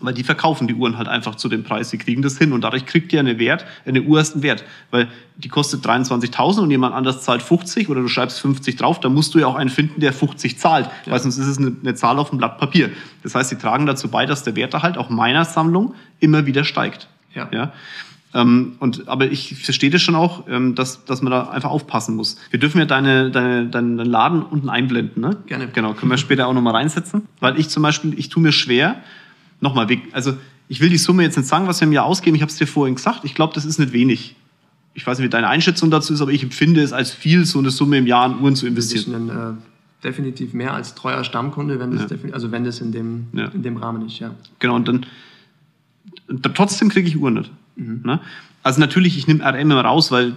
Weil 0.00 0.12
die 0.12 0.24
verkaufen 0.24 0.68
die 0.68 0.74
Uhren 0.74 0.98
halt 0.98 1.08
einfach 1.08 1.36
zu 1.36 1.48
dem 1.48 1.64
Preis, 1.64 1.88
sie 1.88 1.96
kriegen 1.96 2.20
das 2.20 2.36
hin 2.36 2.52
und 2.52 2.60
dadurch 2.60 2.84
kriegt 2.84 3.12
ihr 3.14 3.20
eine 3.20 3.38
Wert, 3.38 3.64
eine 3.86 4.02
Uhr 4.02 4.20
ist 4.20 4.36
ein 4.36 4.42
Wert, 4.42 4.62
weil 4.90 5.08
die 5.36 5.48
kostet 5.48 5.86
23.000 5.86 6.60
und 6.60 6.70
jemand 6.70 6.94
anders 6.94 7.22
zahlt 7.22 7.42
50 7.42 7.88
oder 7.88 8.02
du 8.02 8.08
schreibst 8.08 8.40
50 8.40 8.76
drauf, 8.76 9.00
dann 9.00 9.14
musst 9.14 9.34
du 9.34 9.38
ja 9.38 9.46
auch 9.46 9.54
einen 9.54 9.70
finden, 9.70 10.00
der 10.00 10.12
50 10.12 10.58
zahlt, 10.58 10.90
ja. 11.06 11.12
weil 11.12 11.20
sonst 11.20 11.38
ist 11.38 11.46
es 11.46 11.58
eine, 11.58 11.74
eine, 11.80 11.94
Zahl 11.94 12.18
auf 12.18 12.28
dem 12.28 12.38
Blatt 12.38 12.58
Papier. 12.58 12.90
Das 13.22 13.34
heißt, 13.34 13.48
sie 13.48 13.56
tragen 13.56 13.86
dazu 13.86 14.08
bei, 14.08 14.26
dass 14.26 14.42
der 14.42 14.54
Werterhalt 14.54 14.98
auch 14.98 15.08
meiner 15.08 15.46
Sammlung 15.46 15.94
immer 16.20 16.44
wieder 16.44 16.64
steigt. 16.64 17.08
Ja. 17.34 17.48
ja? 17.50 17.72
Ähm, 18.34 18.76
und, 18.80 19.08
aber 19.08 19.30
ich 19.30 19.54
verstehe 19.64 19.88
das 19.88 20.02
schon 20.02 20.14
auch, 20.14 20.46
ähm, 20.48 20.74
dass, 20.74 21.06
dass 21.06 21.22
man 21.22 21.30
da 21.30 21.48
einfach 21.48 21.70
aufpassen 21.70 22.16
muss. 22.16 22.36
Wir 22.50 22.60
dürfen 22.60 22.78
ja 22.78 22.84
deine, 22.84 23.30
deine, 23.30 23.66
deinen 23.66 23.96
Laden 23.96 24.42
unten 24.42 24.68
einblenden, 24.68 25.22
ne? 25.22 25.38
Gerne. 25.46 25.68
Genau, 25.68 25.94
können 25.94 26.10
wir 26.10 26.18
später 26.18 26.46
auch 26.46 26.52
nochmal 26.52 26.74
reinsetzen. 26.74 27.22
Weil 27.40 27.58
ich 27.58 27.70
zum 27.70 27.82
Beispiel, 27.82 28.18
ich 28.18 28.28
tue 28.28 28.42
mir 28.42 28.52
schwer, 28.52 28.96
nochmal, 29.60 29.86
also 30.12 30.36
ich 30.68 30.80
will 30.80 30.88
die 30.88 30.98
Summe 30.98 31.22
jetzt 31.22 31.36
nicht 31.36 31.48
sagen, 31.48 31.66
was 31.66 31.80
wir 31.80 31.86
im 31.86 31.92
Jahr 31.92 32.04
ausgeben. 32.04 32.34
Ich 32.36 32.42
habe 32.42 32.50
es 32.50 32.58
dir 32.58 32.66
vorhin 32.66 32.96
gesagt. 32.96 33.20
Ich 33.24 33.34
glaube, 33.34 33.54
das 33.54 33.64
ist 33.64 33.78
nicht 33.78 33.92
wenig. 33.92 34.34
Ich 34.94 35.06
weiß 35.06 35.18
nicht, 35.18 35.26
wie 35.26 35.30
deine 35.30 35.48
Einschätzung 35.48 35.90
dazu 35.90 36.14
ist, 36.14 36.20
aber 36.20 36.32
ich 36.32 36.42
empfinde 36.42 36.82
es 36.82 36.92
als 36.92 37.12
viel, 37.12 37.44
so 37.44 37.58
eine 37.58 37.70
Summe 37.70 37.98
im 37.98 38.06
Jahr 38.06 38.26
in 38.26 38.40
Uhren 38.40 38.56
zu 38.56 38.66
investieren. 38.66 39.28
Das 39.28 39.36
ist 39.36 39.42
ein, 39.42 39.52
äh, 39.52 40.02
definitiv 40.02 40.54
mehr 40.54 40.72
als 40.72 40.94
treuer 40.94 41.22
Stammkunde, 41.22 41.78
wenn 41.78 41.96
das, 41.96 42.10
ja. 42.10 42.16
also 42.32 42.50
wenn 42.50 42.64
das 42.64 42.80
in 42.80 42.92
dem, 42.92 43.26
ja. 43.32 43.48
in 43.48 43.62
dem 43.62 43.76
Rahmen 43.76 44.06
ist, 44.06 44.18
ja. 44.18 44.34
Genau, 44.58 44.76
und 44.76 44.88
dann, 44.88 45.06
trotzdem 46.54 46.88
kriege 46.88 47.08
ich 47.08 47.16
Uhren 47.18 47.34
nicht. 47.34 47.52
Mhm. 47.76 48.00
Ne? 48.04 48.20
Also 48.62 48.80
natürlich, 48.80 49.16
ich 49.16 49.26
nehme 49.26 49.44
RM 49.44 49.70
immer 49.70 49.82
raus, 49.82 50.10
weil 50.10 50.34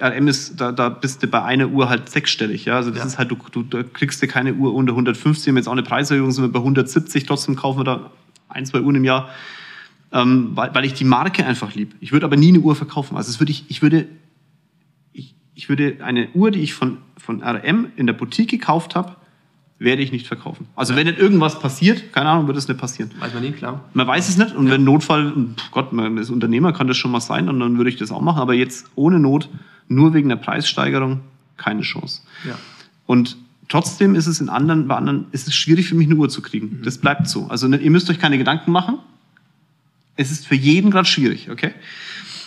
RM 0.00 0.26
ist, 0.26 0.60
da, 0.60 0.72
da 0.72 0.88
bist 0.88 1.22
du 1.22 1.28
bei 1.28 1.42
einer 1.42 1.68
Uhr 1.68 1.88
halt 1.88 2.08
sechsstellig. 2.08 2.64
Ja? 2.64 2.76
Also 2.76 2.90
das 2.90 3.00
ja. 3.00 3.04
ist 3.04 3.18
halt, 3.18 3.30
du, 3.30 3.36
du 3.52 3.62
da 3.62 3.82
kriegst 3.82 4.22
du 4.22 4.26
keine 4.26 4.54
Uhr 4.54 4.74
unter 4.74 4.92
150, 4.92 5.52
wir 5.52 5.58
jetzt 5.58 5.68
auch 5.68 5.72
eine 5.72 5.82
Preiserhöhung, 5.82 6.32
sind 6.32 6.44
wir 6.44 6.52
bei 6.52 6.58
170, 6.58 7.26
trotzdem 7.26 7.54
kaufen 7.56 7.80
wir 7.80 7.84
da 7.84 8.10
ein, 8.58 8.66
zwei 8.66 8.80
Uhren 8.80 8.96
im 8.96 9.04
Jahr, 9.04 9.30
ähm, 10.12 10.50
weil, 10.54 10.74
weil 10.74 10.84
ich 10.84 10.94
die 10.94 11.04
Marke 11.04 11.46
einfach 11.46 11.74
lieb. 11.74 11.94
Ich 12.00 12.12
würde 12.12 12.26
aber 12.26 12.36
nie 12.36 12.48
eine 12.48 12.60
Uhr 12.60 12.74
verkaufen. 12.74 13.16
Also 13.16 13.30
es 13.30 13.40
würde 13.40 13.52
ich, 13.52 13.64
ich 13.68 13.80
würde, 13.82 14.06
ich, 15.12 15.34
ich 15.54 15.68
würde 15.68 15.98
eine 16.02 16.28
Uhr, 16.34 16.50
die 16.50 16.60
ich 16.60 16.74
von, 16.74 16.98
von 17.16 17.42
RM 17.42 17.92
in 17.96 18.06
der 18.06 18.14
Boutique 18.14 18.50
gekauft 18.50 18.94
habe, 18.94 19.16
werde 19.78 20.02
ich 20.02 20.10
nicht 20.10 20.26
verkaufen. 20.26 20.66
Also 20.74 20.92
ja. 20.92 20.98
wenn 20.98 21.06
nicht 21.06 21.20
irgendwas 21.20 21.60
passiert, 21.60 22.12
keine 22.12 22.30
Ahnung, 22.30 22.48
wird 22.48 22.56
es 22.56 22.66
nicht 22.66 22.80
passieren. 22.80 23.12
Weiß 23.20 23.32
man 23.32 23.44
nie, 23.44 23.52
klar. 23.52 23.84
Man 23.94 24.06
weiß 24.06 24.28
es 24.28 24.36
nicht 24.36 24.54
und 24.56 24.66
ja. 24.66 24.72
wenn 24.72 24.84
Notfall, 24.84 25.32
Gott, 25.70 25.92
man 25.92 26.18
ist 26.18 26.30
Unternehmer, 26.30 26.72
kann 26.72 26.88
das 26.88 26.96
schon 26.96 27.12
mal 27.12 27.20
sein 27.20 27.48
und 27.48 27.60
dann 27.60 27.76
würde 27.76 27.90
ich 27.90 27.96
das 27.96 28.10
auch 28.10 28.20
machen, 28.20 28.40
aber 28.40 28.54
jetzt 28.54 28.90
ohne 28.96 29.20
Not, 29.20 29.48
nur 29.86 30.14
wegen 30.14 30.28
der 30.28 30.36
Preissteigerung, 30.36 31.20
keine 31.56 31.82
Chance. 31.82 32.22
Ja. 32.44 32.58
Und 33.06 33.36
trotzdem 33.68 34.14
ist 34.14 34.26
es 34.26 34.40
in 34.40 34.48
anderen, 34.48 34.88
bei 34.88 34.96
anderen 34.96 35.26
ist 35.32 35.46
es 35.48 35.54
schwierig 35.54 35.88
für 35.88 35.94
mich 35.94 36.08
eine 36.08 36.16
Uhr 36.16 36.28
zu 36.28 36.42
kriegen. 36.42 36.78
Mhm. 36.78 36.82
Das 36.82 36.98
bleibt 36.98 37.28
so. 37.28 37.46
Also 37.48 37.68
ihr 37.68 37.90
müsst 37.90 38.10
euch 38.10 38.18
keine 38.18 38.38
Gedanken 38.38 38.72
machen. 38.72 38.98
Es 40.16 40.30
ist 40.30 40.46
für 40.46 40.56
jeden 40.56 40.90
gerade 40.90 41.06
schwierig, 41.06 41.50
okay? 41.50 41.72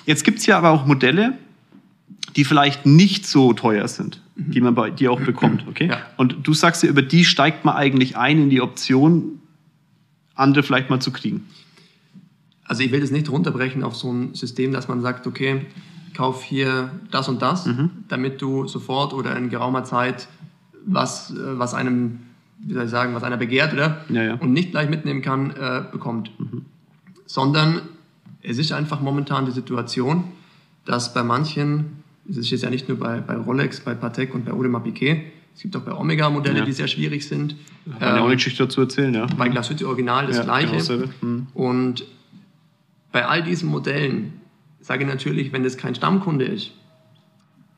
Jetzt 0.05 0.23
gibt 0.23 0.39
es 0.39 0.45
ja 0.45 0.57
aber 0.57 0.71
auch 0.71 0.85
Modelle, 0.85 1.37
die 2.35 2.45
vielleicht 2.45 2.85
nicht 2.85 3.25
so 3.25 3.53
teuer 3.53 3.87
sind, 3.87 4.21
mhm. 4.35 4.51
die 4.51 4.61
man 4.61 4.75
bei 4.75 4.89
dir 4.89 5.11
auch 5.11 5.21
bekommt. 5.21 5.65
Okay? 5.67 5.87
Ja. 5.87 6.01
Und 6.17 6.47
du 6.47 6.53
sagst 6.53 6.83
ja, 6.83 6.89
über 6.89 7.01
die 7.01 7.25
steigt 7.25 7.65
man 7.65 7.75
eigentlich 7.75 8.17
ein 8.17 8.37
in 8.37 8.49
die 8.49 8.61
Option, 8.61 9.39
andere 10.35 10.63
vielleicht 10.63 10.89
mal 10.89 10.99
zu 10.99 11.11
kriegen. 11.11 11.47
Also 12.63 12.83
ich 12.83 12.91
will 12.91 13.01
das 13.01 13.11
nicht 13.11 13.29
runterbrechen 13.29 13.83
auf 13.83 13.95
so 13.95 14.11
ein 14.11 14.33
System, 14.33 14.71
dass 14.71 14.87
man 14.87 15.01
sagt, 15.01 15.27
okay, 15.27 15.65
kauf 16.15 16.43
hier 16.43 16.91
das 17.11 17.27
und 17.27 17.41
das, 17.41 17.65
mhm. 17.65 17.89
damit 18.07 18.41
du 18.41 18.67
sofort 18.67 19.13
oder 19.13 19.35
in 19.35 19.49
geraumer 19.49 19.83
Zeit 19.83 20.27
was, 20.85 21.31
äh, 21.31 21.59
was 21.59 21.73
einem, 21.73 22.19
wie 22.59 22.73
soll 22.73 22.85
ich 22.85 22.89
sagen, 22.89 23.13
was 23.13 23.23
einer 23.23 23.37
begehrt, 23.37 23.73
oder? 23.73 24.05
Ja, 24.09 24.23
ja. 24.23 24.33
Und 24.35 24.53
nicht 24.53 24.71
gleich 24.71 24.89
mitnehmen 24.89 25.21
kann, 25.21 25.51
äh, 25.51 25.83
bekommt. 25.91 26.31
Mhm. 26.39 26.65
Sondern 27.25 27.81
es 28.41 28.57
ist 28.57 28.71
einfach 28.71 29.01
momentan 29.01 29.45
die 29.45 29.51
Situation, 29.51 30.25
dass 30.85 31.13
bei 31.13 31.23
manchen 31.23 32.01
das 32.25 32.37
ist 32.37 32.51
jetzt 32.51 32.63
ja 32.63 32.69
nicht 32.69 32.87
nur 32.87 32.97
bei, 32.97 33.19
bei 33.19 33.35
Rolex, 33.35 33.79
bei 33.79 33.93
Patek 33.93 34.33
und 34.33 34.45
bei 34.45 34.51
Audemars 34.51 34.83
Piguet. 34.83 35.23
Es 35.53 35.63
gibt 35.63 35.75
auch 35.75 35.81
bei 35.81 35.93
Omega 35.93 36.29
Modelle, 36.29 36.59
ja. 36.59 36.65
die 36.65 36.71
sehr 36.71 36.87
schwierig 36.87 37.27
sind. 37.27 37.55
Da 37.85 37.97
kann 37.97 38.09
ähm, 38.09 38.15
ja 38.15 38.21
auch 38.21 38.25
eine 38.27 38.35
Geschichte 38.35 38.63
dazu 38.63 38.81
erzählen, 38.81 39.13
ja. 39.13 39.25
Bei 39.37 39.49
Glasuti 39.49 39.83
Original 39.83 40.27
das 40.27 40.37
ja, 40.37 40.43
Gleiche. 40.43 41.09
Mhm. 41.21 41.47
Und 41.53 42.05
bei 43.11 43.25
all 43.25 43.43
diesen 43.43 43.69
Modellen 43.69 44.33
sage 44.79 45.03
ich 45.03 45.09
natürlich, 45.09 45.51
wenn 45.51 45.63
das 45.63 45.77
kein 45.77 45.93
Stammkunde 45.93 46.45
ist, 46.45 46.71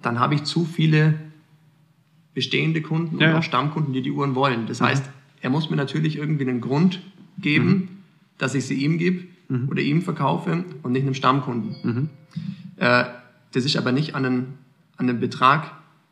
dann 0.02 0.20
habe 0.20 0.36
ich 0.36 0.44
zu 0.44 0.66
viele 0.66 1.16
bestehende 2.34 2.82
Kunden 2.82 3.20
ja. 3.20 3.30
und 3.30 3.36
auch 3.38 3.44
Stammkunden, 3.44 3.94
die 3.94 4.02
die 4.02 4.12
Uhren 4.12 4.36
wollen. 4.36 4.66
Das 4.68 4.80
mhm. 4.80 4.86
heißt, 4.86 5.10
er 5.42 5.50
muss 5.50 5.70
mir 5.70 5.76
natürlich 5.76 6.18
irgendwie 6.18 6.48
einen 6.48 6.62
Grund 6.62 7.02
geben, 7.38 7.68
mhm. 7.68 7.88
dass 8.38 8.56
ich 8.56 8.66
sie 8.66 8.76
ihm 8.76 8.98
gebe 8.98 9.26
mhm. 9.50 9.70
oder 9.70 9.82
ihm 9.82 10.02
verkaufe 10.02 10.64
und 10.82 10.92
nicht 10.92 11.04
einem 11.04 11.14
Stammkunden. 11.14 11.76
Mhm. 11.84 12.10
Äh, 12.78 13.06
das 13.52 13.66
ist 13.66 13.78
aber 13.78 13.92
nicht 13.92 14.16
an 14.16 14.26
einen, 14.26 14.54
an 14.98 15.10
einen 15.10 15.20
Betrag 15.20 15.72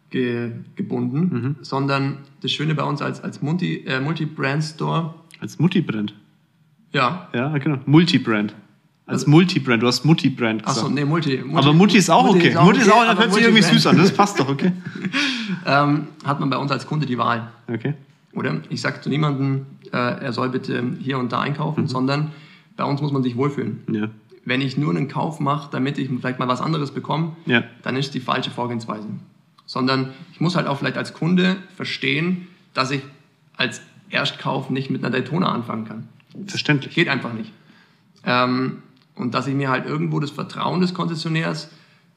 ge, 0.10 0.51
gebunden, 0.75 1.19
mhm. 1.19 1.55
sondern 1.62 2.17
das 2.41 2.51
Schöne 2.51 2.75
bei 2.75 2.84
uns 2.84 3.01
als, 3.01 3.21
als 3.21 3.41
Multi, 3.41 3.84
äh, 3.86 3.99
Multi-Brand-Store. 3.99 5.15
Als 5.39 5.57
Multi-Brand? 5.57 6.13
Ja. 6.91 7.29
Ja, 7.34 7.57
genau. 7.57 7.79
Multi-Brand. 7.86 8.53
Als 9.12 9.28
Multi-Brand, 9.28 9.84
du 9.84 9.88
hast 9.88 10.06
Multi-Brand 10.06 10.63
gesagt. 10.63 10.78
Achso, 10.78 10.89
nee, 10.89 11.06
Multi, 11.06 11.38
Multi. 11.38 11.58
Aber 11.58 11.74
Multi 11.74 11.97
ist 11.97 12.10
auch 12.10 12.24
Multi 12.24 12.39
okay. 12.39 12.50
Ist 12.50 12.58
auch 12.58 12.63
Multi 12.63 12.82
ist 12.82 12.91
auch, 12.91 13.10
okay, 13.10 13.17
hört 13.17 13.34
sich 13.34 13.43
irgendwie 13.43 13.62
süß 13.62 13.88
an, 13.88 13.97
das 13.97 14.12
passt 14.12 14.39
doch, 14.39 14.50
okay. 14.50 14.71
ähm, 15.65 16.08
hat 16.24 16.39
man 16.39 16.50
bei 16.50 16.58
uns 16.58 16.71
als 16.71 16.88
Kunde 16.88 17.06
die 17.06 17.17
Wahl. 17.17 17.50
Okay. 17.67 17.93
Oder? 18.34 18.62
Ich 18.69 18.82
sage 18.82 19.02
zu 19.02 19.10
niemandem, 19.10 19.65
äh, 19.91 19.97
er 19.97 20.34
soll 20.34 20.50
bitte 20.50 20.84
hier 21.00 21.17
und 21.17 21.32
da 21.32 21.41
einkaufen, 21.41 21.84
mhm. 21.84 21.88
sondern 21.88 22.32
bei 22.78 22.84
uns 22.86 23.02
muss 23.02 23.12
man 23.12 23.24
sich 23.24 23.36
wohlfühlen. 23.36 23.82
Ja 23.91 24.10
wenn 24.45 24.62
ich 24.62 24.78
nur 24.78 24.91
einen 24.91 25.08
Kauf 25.08 25.39
mache, 25.39 25.69
damit 25.71 25.97
ich 25.97 26.10
vielleicht 26.10 26.39
mal 26.39 26.47
was 26.47 26.62
anderes 26.62 26.91
bekomme, 26.91 27.36
ja. 27.45 27.63
dann 27.84 27.95
ist 27.95 28.13
die 28.13 28.19
falsche 28.19 28.50
Vorgehensweise. 28.50 29.08
Sondern 29.65 30.13
ich 30.34 30.41
muss 30.41 30.56
halt 30.56 30.67
auch 30.67 30.80
vielleicht 30.80 30.97
als 30.97 31.13
Kunde 31.13 31.58
verstehen, 31.76 32.47
dass 32.74 32.91
ich 32.91 33.02
als 33.56 33.82
Erstkauf 34.10 34.69
nicht 34.69 34.89
mit 34.89 35.04
einer 35.04 35.12
Daytona 35.12 35.52
anfangen 35.52 35.86
kann. 35.86 36.10
Verständlich. 36.47 36.95
Geht 36.95 37.08
einfach 37.08 37.34
nicht. 37.34 37.52
Ähm, 38.26 38.82
und 39.15 39.34
dass 39.34 39.47
ich 39.47 39.54
mir 39.54 39.69
halt 39.69 39.86
irgendwo 39.86 40.19
das 40.19 40.32
Vertrauen 40.32 40.82
des 40.82 40.93
Konzessionärs 40.93 41.69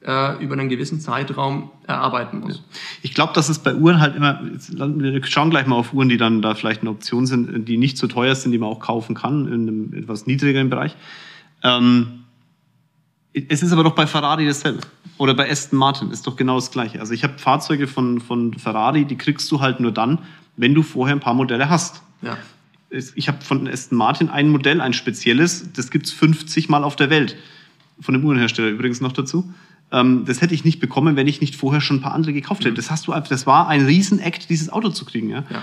äh, 0.05 0.43
über 0.43 0.53
einen 0.53 0.69
gewissen 0.69 0.99
Zeitraum 0.99 1.71
erarbeiten 1.87 2.39
muss. 2.39 2.63
Ich 3.01 3.13
glaube, 3.13 3.33
dass 3.33 3.49
es 3.49 3.59
bei 3.59 3.75
Uhren 3.75 3.99
halt 3.99 4.15
immer, 4.15 4.39
wir 4.41 5.25
schauen 5.25 5.49
gleich 5.49 5.65
mal 5.65 5.75
auf 5.75 5.93
Uhren, 5.93 6.09
die 6.09 6.17
dann 6.17 6.41
da 6.41 6.55
vielleicht 6.55 6.81
eine 6.81 6.91
Option 6.91 7.25
sind, 7.25 7.67
die 7.67 7.77
nicht 7.77 7.97
so 7.97 8.07
teuer 8.07 8.35
sind, 8.35 8.51
die 8.51 8.57
man 8.57 8.69
auch 8.69 8.79
kaufen 8.79 9.15
kann 9.15 9.47
in 9.47 9.53
einem 9.53 9.93
etwas 9.93 10.27
niedrigeren 10.27 10.69
Bereich. 10.69 10.95
Ähm, 11.63 12.25
es 13.33 13.63
ist 13.63 13.71
aber 13.73 13.83
doch 13.83 13.95
bei 13.95 14.07
Ferrari 14.07 14.45
dasselbe. 14.45 14.79
Oder 15.17 15.33
bei 15.33 15.49
Aston 15.49 15.79
Martin 15.79 16.11
ist 16.11 16.27
doch 16.27 16.35
genau 16.35 16.55
das 16.55 16.71
Gleiche. 16.71 16.99
Also 16.99 17.13
ich 17.13 17.23
habe 17.23 17.37
Fahrzeuge 17.37 17.87
von, 17.87 18.19
von 18.21 18.53
Ferrari, 18.53 19.05
die 19.05 19.17
kriegst 19.17 19.51
du 19.51 19.59
halt 19.59 19.79
nur 19.79 19.91
dann, 19.91 20.19
wenn 20.55 20.73
du 20.73 20.83
vorher 20.83 21.15
ein 21.15 21.19
paar 21.19 21.33
Modelle 21.33 21.69
hast. 21.69 22.01
Ja. 22.21 22.37
Ich 23.15 23.27
habe 23.27 23.43
von 23.43 23.67
Aston 23.67 23.97
Martin 23.97 24.29
ein 24.29 24.49
Modell, 24.49 24.81
ein 24.81 24.93
spezielles, 24.93 25.71
das 25.73 25.91
gibt 25.91 26.05
es 26.07 26.13
50 26.13 26.69
Mal 26.69 26.83
auf 26.83 26.95
der 26.95 27.09
Welt. 27.09 27.35
Von 27.99 28.13
dem 28.13 28.25
Uhrenhersteller 28.25 28.69
übrigens 28.69 29.01
noch 29.01 29.13
dazu. 29.13 29.53
Ähm, 29.91 30.23
das 30.25 30.41
hätte 30.41 30.53
ich 30.53 30.65
nicht 30.65 30.79
bekommen, 30.79 31.15
wenn 31.15 31.27
ich 31.27 31.41
nicht 31.41 31.55
vorher 31.55 31.81
schon 31.81 31.97
ein 31.97 32.01
paar 32.01 32.13
andere 32.13 32.33
gekauft 32.33 32.61
hätte. 32.61 32.71
Mhm. 32.71 32.75
Das 32.75 32.91
hast 32.91 33.07
du 33.07 33.13
einfach, 33.13 33.29
das 33.29 33.45
war 33.45 33.67
ein 33.67 33.85
Riesenakt, 33.85 34.49
dieses 34.49 34.69
Auto 34.69 34.89
zu 34.89 35.05
kriegen. 35.05 35.29
Ja? 35.29 35.43
ja. 35.49 35.61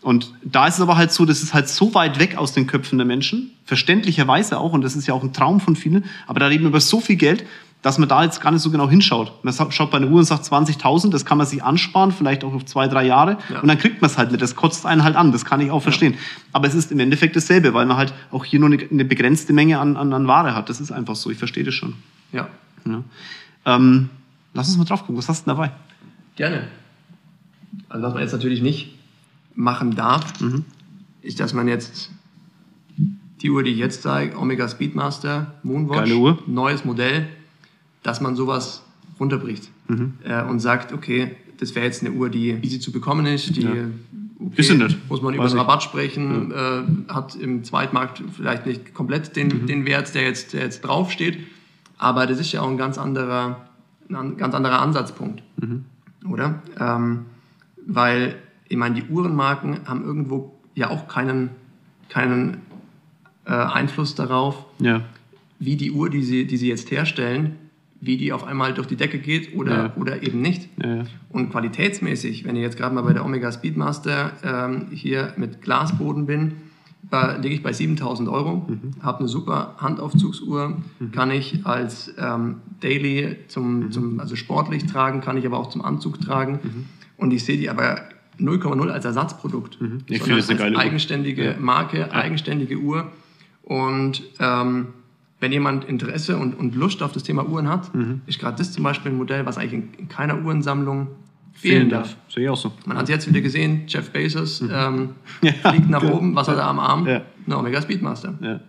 Und 0.00 0.34
da 0.44 0.66
ist 0.66 0.74
es 0.74 0.80
aber 0.80 0.96
halt 0.96 1.12
so, 1.12 1.24
das 1.24 1.42
ist 1.42 1.54
halt 1.54 1.68
so 1.68 1.94
weit 1.94 2.18
weg 2.18 2.36
aus 2.36 2.52
den 2.52 2.66
Köpfen 2.66 2.98
der 2.98 3.06
Menschen, 3.06 3.52
verständlicherweise 3.64 4.58
auch, 4.58 4.72
und 4.74 4.82
das 4.82 4.96
ist 4.96 5.06
ja 5.06 5.14
auch 5.14 5.22
ein 5.22 5.32
Traum 5.32 5.60
von 5.60 5.76
vielen, 5.76 6.04
aber 6.26 6.40
da 6.40 6.46
reden 6.48 6.64
wir 6.64 6.68
über 6.68 6.80
so 6.80 7.00
viel 7.00 7.16
Geld, 7.16 7.46
dass 7.84 7.98
man 7.98 8.08
da 8.08 8.24
jetzt 8.24 8.40
gar 8.40 8.50
nicht 8.50 8.62
so 8.62 8.70
genau 8.70 8.88
hinschaut. 8.88 9.44
Man 9.44 9.52
schaut 9.70 9.90
bei 9.90 9.98
einer 9.98 10.06
Uhr 10.06 10.18
und 10.18 10.24
sagt 10.24 10.46
20.000, 10.46 11.10
das 11.10 11.26
kann 11.26 11.36
man 11.36 11.46
sich 11.46 11.62
ansparen, 11.62 12.12
vielleicht 12.12 12.42
auch 12.42 12.54
auf 12.54 12.64
zwei, 12.64 12.88
drei 12.88 13.04
Jahre, 13.04 13.36
ja. 13.50 13.60
und 13.60 13.68
dann 13.68 13.76
kriegt 13.76 14.00
man 14.00 14.10
es 14.10 14.16
halt 14.16 14.30
nicht. 14.30 14.40
Das 14.40 14.56
kotzt 14.56 14.86
einen 14.86 15.04
halt 15.04 15.16
an, 15.16 15.32
das 15.32 15.44
kann 15.44 15.60
ich 15.60 15.70
auch 15.70 15.82
verstehen. 15.82 16.14
Ja. 16.14 16.18
Aber 16.54 16.66
es 16.66 16.74
ist 16.74 16.90
im 16.92 16.98
Endeffekt 16.98 17.36
dasselbe, 17.36 17.74
weil 17.74 17.84
man 17.84 17.98
halt 17.98 18.14
auch 18.30 18.46
hier 18.46 18.58
nur 18.58 18.70
eine, 18.70 18.82
eine 18.90 19.04
begrenzte 19.04 19.52
Menge 19.52 19.80
an, 19.80 19.98
an, 19.98 20.14
an, 20.14 20.26
Ware 20.26 20.54
hat. 20.54 20.70
Das 20.70 20.80
ist 20.80 20.92
einfach 20.92 21.14
so, 21.14 21.30
ich 21.30 21.36
verstehe 21.36 21.62
das 21.62 21.74
schon. 21.74 21.92
Ja. 22.32 22.48
ja. 22.86 23.04
Ähm, 23.66 24.08
lass 24.54 24.68
uns 24.68 24.78
mal 24.78 24.84
drauf 24.84 25.00
gucken, 25.00 25.18
was 25.18 25.28
hast 25.28 25.46
du 25.46 25.50
denn 25.50 25.56
dabei? 25.58 25.72
Gerne. 26.36 26.68
Also 27.90 28.06
was 28.06 28.14
man 28.14 28.22
jetzt 28.22 28.32
natürlich 28.32 28.62
nicht 28.62 28.98
machen 29.54 29.94
darf, 29.94 30.40
mhm. 30.40 30.64
ist, 31.20 31.38
dass 31.38 31.52
man 31.52 31.68
jetzt 31.68 32.10
die 33.42 33.50
Uhr, 33.50 33.62
die 33.62 33.72
ich 33.72 33.78
jetzt 33.78 34.00
zeige, 34.00 34.38
Omega 34.38 34.66
Speedmaster 34.70 35.52
Moonwatch, 35.62 36.10
neues 36.46 36.86
Modell, 36.86 37.28
dass 38.04 38.20
man 38.20 38.36
sowas 38.36 38.84
runterbricht 39.18 39.70
mhm. 39.88 40.14
äh, 40.22 40.44
und 40.44 40.60
sagt, 40.60 40.92
okay, 40.92 41.32
das 41.58 41.74
wäre 41.74 41.84
jetzt 41.84 42.04
eine 42.04 42.14
Uhr, 42.14 42.30
die 42.30 42.50
easy 42.62 42.78
zu 42.78 42.92
bekommen 42.92 43.26
ist, 43.26 43.56
die 43.56 43.62
ja. 43.62 43.70
okay, 43.70 44.52
ist 44.56 44.72
nicht. 44.72 45.10
muss 45.10 45.22
man 45.22 45.34
über 45.34 45.48
den 45.48 45.58
Rabatt 45.58 45.82
sprechen, 45.82 46.50
ja. 46.50 46.80
äh, 46.80 46.84
hat 47.08 47.34
im 47.34 47.64
Zweitmarkt 47.64 48.22
vielleicht 48.36 48.66
nicht 48.66 48.94
komplett 48.94 49.34
den, 49.34 49.48
mhm. 49.48 49.66
den 49.66 49.86
Wert, 49.86 50.14
der 50.14 50.22
jetzt, 50.22 50.52
der 50.52 50.62
jetzt 50.62 50.82
draufsteht, 50.82 51.38
aber 51.98 52.26
das 52.26 52.38
ist 52.38 52.52
ja 52.52 52.60
auch 52.60 52.68
ein 52.68 52.76
ganz 52.76 52.98
anderer, 52.98 53.68
ein 54.08 54.36
ganz 54.36 54.54
anderer 54.54 54.80
Ansatzpunkt, 54.80 55.42
mhm. 55.56 55.84
oder? 56.28 56.62
Ähm, 56.78 57.26
weil 57.86 58.36
ich 58.68 58.76
meine, 58.76 58.94
die 58.94 59.04
Uhrenmarken 59.04 59.86
haben 59.86 60.04
irgendwo 60.04 60.58
ja 60.74 60.90
auch 60.90 61.08
keinen, 61.08 61.50
keinen 62.08 62.58
äh, 63.46 63.52
Einfluss 63.52 64.14
darauf, 64.14 64.66
Ja. 64.78 65.02
wie 65.58 65.76
die 65.76 65.90
Uhr, 65.92 66.10
die 66.10 66.22
sie, 66.22 66.46
die 66.46 66.56
sie 66.56 66.68
jetzt 66.68 66.90
herstellen, 66.90 67.56
wie 68.04 68.16
die 68.16 68.32
auf 68.32 68.44
einmal 68.44 68.74
durch 68.74 68.86
die 68.86 68.96
Decke 68.96 69.18
geht 69.18 69.54
oder, 69.56 69.76
Ja. 69.76 69.92
oder 69.96 70.22
eben 70.22 70.40
nicht. 70.40 70.68
Ja. 70.82 71.04
Und 71.30 71.50
qualitätsmäßig, 71.50 72.44
wenn 72.44 72.56
ich 72.56 72.62
jetzt 72.62 72.76
gerade 72.76 72.94
mal 72.94 73.02
bei 73.02 73.12
der 73.12 73.24
Omega 73.24 73.50
Speedmaster 73.50 74.32
ähm, 74.44 74.86
hier 74.92 75.32
mit 75.36 75.62
Glasboden 75.62 76.26
bin, 76.26 76.52
da 77.10 77.36
liege 77.36 77.54
ich 77.54 77.62
bei 77.62 77.72
7000 77.72 78.28
Euro, 78.30 78.66
habe 79.02 79.18
eine 79.20 79.28
super 79.28 79.74
Handaufzugsuhr, 79.78 80.78
kann 81.12 81.30
ich 81.30 81.64
als 81.66 82.12
ähm, 82.18 82.56
Daily, 82.80 83.36
zum, 83.48 83.90
zum, 83.92 84.20
also 84.20 84.36
sportlich 84.36 84.86
tragen, 84.86 85.20
kann 85.20 85.36
ich 85.36 85.44
aber 85.46 85.58
auch 85.58 85.68
zum 85.68 85.82
Anzug 85.84 86.20
tragen. 86.20 86.86
Und 87.18 87.32
ich 87.32 87.44
sehe 87.44 87.58
die 87.58 87.68
aber 87.68 88.00
0,0 88.40 88.88
als 88.88 89.04
Ersatzprodukt, 89.04 89.74
Ich 89.74 89.78
sondern 89.78 90.02
finde 90.08 90.24
eine 90.24 90.34
als 90.36 90.48
geile 90.58 90.76
Uhr. 90.76 90.80
eigenständige 90.82 91.44
Ja. 91.44 91.54
Marke, 91.60 92.10
eigenständige 92.12 92.76
Uhr. 92.78 93.12
Und 93.62 94.22
ähm, 94.40 94.88
wenn 95.44 95.52
jemand 95.52 95.84
Interesse 95.84 96.38
und, 96.38 96.54
und 96.58 96.74
Lust 96.74 97.02
auf 97.02 97.12
das 97.12 97.22
Thema 97.22 97.46
Uhren 97.46 97.68
hat, 97.68 97.94
Mhm. 97.94 98.22
ist 98.26 98.38
gerade 98.38 98.56
das 98.56 98.72
zum 98.72 98.82
Beispiel 98.82 99.12
ein 99.12 99.18
Modell, 99.18 99.44
was 99.44 99.58
eigentlich 99.58 99.74
in, 99.74 99.88
in 99.98 100.08
keiner 100.08 100.42
Uhrensammlung 100.42 101.08
fehlen 101.52 101.90
darf. 101.90 102.16
Sehe 102.28 102.44
ich 102.44 102.48
auch 102.48 102.56
so. 102.56 102.72
Man 102.86 102.96
hat 102.96 103.04
es 103.04 103.10
jetzt 103.10 103.28
wieder 103.28 103.42
gesehen, 103.42 103.82
Jeff 103.86 104.10
Bezos 104.10 104.62
ähm, 104.62 104.70
Mhm. 104.96 105.08
Ja, 105.42 105.70
fliegt 105.70 105.90
nach 105.90 106.00
genau. 106.00 106.16
oben, 106.16 106.34
was 106.34 106.48
hat 106.48 106.56
er 106.56 106.66
am 106.66 106.78
Arm? 106.78 107.06
Ja. 107.06 107.20
Eine 107.46 107.58
Omega 107.58 107.82
Speedmaster. 107.82 108.34
Ja. 108.40 108.60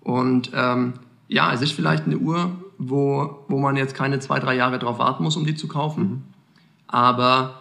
Und 0.00 0.50
ähm, 0.54 0.94
ja, 1.28 1.52
es 1.54 1.62
ist 1.62 1.70
vielleicht 1.72 2.04
eine 2.06 2.18
Uhr, 2.18 2.50
wo, 2.78 3.44
wo 3.48 3.58
man 3.60 3.76
jetzt 3.76 3.94
keine 3.94 4.18
zwei, 4.18 4.40
drei 4.40 4.56
Jahre 4.56 4.80
drauf 4.80 4.98
warten 4.98 5.22
muss, 5.22 5.36
um 5.36 5.46
die 5.46 5.54
zu 5.54 5.68
kaufen. 5.68 6.02
Mhm. 6.02 6.22
Aber 6.88 7.60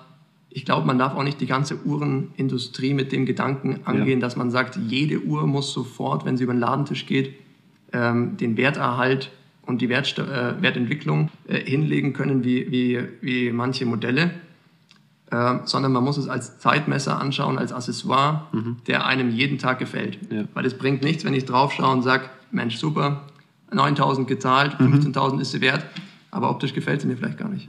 ich 0.49 0.65
glaube, 0.65 0.85
man 0.87 0.97
darf 0.97 1.15
auch 1.15 1.23
nicht 1.23 1.39
die 1.41 1.45
ganze 1.45 1.77
Uhrenindustrie 1.85 2.93
mit 2.95 3.11
dem 3.11 3.25
Gedanken 3.27 3.81
angehen, 3.85 4.19
dass 4.19 4.35
man 4.35 4.49
sagt, 4.51 4.75
jede 4.75 5.21
Uhr 5.21 5.45
muss 5.47 5.71
sofort, 5.73 6.25
wenn 6.25 6.37
sie 6.37 6.43
über 6.43 6.53
den 6.53 6.59
Ladentisch 6.59 7.05
geht, 7.05 7.35
ähm, 7.93 8.37
den 8.37 8.57
Werterhalt 8.57 9.31
und 9.65 9.81
die 9.81 9.89
Wertst 9.89 10.19
äh, 10.19 10.61
Wertentwicklung 10.61 11.29
äh, 11.47 11.59
hinlegen 11.59 12.13
können 12.13 12.43
wie, 12.43 12.69
wie, 12.71 12.99
wie 13.21 13.51
manche 13.51 13.85
Modelle. 13.85 14.31
Äh, 15.31 15.59
sondern 15.63 15.93
man 15.93 16.03
muss 16.03 16.17
es 16.17 16.27
als 16.27 16.59
Zeitmesser 16.59 17.19
anschauen, 17.19 17.57
als 17.57 17.71
Accessoire, 17.71 18.47
der 18.87 19.05
einem 19.05 19.31
jeden 19.31 19.57
Tag 19.57 19.79
gefällt. 19.79 20.19
Ja. 20.29 20.43
Weil 20.53 20.65
es 20.65 20.77
bringt 20.77 21.01
nichts, 21.01 21.23
wenn 21.25 21.33
ich 21.33 21.45
drauf 21.45 21.73
schaue 21.73 21.93
und 21.93 22.01
sage, 22.03 22.25
Mensch, 22.51 22.77
super, 22.77 23.23
9.000 23.71 24.25
gezahlt, 24.25 24.75
15.000 24.79 25.39
ist 25.39 25.51
sie 25.51 25.61
wert, 25.61 25.85
aber 26.29 26.49
optisch 26.49 26.73
gefällt 26.73 27.01
sie 27.01 27.07
mir 27.07 27.17
vielleicht 27.17 27.37
gar 27.37 27.49
nicht. 27.49 27.67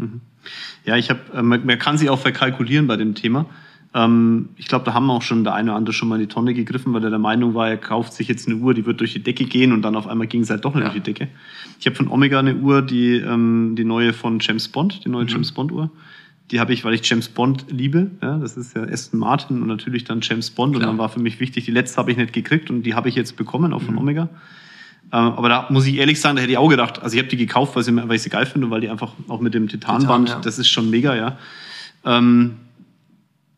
Ja, 0.85 0.97
ich 0.97 1.11
habe, 1.11 1.21
äh, 1.33 1.43
man, 1.43 1.65
man 1.65 1.79
kann 1.79 1.97
sie 1.97 2.11
auch 2.11 2.19
verkalkulieren 2.19 2.87
bei 2.87 2.97
dem 2.97 3.15
Thema. 3.15 3.47
Ähm, 3.95 4.49
ich 4.57 4.67
glaube, 4.67 4.85
da 4.85 4.93
haben 4.95 5.09
auch 5.09 5.23
schon 5.23 5.45
der 5.45 5.55
eine 5.55 5.71
oder 5.71 5.79
andere 5.79 5.93
schon 5.93 6.09
mal 6.09 6.17
in 6.17 6.23
die 6.23 6.27
Tonne 6.27 6.53
gegriffen, 6.53 6.93
weil 6.93 7.05
er 7.05 7.11
der 7.11 7.19
Meinung 7.21 7.55
war, 7.55 7.69
er 7.69 7.77
kauft 7.77 8.13
sich 8.13 8.27
jetzt 8.27 8.49
eine 8.49 8.57
Uhr, 8.57 8.75
die 8.75 8.85
wird 8.87 8.99
durch 9.01 9.13
die 9.13 9.23
Decke 9.23 9.45
gehen 9.45 9.73
und 9.73 9.83
dann 9.83 9.95
auf 9.95 10.09
einmal 10.09 10.27
ging 10.27 10.41
es 10.43 10.51
halt 10.51 10.65
doch 10.65 10.75
nicht 10.75 10.83
Ja. 10.85 10.91
durch 10.91 11.03
die 11.03 11.13
Decke. 11.13 11.29
Ich 11.79 11.87
habe 11.87 11.95
von 11.95 12.09
Omega 12.09 12.41
eine 12.41 12.57
Uhr, 12.57 12.83
die, 12.83 13.17
ähm, 13.17 13.75
die 13.77 13.85
neue 13.85 14.13
von 14.13 14.41
James 14.41 14.69
Bond, 14.69 15.05
die 15.05 15.09
neue 15.09 15.27
James 15.27 15.53
Bond 15.53 15.71
Uhr. 15.71 15.91
Die 16.51 16.61
habe 16.61 16.75
ich, 16.75 16.85
weil 16.85 16.93
ich 16.93 17.09
James 17.09 17.29
Bond 17.29 17.67
liebe. 17.71 18.11
Ja, 18.21 18.37
das 18.37 18.57
ist 18.57 18.77
ja 18.77 18.83
Aston 18.83 19.21
Martin 19.21 19.63
und 19.63 19.69
natürlich 19.69 20.05
dann 20.05 20.21
James 20.23 20.51
Bond. 20.51 20.75
Und 20.75 20.81
Klar. 20.81 20.91
dann 20.91 20.99
war 20.99 21.09
für 21.09 21.21
mich 21.21 21.41
wichtig, 21.41 21.65
die 21.65 21.71
letzte 21.71 21.97
habe 21.97 22.11
ich 22.11 22.17
nicht 22.17 22.33
gekriegt 22.33 22.71
und 22.71 22.83
die 22.83 22.95
habe 22.95 23.09
ich 23.09 23.15
jetzt 23.15 23.37
bekommen, 23.37 23.73
auch 23.73 23.81
von 23.81 23.97
Omega. 23.97 24.29
Äh, 25.11 25.17
aber 25.17 25.49
da 25.49 25.67
muss 25.71 25.87
ich 25.87 25.97
ehrlich 25.97 26.21
sagen, 26.21 26.37
da 26.37 26.43
hätte 26.43 26.53
ich 26.53 26.59
auch 26.59 26.69
gedacht, 26.69 27.01
also 27.03 27.15
ich 27.15 27.21
habe 27.21 27.29
die 27.31 27.37
gekauft, 27.37 27.77
weil, 27.77 27.83
sie, 27.85 27.95
weil 27.97 28.17
ich 28.17 28.23
sie 28.23 28.31
geil 28.31 28.45
finde 28.47 28.67
und 28.67 28.73
weil 28.73 28.81
die 28.81 28.91
einfach 28.91 29.13
auch 29.29 29.41
mit 29.41 29.55
dem 29.55 29.69
Titanband, 29.69 30.27
Titan, 30.27 30.41
ja. 30.41 30.45
das 30.45 30.59
ist 30.59 30.69
schon 30.69 30.91
mega, 30.91 31.15
ja. 31.15 31.39
Ähm, 32.05 32.57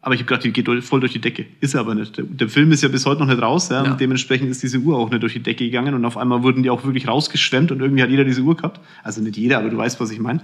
aber 0.07 0.15
ich 0.15 0.21
habe 0.21 0.29
gedacht, 0.29 0.45
die 0.45 0.53
geht 0.53 0.85
voll 0.85 1.01
durch 1.01 1.15
die 1.15 1.21
Decke. 1.21 1.47
Ist 1.59 1.75
aber 1.75 1.97
nicht. 1.97 2.17
Der, 2.17 2.23
der 2.25 2.49
Film 2.49 2.71
ist 2.71 2.81
ja 2.81 2.89
bis 2.89 3.05
heute 3.07 3.23
noch 3.23 3.27
nicht 3.27 3.43
raus, 3.43 3.71
ja, 3.71 3.83
Ja. 3.83 3.91
und 3.91 4.01
dementsprechend 4.01 4.49
ist 4.49 4.63
diese 4.63 4.79
Uhr 4.79 4.97
auch 4.97 5.11
nicht 5.11 5.21
durch 5.21 5.33
die 5.33 5.43
Decke 5.43 5.65
gegangen 5.65 5.95
und 5.95 6.05
auf 6.05 6.17
einmal 6.17 6.45
wurden 6.45 6.63
die 6.63 6.71
auch 6.71 6.85
wirklich 6.85 7.09
rausgeschwemmt 7.09 7.73
und 7.73 7.81
irgendwie 7.81 8.05
hat 8.05 8.11
jeder 8.11 8.23
diese 8.23 8.43
Uhr 8.43 8.57
gehabt. 8.57 8.79
Also 9.03 9.21
nicht 9.21 9.37
jeder, 9.37 9.59
aber 9.59 9.69
du 9.69 9.77
weißt, 9.77 9.99
was 9.99 10.13
ich 10.13 10.21
meine. 10.21 10.43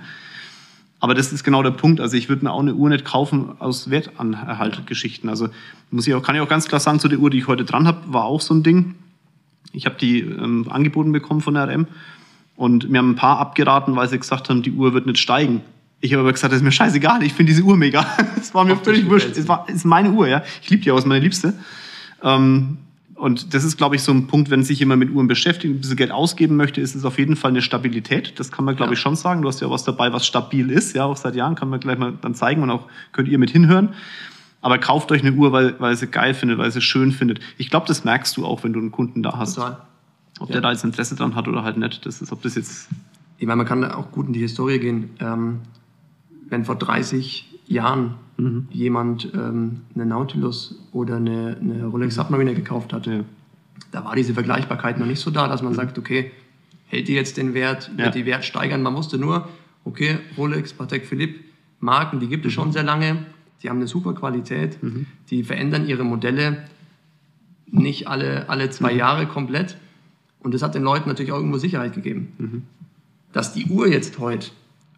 Aber 0.99 1.15
das 1.15 1.33
ist 1.33 1.45
genau 1.45 1.63
der 1.63 1.71
Punkt. 1.71 2.01
Also 2.01 2.17
ich 2.17 2.29
würde 2.29 2.45
mir 2.45 2.51
auch 2.51 2.59
eine 2.59 2.75
Uhr 2.75 2.89
nicht 2.89 3.05
kaufen 3.05 3.53
aus 3.61 3.89
Wertanerhalt-Geschichten. 3.89 5.29
Also 5.29 5.49
muss 5.93 6.09
ich 6.09 6.15
auch, 6.15 6.25
kann 6.25 6.35
ich 6.35 6.41
auch 6.41 6.49
ganz 6.49 6.67
klar 6.67 6.81
sagen, 6.81 6.99
zu 6.99 7.07
der 7.07 7.21
Uhr, 7.21 7.31
die 7.31 7.39
ich 7.39 7.47
heute 7.47 7.65
dran 7.65 7.87
habe, 7.87 8.01
war 8.13 8.25
auch 8.25 8.41
so 8.41 8.55
ein 8.55 8.65
Ding. 8.65 8.97
Ich 9.73 9.87
habe 9.87 9.95
die 9.97 10.23
ähm, 10.23 10.67
angeboten 10.71 11.13
bekommen 11.13 11.41
von 11.41 11.55
der 11.55 11.69
RM 11.69 11.87
und 12.57 12.91
mir 12.91 12.99
haben 12.99 13.11
ein 13.11 13.17
paar 13.17 13.39
abgeraten, 13.39 13.95
weil 13.95 14.09
sie 14.09 14.19
gesagt 14.19 14.49
haben, 14.51 14.63
die 14.63 14.73
Uhr 14.73 14.93
wird 14.93 15.07
nicht 15.07 15.19
steigen. 15.19 15.61
Ich 16.05 16.13
habe 16.13 16.21
aber 16.23 16.33
gesagt, 16.33 16.53
das 16.53 16.59
ist 16.59 16.65
mir 16.65 16.73
scheißegal, 16.73 17.23
ich 17.23 17.33
finde 17.33 17.53
diese 17.53 17.63
Uhr 17.63 17.77
mega. 17.77 18.05
Das 18.37 18.53
war 18.55 18.65
mir 18.65 18.77
völlig 18.77 19.09
wurscht. 19.09 19.37
Es 19.37 19.47
war, 19.49 19.67
ist 19.69 19.85
meine 19.87 20.11
Uhr, 20.11 20.27
ja. 20.29 20.43
Ich 20.61 20.69
liebe 20.69 20.83
die 20.83 20.91
auch, 20.91 20.99
ist 20.99 21.07
meine 21.07 21.23
Liebste. 21.23 21.55
Ähm, 22.23 22.79
und 23.15 23.55
das 23.55 23.63
ist, 23.63 23.77
glaube 23.77 23.95
ich, 23.95 24.03
so 24.03 24.11
ein 24.13 24.27
Punkt, 24.27 24.51
wenn 24.51 24.65
sich 24.65 24.81
jemand 24.81 24.99
mit 24.99 25.11
Uhren 25.13 25.29
beschäftigt, 25.29 25.73
ein 25.73 25.81
bisschen 25.81 25.97
Geld 25.97 26.11
ausgeben 26.11 26.57
möchte, 26.57 26.81
ist 26.81 26.97
es 26.97 27.05
auf 27.05 27.19
jeden 27.19 27.37
Fall 27.37 27.53
eine 27.53 27.63
Stabilität. 27.63 28.39
Das 28.41 28.51
kann 28.51 28.65
man, 28.65 28.75
glaube 28.75 28.91
Ja. 28.91 28.95
ich, 28.95 28.99
schon 29.01 29.15
sagen. 29.15 29.43
Du 29.43 29.49
hast 29.49 29.61
ja 29.61 29.71
was 29.71 29.85
dabei, 29.85 30.13
was 30.13 30.27
stabil 30.27 30.71
ist, 30.71 30.93
ja, 30.97 31.05
auch 31.05 31.17
seit 31.17 31.37
Jahren, 31.37 31.55
kann 31.55 31.69
man 31.71 31.79
gleich 31.79 31.99
mal 31.99 32.15
dann 32.21 32.35
zeigen 32.35 32.65
und 32.65 32.71
auch 32.71 32.89
könnt 33.13 33.29
ihr 33.29 33.39
mit 33.39 33.51
hinhören. 33.51 33.91
Aber 34.61 34.79
kauft 34.79 35.13
euch 35.13 35.23
eine 35.23 35.33
Uhr, 35.37 35.53
weil, 35.53 35.79
weil 35.79 35.93
ihr 35.93 35.97
sie 35.97 36.09
geil 36.09 36.35
findet, 36.35 36.59
weil 36.59 36.67
ihr 36.67 36.73
sie 36.73 36.81
schön 36.81 37.13
findet. 37.13 37.39
Ich 37.59 37.71
glaube, 37.71 37.87
das 37.87 38.03
merkst 38.05 38.37
du 38.37 38.45
auch, 38.45 38.65
wenn 38.65 38.73
du 38.73 38.81
einen 38.81 38.91
Kunden 38.91 39.23
da 39.23 39.37
hast. 39.39 39.55
Total. 39.55 39.79
Ob 40.41 40.49
Ja. 40.49 40.55
der 40.55 40.63
da 40.63 40.73
jetzt 40.73 40.83
Interesse 40.83 41.15
dran 41.15 41.37
hat 41.37 41.47
oder 41.47 41.63
halt 41.63 41.77
nicht. 41.77 42.05
Das 42.05 42.21
ist, 42.23 42.33
ob 42.33 42.43
das 42.43 42.57
jetzt. 42.57 42.89
Ich 43.39 43.47
meine, 43.47 43.57
man 43.59 43.67
kann 43.67 43.85
auch 43.85 44.11
gut 44.11 44.27
in 44.27 44.33
die 44.33 44.41
Historie 44.41 44.79
gehen. 44.81 45.11
Ähm, 45.21 45.61
wenn 46.53 46.65
vor 46.65 46.77
30 46.77 47.49
Jahren 47.67 48.15
Mhm. 48.39 48.67
jemand 48.71 49.29
ähm, 49.35 49.83
eine 49.95 50.07
Nautilus 50.07 50.75
oder 50.93 51.17
eine, 51.17 51.57
eine 51.61 51.85
Rolex 51.87 52.15
Submariner 52.15 52.55
gekauft 52.55 52.93
hat, 52.93 53.07
Ja. 53.07 53.25
da 53.91 54.05
war 54.05 54.17
diese 54.17 54.33
Vergleichbarkeit 54.35 54.99
noch 54.99 55.07
nicht 55.07 55.21
so 55.21 55.31
da, 55.31 55.49
dass 55.49 55.63
man 55.63 55.75
sagt, 55.75 55.99
okay, 55.99 56.31
hält 56.89 57.09
die 57.09 57.15
jetzt 57.15 57.37
den 57.37 57.53
Wert, 57.55 57.91
wird 57.97 58.01
Ja. 58.07 58.11
die 58.11 58.25
Wert 58.27 58.45
steigern? 58.45 58.83
Man 58.83 58.95
wusste 58.95 59.19
nur, 59.19 59.49
okay, 59.85 60.19
Rolex, 60.39 60.73
Patek 60.73 61.05
Philippe, 61.07 61.41
Marken, 61.81 62.21
die 62.21 62.27
gibt 62.29 62.45
es 62.47 62.53
schon 62.55 62.73
sehr 62.73 62.83
lange, 62.85 63.19
die 63.63 63.69
haben 63.69 63.77
eine 63.79 63.87
super 63.87 64.13
Qualität, 64.15 64.79
die 65.31 65.45
verändern 65.45 65.87
ihre 65.87 66.05
Modelle 66.05 66.65
nicht 67.67 68.09
alle, 68.09 68.49
alle 68.49 68.71
zwei 68.71 68.93
Jahre 68.93 69.27
komplett. 69.27 69.77
Und 70.41 70.53
das 70.55 70.63
hat 70.63 70.75
den 70.75 70.83
Leuten 70.83 71.09
natürlich 71.09 71.33
auch 71.33 71.37
irgendwo 71.39 71.59
Sicherheit 71.59 71.95
gegeben. 71.95 72.65
Dass 73.33 73.53
die 73.55 73.67
Uhr 73.67 73.87
jetzt 73.89 74.19
heute 74.19 74.49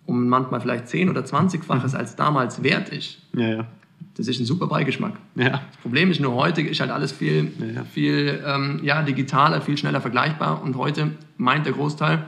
um 0.07 0.29
manchmal 0.29 0.61
vielleicht 0.61 0.89
10 0.89 1.09
oder 1.09 1.23
20-faches 1.23 1.95
als 1.95 2.17
damals 2.17 2.63
wert 2.63 2.89
ist, 2.91 3.19
Ja, 3.35 3.49
ja. 3.49 3.67
das 4.17 4.29
ist 4.29 4.39
ein 4.41 4.47
super 4.47 4.67
Beigeschmack. 4.67 5.15
Ja. 5.37 5.63
Problem 5.83 6.11
ist 6.11 6.21
nur, 6.21 6.35
heute 6.35 6.61
ist 6.63 6.81
halt 6.81 6.91
alles 6.91 7.13
viel, 7.13 7.53
Ja, 7.75 7.85
viel 7.85 8.43
ähm, 8.47 8.81
ja, 8.83 9.03
digitaler, 9.03 9.61
viel 9.61 9.77
schneller 9.79 10.01
vergleichbar. 10.01 10.63
Und 10.63 10.77
heute 10.77 11.13
meint 11.39 11.65
der 11.67 11.73
Großteil, 11.73 12.25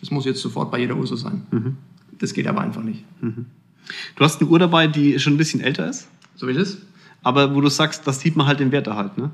das 0.00 0.10
muss 0.10 0.24
jetzt 0.26 0.40
sofort 0.42 0.70
bei 0.70 0.78
jeder 0.78 0.94
Uhr 0.96 1.06
so 1.06 1.16
sein. 1.16 1.46
Mhm. 1.50 1.76
Das 2.18 2.32
geht 2.34 2.46
aber 2.46 2.60
einfach 2.60 2.82
nicht. 2.82 3.04
Du 3.22 4.24
hast 4.24 4.40
eine 4.40 4.50
Uhr 4.50 4.58
dabei, 4.58 4.86
die 4.86 5.18
schon 5.18 5.34
ein 5.34 5.38
bisschen 5.38 5.60
älter 5.60 5.88
ist, 5.88 6.08
So 6.34 6.46
wie 6.48 6.54
das? 6.54 6.78
aber 7.22 7.54
wo 7.54 7.60
du 7.60 7.68
sagst, 7.68 8.06
das 8.06 8.20
sieht 8.20 8.36
man 8.36 8.46
halt 8.46 8.60
den 8.60 8.72
Werterhalt, 8.72 9.16
ne? 9.18 9.30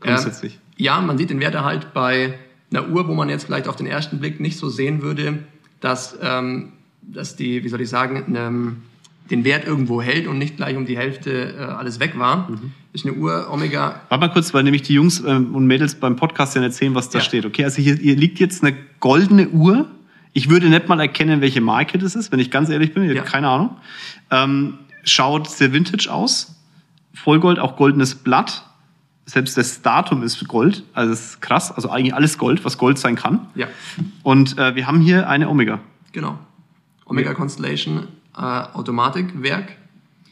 Grundsätzlich. 0.00 0.58
ja, 0.76 1.00
man 1.00 1.16
sieht 1.18 1.30
den 1.30 1.38
Werterhalt 1.40 1.92
bei 1.94 2.34
einer 2.72 2.88
Uhr, 2.88 3.06
wo 3.06 3.14
man 3.14 3.28
jetzt 3.28 3.44
vielleicht 3.44 3.68
auf 3.68 3.76
den 3.76 3.86
ersten 3.86 4.18
Blick 4.18 4.40
nicht 4.40 4.56
so 4.58 4.68
sehen 4.68 5.02
würde, 5.02 5.38
dass, 5.80 6.18
ähm, 6.22 6.72
dass 7.02 7.36
die, 7.36 7.62
wie 7.64 7.68
soll 7.68 7.80
ich 7.80 7.88
sagen, 7.88 8.34
ähm, 8.36 8.76
den 9.30 9.44
Wert 9.44 9.66
irgendwo 9.66 10.02
hält 10.02 10.26
und 10.26 10.38
nicht 10.38 10.56
gleich 10.56 10.76
um 10.76 10.84
die 10.86 10.96
Hälfte 10.96 11.54
äh, 11.58 11.62
alles 11.62 12.00
weg 12.00 12.18
war. 12.18 12.50
Mhm. 12.50 12.72
Ist 12.92 13.06
eine 13.06 13.14
Uhr 13.14 13.48
Omega 13.50 14.00
Warte 14.08 14.26
mal 14.26 14.32
kurz, 14.32 14.52
weil 14.52 14.62
nämlich 14.64 14.82
die 14.82 14.94
Jungs 14.94 15.20
ähm, 15.20 15.54
und 15.54 15.66
Mädels 15.66 15.94
beim 15.94 16.16
Podcast 16.16 16.54
ja 16.54 16.60
nicht 16.60 16.74
sehen, 16.74 16.94
was 16.94 17.08
da 17.08 17.18
Ja. 17.18 17.24
steht. 17.24 17.46
Okay, 17.46 17.64
also 17.64 17.80
hier, 17.80 17.94
hier 17.96 18.16
liegt 18.16 18.38
jetzt 18.40 18.62
eine 18.62 18.76
goldene 19.00 19.48
Uhr. 19.48 19.86
Ich 20.34 20.48
würde 20.50 20.68
nicht 20.68 20.88
mal 20.88 21.00
erkennen, 21.00 21.40
welche 21.40 21.60
Marke 21.60 21.98
das 21.98 22.14
ist, 22.14 22.32
wenn 22.32 22.40
ich 22.40 22.50
ganz 22.50 22.68
ehrlich 22.68 22.92
bin. 22.94 23.04
Ich 23.04 23.12
Ja. 23.14 23.20
habe 23.22 23.30
keine 23.30 23.48
Ahnung. 23.48 23.76
Ähm, 24.30 24.74
schaut 25.04 25.48
sehr 25.48 25.72
vintage 25.72 26.08
aus. 26.12 26.54
Vollgold, 27.14 27.58
auch 27.58 27.76
goldenes 27.76 28.14
Blatt. 28.14 28.64
Selbst 29.24 29.56
das 29.56 29.82
Datum 29.82 30.22
ist 30.22 30.46
Gold. 30.48 30.82
Also 30.94 31.10
das 31.10 31.20
ist 31.20 31.42
krass. 31.42 31.70
Also 31.72 31.90
eigentlich 31.90 32.14
alles 32.14 32.36
Gold, 32.38 32.64
was 32.64 32.76
Gold 32.76 32.98
sein 32.98 33.14
kann. 33.14 33.46
Ja, 33.54 33.68
Und 34.22 34.58
äh, 34.58 34.74
wir 34.74 34.86
haben 34.86 35.00
hier 35.00 35.28
eine 35.28 35.48
Omega. 35.48 35.78
genau. 36.12 36.38
Omega 37.04 37.34
Constellation 37.34 38.08
äh, 38.36 38.40
Automatikwerk. 38.40 39.76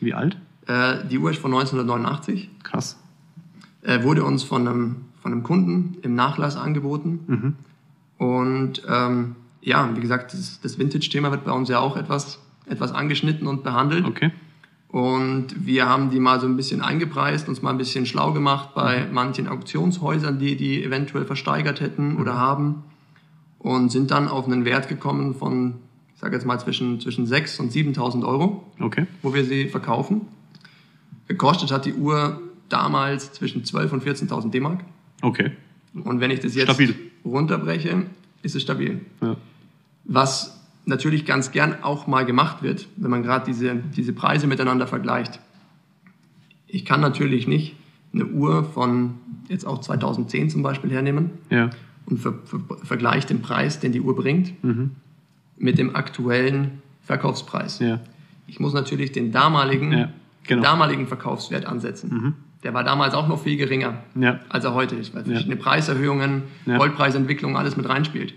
Wie 0.01 0.15
alt? 0.15 0.37
Äh, 0.67 1.07
die 1.09 1.19
Uhr 1.19 1.31
ist 1.31 1.41
von 1.41 1.53
1989. 1.53 2.51
Krass. 2.63 2.99
Äh, 3.83 4.03
wurde 4.03 4.25
uns 4.25 4.43
von 4.43 4.67
einem, 4.67 4.97
von 5.21 5.33
einem 5.33 5.43
Kunden 5.43 5.99
im 6.03 6.15
Nachlass 6.15 6.57
angeboten. 6.57 7.57
Und 8.19 8.83
ähm, 8.89 9.37
ja, 9.63 9.91
wie 9.95 10.01
gesagt, 10.01 10.33
das, 10.33 10.61
das 10.61 10.79
Vintage-Thema 10.79 11.31
wird 11.31 11.45
bei 11.45 11.53
uns 11.53 11.69
ja 11.69 11.79
auch 11.79 11.97
etwas, 11.97 12.39
etwas 12.67 12.93
angeschnitten 12.93 13.47
und 13.47 13.63
behandelt. 13.63 14.05
Okay. 14.05 14.31
Und 14.89 15.67
wir 15.67 15.89
haben 15.89 16.11
die 16.11 16.19
mal 16.19 16.41
so 16.41 16.47
ein 16.47 16.57
bisschen 16.57 16.83
eingepreist, 16.83 17.49
uns 17.49 17.63
mal 17.63 17.71
ein 17.71 17.79
bisschen 17.79 18.07
schlau 18.07 18.33
gemacht 18.33 18.71
bei 18.75 19.07
manchen 19.11 19.47
Auktionshäusern, 19.47 20.39
die 20.39 20.57
die 20.57 20.83
eventuell 20.83 21.25
versteigert 21.25 21.81
hätten 21.81 22.17
oder 22.17 22.37
haben. 22.37 22.83
Und 23.59 23.93
sind 23.93 24.11
dann 24.11 24.27
auf 24.27 24.47
einen 24.47 24.65
Wert 24.65 24.89
gekommen 24.89 25.35
von, 25.35 25.75
ich 26.21 26.23
sage 26.23 26.37
jetzt 26.37 26.45
mal, 26.45 26.59
zwischen, 26.61 27.01
zwischen 27.01 27.27
6.000 27.27 27.61
und 27.61 27.73
7.000 27.73 28.27
Euro, 28.29 28.63
Okay. 28.79 29.07
wo 29.23 29.33
wir 29.33 29.43
sie 29.43 29.69
verkaufen. 29.69 30.21
Gekostet 31.29 31.73
hat 31.73 31.87
die 31.87 31.95
Uhr 31.95 32.43
damals 32.69 33.33
zwischen 33.33 33.63
12.000 33.65 33.93
und 33.95 34.05
14.000 34.05 34.51
D-Mark. 34.51 34.85
Okay. 35.23 35.53
Und 36.05 36.21
wenn 36.21 36.31
ich 36.31 36.41
das 36.41 36.55
jetzt 36.55 36.65
Stabil. 36.69 36.95
runterbreche, 37.25 38.03
ist 38.43 38.55
es 38.55 38.61
stabil. 38.61 39.01
Ja. 39.23 39.37
Was 40.05 40.61
natürlich 40.85 41.25
ganz 41.25 41.53
gern 41.53 41.77
auch 41.83 42.07
mal 42.07 42.27
gemacht 42.27 42.63
wird, 42.63 42.87
wenn 42.97 43.11
man 43.11 43.23
gerade 43.23 43.47
diese, 43.47 43.77
diese 43.97 44.13
Preise 44.13 44.47
miteinander 44.47 44.87
vergleicht. 44.87 45.41
Ich 46.67 46.85
kann 46.85 47.01
natürlich 47.01 47.47
nicht 47.49 47.77
eine 48.13 48.27
Uhr 48.27 48.65
von 48.65 49.15
jetzt 49.49 49.67
auch 49.67 49.81
2010 49.81 50.51
zum 50.51 50.63
Beispiel 50.63 50.91
hernehmen 50.91 51.31
Ja. 51.49 51.71
und 52.05 52.19
ver, 52.19 52.35
ver, 52.45 52.61
vergleiche 52.85 53.27
den 53.27 53.41
Preis, 53.41 53.81
den 53.81 53.93
die 53.93 54.03
Uhr 54.03 54.15
bringt, 54.15 54.63
Mhm. 54.63 54.91
Mit 55.61 55.79
dem 55.79 55.95
aktuellen 55.95 56.83
Verkaufspreis. 57.03 57.79
Ja. 57.79 58.01
Ich 58.47 58.59
muss 58.59 58.73
natürlich 58.73 59.13
den 59.13 59.31
damaligen, 59.31 59.93
Ja, 59.93 59.99
genau. 60.45 60.61
den 60.61 60.63
damaligen 60.63 61.07
Verkaufswert 61.07 61.67
ansetzen. 61.67 62.35
Der 62.65 62.75
war 62.75 62.83
damals 62.83 63.15
auch 63.15 63.29
noch 63.29 63.43
viel 63.43 63.57
geringer, 63.57 63.99
Ja. 64.19 64.41
als 64.49 64.65
er 64.65 64.75
heute 64.75 64.97
ist, 64.97 65.15
weil 65.15 65.25
verschiedene 65.25 65.57
Preiserhöhungen. 65.57 66.43
Goldpreisentwicklung, 66.67 67.57
alles 67.57 67.77
mit 67.77 67.89
reinspielt. 67.89 68.35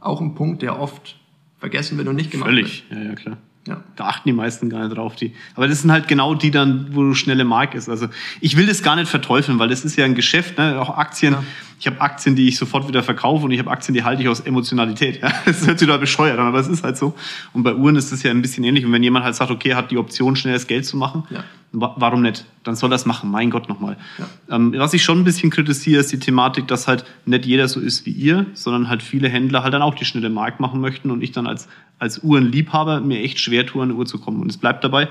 Auch 0.00 0.20
ein 0.20 0.34
Punkt, 0.34 0.62
der 0.62 0.80
oft 0.80 1.18
vergessen 1.58 1.98
wird 1.98 2.08
und 2.08 2.16
nicht 2.16 2.30
gemacht 2.30 2.48
Völlig. 2.48 2.84
Ja, 2.90 2.98
ja, 3.02 3.14
klar. 3.14 3.36
Ja. 3.66 3.80
Da 3.94 4.06
achten 4.06 4.28
die 4.28 4.32
meisten 4.32 4.68
gar 4.70 4.82
nicht 4.84 4.96
drauf. 4.96 5.14
Die. 5.14 5.34
Aber 5.54 5.68
das 5.68 5.82
sind 5.82 5.92
halt 5.92 6.08
genau 6.08 6.34
die 6.34 6.50
dann, 6.50 6.88
wo 6.96 7.02
du 7.02 7.14
schnelle 7.14 7.44
Mark 7.44 7.74
ist. 7.74 7.88
Also 7.88 8.08
ich 8.40 8.56
will 8.56 8.66
das 8.66 8.82
gar 8.82 8.96
nicht 8.96 9.08
verteufeln, 9.08 9.60
weil 9.60 9.68
das 9.68 9.84
ist 9.84 9.94
ja 9.96 10.04
ein 10.04 10.16
Geschäft, 10.16 10.58
ne? 10.58 10.80
auch 10.80 10.96
Aktien. 10.98 11.34
Ja. 11.34 11.44
Ich 11.78 11.86
habe 11.86 12.00
Aktien, 12.00 12.34
die 12.36 12.48
ich 12.48 12.56
sofort 12.58 12.88
wieder 12.88 13.02
verkaufe 13.04 13.44
und 13.44 13.50
ich 13.52 13.58
habe 13.60 13.70
Aktien, 13.70 13.94
die 13.94 14.02
halte 14.02 14.22
ich 14.22 14.28
aus 14.28 14.40
Emotionalität. 14.40 15.22
Ja? 15.22 15.30
Das 15.44 15.64
hört 15.66 15.78
sich 15.78 15.86
da 15.86 15.96
bescheuert 15.96 16.38
an, 16.40 16.46
aber 16.48 16.58
es 16.58 16.66
ist 16.68 16.82
halt 16.82 16.96
so. 16.96 17.14
Und 17.52 17.62
bei 17.62 17.74
Uhren 17.74 17.94
ist 17.94 18.10
es 18.10 18.22
ja 18.24 18.32
ein 18.32 18.42
bisschen 18.42 18.64
ähnlich. 18.64 18.84
Und 18.84 18.92
wenn 18.92 19.02
jemand 19.04 19.24
halt 19.24 19.36
sagt, 19.36 19.50
okay, 19.52 19.74
hat 19.74 19.92
die 19.92 19.98
Option, 19.98 20.34
schnelles 20.34 20.66
Geld 20.66 20.84
zu 20.84 20.96
machen, 20.96 21.22
Ja. 21.30 21.44
wa- 21.72 21.94
warum 21.98 22.22
nicht? 22.22 22.44
Dann 22.64 22.76
soll 22.76 22.90
er 22.90 22.92
das 22.92 23.06
machen. 23.06 23.30
Mein 23.30 23.50
Gott 23.50 23.68
nochmal. 23.68 23.96
Ja. 24.18 24.56
Ähm, 24.56 24.72
was 24.76 24.94
ich 24.94 25.02
schon 25.02 25.20
ein 25.20 25.24
bisschen 25.24 25.50
kritisiere, 25.50 26.00
ist 26.00 26.12
die 26.12 26.18
Thematik, 26.18 26.68
dass 26.68 26.86
halt 26.86 27.04
nicht 27.26 27.44
jeder 27.44 27.66
so 27.68 27.80
ist 27.80 28.06
wie 28.06 28.12
ihr, 28.12 28.46
sondern 28.54 28.88
halt 28.88 29.02
viele 29.02 29.28
Händler 29.28 29.62
halt 29.62 29.74
dann 29.74 29.82
auch 29.82 29.94
die 29.94 30.04
schnelle 30.04 30.30
Mark 30.30 30.60
machen 30.60 30.80
möchten 30.80 31.10
und 31.10 31.22
ich 31.22 31.32
dann 31.32 31.46
als, 31.46 31.68
als 31.98 32.22
Uhrenliebhaber 32.22 33.00
mir 33.00 33.20
echt 33.20 33.40
schwer 33.40 33.66
tue, 33.66 33.82
an 33.82 33.90
eine 33.90 33.98
Uhr 33.98 34.06
zu 34.06 34.18
kommen. 34.18 34.40
Und 34.40 34.50
es 34.50 34.58
bleibt 34.58 34.84
dabei, 34.84 35.08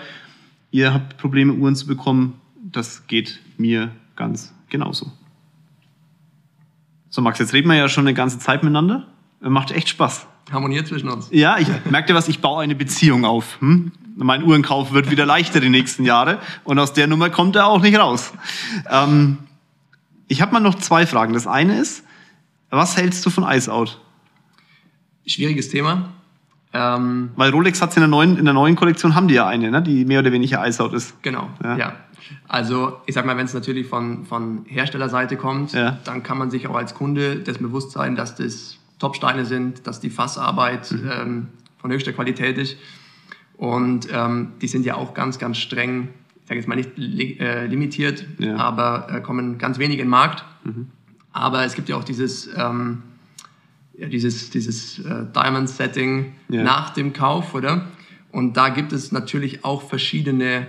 ihr 0.71 0.93
habt 0.93 1.17
Probleme, 1.17 1.53
Uhren 1.53 1.75
zu 1.75 1.87
bekommen. 1.87 2.39
Das 2.55 3.07
geht 3.07 3.39
mir 3.57 3.91
ganz 4.15 4.53
genauso. 4.69 5.11
So, 7.09 7.21
Max, 7.21 7.39
jetzt 7.39 7.53
reden 7.53 7.67
wir 7.67 7.75
ja 7.75 7.89
schon 7.89 8.07
eine 8.07 8.13
ganze 8.13 8.39
Zeit 8.39 8.63
miteinander. 8.63 9.07
Macht 9.41 9.71
echt 9.71 9.89
Spaß. 9.89 10.27
Harmoniert 10.49 10.87
zwischen 10.87 11.09
uns. 11.09 11.27
Ja, 11.31 11.57
ich 11.57 11.67
merke 11.89 12.07
dir 12.07 12.13
was, 12.13 12.27
ich 12.27 12.39
baue 12.39 12.63
eine 12.63 12.75
Beziehung 12.75 13.25
auf. 13.25 13.59
Hm? 13.59 13.91
Mein 14.15 14.43
Uhrenkauf 14.43 14.91
wird 14.93 15.09
wieder 15.09 15.25
leichter 15.25 15.59
die 15.59 15.69
nächsten 15.69 16.03
Jahre 16.03 16.39
und 16.63 16.77
aus 16.79 16.93
der 16.93 17.07
Nummer 17.07 17.29
kommt 17.29 17.55
er 17.55 17.67
auch 17.67 17.81
nicht 17.81 17.97
raus. 17.97 18.31
Ähm, 18.89 19.37
ich 20.27 20.41
habe 20.41 20.53
mal 20.53 20.59
noch 20.59 20.75
zwei 20.75 21.05
Fragen. 21.07 21.33
Das 21.33 21.47
eine 21.47 21.79
ist, 21.79 22.03
was 22.69 22.97
hältst 22.97 23.25
du 23.25 23.29
von 23.29 23.43
Ice 23.49 23.71
Out? 23.71 23.99
Schwieriges 25.25 25.69
Thema. 25.69 26.09
Ähm, 26.73 27.31
Weil 27.35 27.51
Rolex 27.51 27.81
hat 27.81 27.95
in 27.97 28.01
der 28.01 28.07
neuen 28.07 28.37
in 28.37 28.45
der 28.45 28.53
neuen 28.53 28.75
Kollektion 28.77 29.13
haben 29.13 29.27
die 29.27 29.33
ja 29.33 29.45
eine, 29.47 29.69
ne, 29.71 29.81
die 29.81 30.05
mehr 30.05 30.19
oder 30.21 30.31
weniger 30.31 30.65
Ice 30.67 30.81
Out 30.81 30.93
ist. 30.93 31.21
genau, 31.21 31.49
Ja. 31.63 31.77
ja. 31.77 31.93
Also 32.47 32.97
ich 33.07 33.15
sag 33.15 33.25
mal, 33.25 33.35
wenn 33.35 33.45
es 33.45 33.53
natürlich 33.53 33.87
von, 33.87 34.25
von 34.25 34.63
Herstellerseite 34.67 35.35
kommt, 35.35 35.73
Ja. 35.73 35.97
dann 36.05 36.23
kann 36.23 36.37
man 36.37 36.49
sich 36.49 36.67
auch 36.67 36.75
als 36.75 36.93
Kunde 36.93 37.35
dessen 37.37 37.63
bewusst 37.63 37.91
sein, 37.91 38.15
dass 38.15 38.35
das 38.35 38.77
Topsteine 38.99 39.45
sind, 39.45 39.85
dass 39.85 39.99
die 39.99 40.09
Fassarbeit 40.09 40.91
Mhm. 40.91 41.11
ähm, 41.11 41.47
von 41.77 41.91
höchster 41.91 42.13
Qualität 42.13 42.57
ist. 42.57 42.77
Und 43.61 44.07
ähm, 44.11 44.53
die 44.59 44.67
sind 44.67 44.87
ja 44.87 44.95
auch 44.95 45.13
ganz, 45.13 45.37
ganz 45.37 45.59
streng, 45.59 46.07
ich 46.41 46.47
sage 46.47 46.59
jetzt 46.59 46.67
mal 46.67 46.73
nicht 46.73 46.93
li 46.95 47.37
äh, 47.39 47.67
limitiert, 47.67 48.25
Ja. 48.39 48.53
Mhm. 48.53 48.59
aber 48.59 49.07
äh, 49.11 49.21
kommen 49.21 49.59
ganz 49.59 49.77
wenig 49.77 49.99
in 49.99 50.05
den 50.05 50.09
Markt. 50.09 50.43
Aber 51.31 51.63
es 51.63 51.75
gibt 51.75 51.87
ja 51.87 51.95
auch 51.95 52.03
dieses, 52.03 52.49
ähm, 52.57 53.03
ja, 53.95 54.07
dieses, 54.07 54.49
dieses 54.49 54.97
äh, 55.05 55.25
Diamond-Setting 55.35 56.31
Ja. 56.49 56.63
nach 56.63 56.89
dem 56.89 57.13
Kauf, 57.13 57.53
oder? 57.53 57.85
Und 58.31 58.57
da 58.57 58.69
gibt 58.69 58.93
es 58.93 59.11
natürlich 59.11 59.63
auch 59.63 59.83
verschiedene 59.87 60.65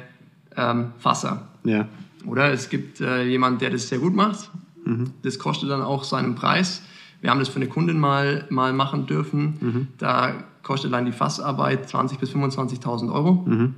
ähm, 0.55 0.93
Fasser, 0.99 1.49
Ja. 1.65 1.89
oder? 2.27 2.53
Es 2.53 2.69
gibt 2.69 3.01
äh, 3.01 3.25
jemand, 3.25 3.63
der 3.63 3.71
das 3.71 3.89
sehr 3.89 4.01
gut 4.01 4.15
macht. 4.15 4.51
Mhm. 4.85 5.13
Das 5.23 5.39
kostet 5.39 5.71
dann 5.71 5.81
auch 5.81 6.05
seinen 6.05 6.35
Preis. 6.35 6.83
Wir 7.23 7.31
haben 7.31 7.39
das 7.39 7.49
für 7.49 7.57
eine 7.57 7.69
Kundin 7.69 7.99
mal, 7.99 8.45
mal 8.51 8.73
machen 8.75 9.07
dürfen. 9.07 9.57
Mhm. 9.61 9.89
Da 9.99 10.45
kostet 10.63 10.93
dann 10.93 11.07
die 11.07 11.13
Fassarbeit 11.13 11.87
20.000 11.87 12.19
bis 12.19 12.31
25.000 12.35 13.13
Euro. 13.13 13.45
Mhm. 13.47 13.75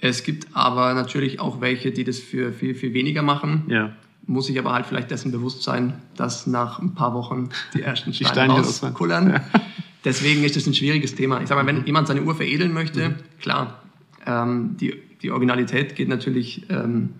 Es 0.00 0.22
gibt 0.24 0.48
aber 0.54 0.92
natürlich 0.94 1.40
auch 1.40 1.60
welche, 1.62 1.90
die 1.90 2.04
das 2.04 2.18
für 2.18 2.52
viel, 2.52 2.74
viel 2.74 2.92
weniger 2.92 3.22
machen 3.22 3.62
Ja. 3.68 3.92
muss 4.26 4.50
ich 4.50 4.58
aber 4.58 4.72
halt 4.74 4.84
vielleicht 4.86 5.10
dessen 5.10 5.32
bewusst 5.32 5.62
sein, 5.62 5.94
dass 6.16 6.46
nach 6.46 6.78
ein 6.80 6.94
paar 6.94 7.14
Wochen 7.14 7.48
die 7.74 7.82
ersten 7.82 8.12
Steine, 8.12 8.30
Steine 8.30 8.52
raus 8.54 8.80
sind. 8.80 8.88
rauskullern. 8.90 9.40
Deswegen 10.04 10.44
ist 10.44 10.56
das 10.56 10.66
ein 10.66 10.74
schwieriges 10.74 11.14
Thema. 11.14 11.40
Ich 11.40 11.48
sage 11.48 11.62
mal, 11.62 11.66
wenn 11.66 11.86
jemand 11.86 12.08
seine 12.08 12.22
Uhr 12.22 12.34
veredeln 12.34 12.74
möchte, 12.74 13.14
klar, 13.40 13.80
ähm, 14.26 14.76
die, 14.78 14.94
die 15.22 15.30
Originalität 15.30 15.96
geht 15.96 16.08
natürlich 16.08 16.68
ähm, 16.68 17.10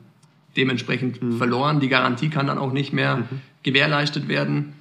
dementsprechend 0.56 1.20
verloren. 1.38 1.80
Die 1.80 1.88
Garantie 1.88 2.28
kann 2.28 2.46
dann 2.46 2.58
auch 2.58 2.72
nicht 2.72 2.92
mehr 2.92 3.22
gewährleistet 3.62 4.28
werden. 4.28 4.74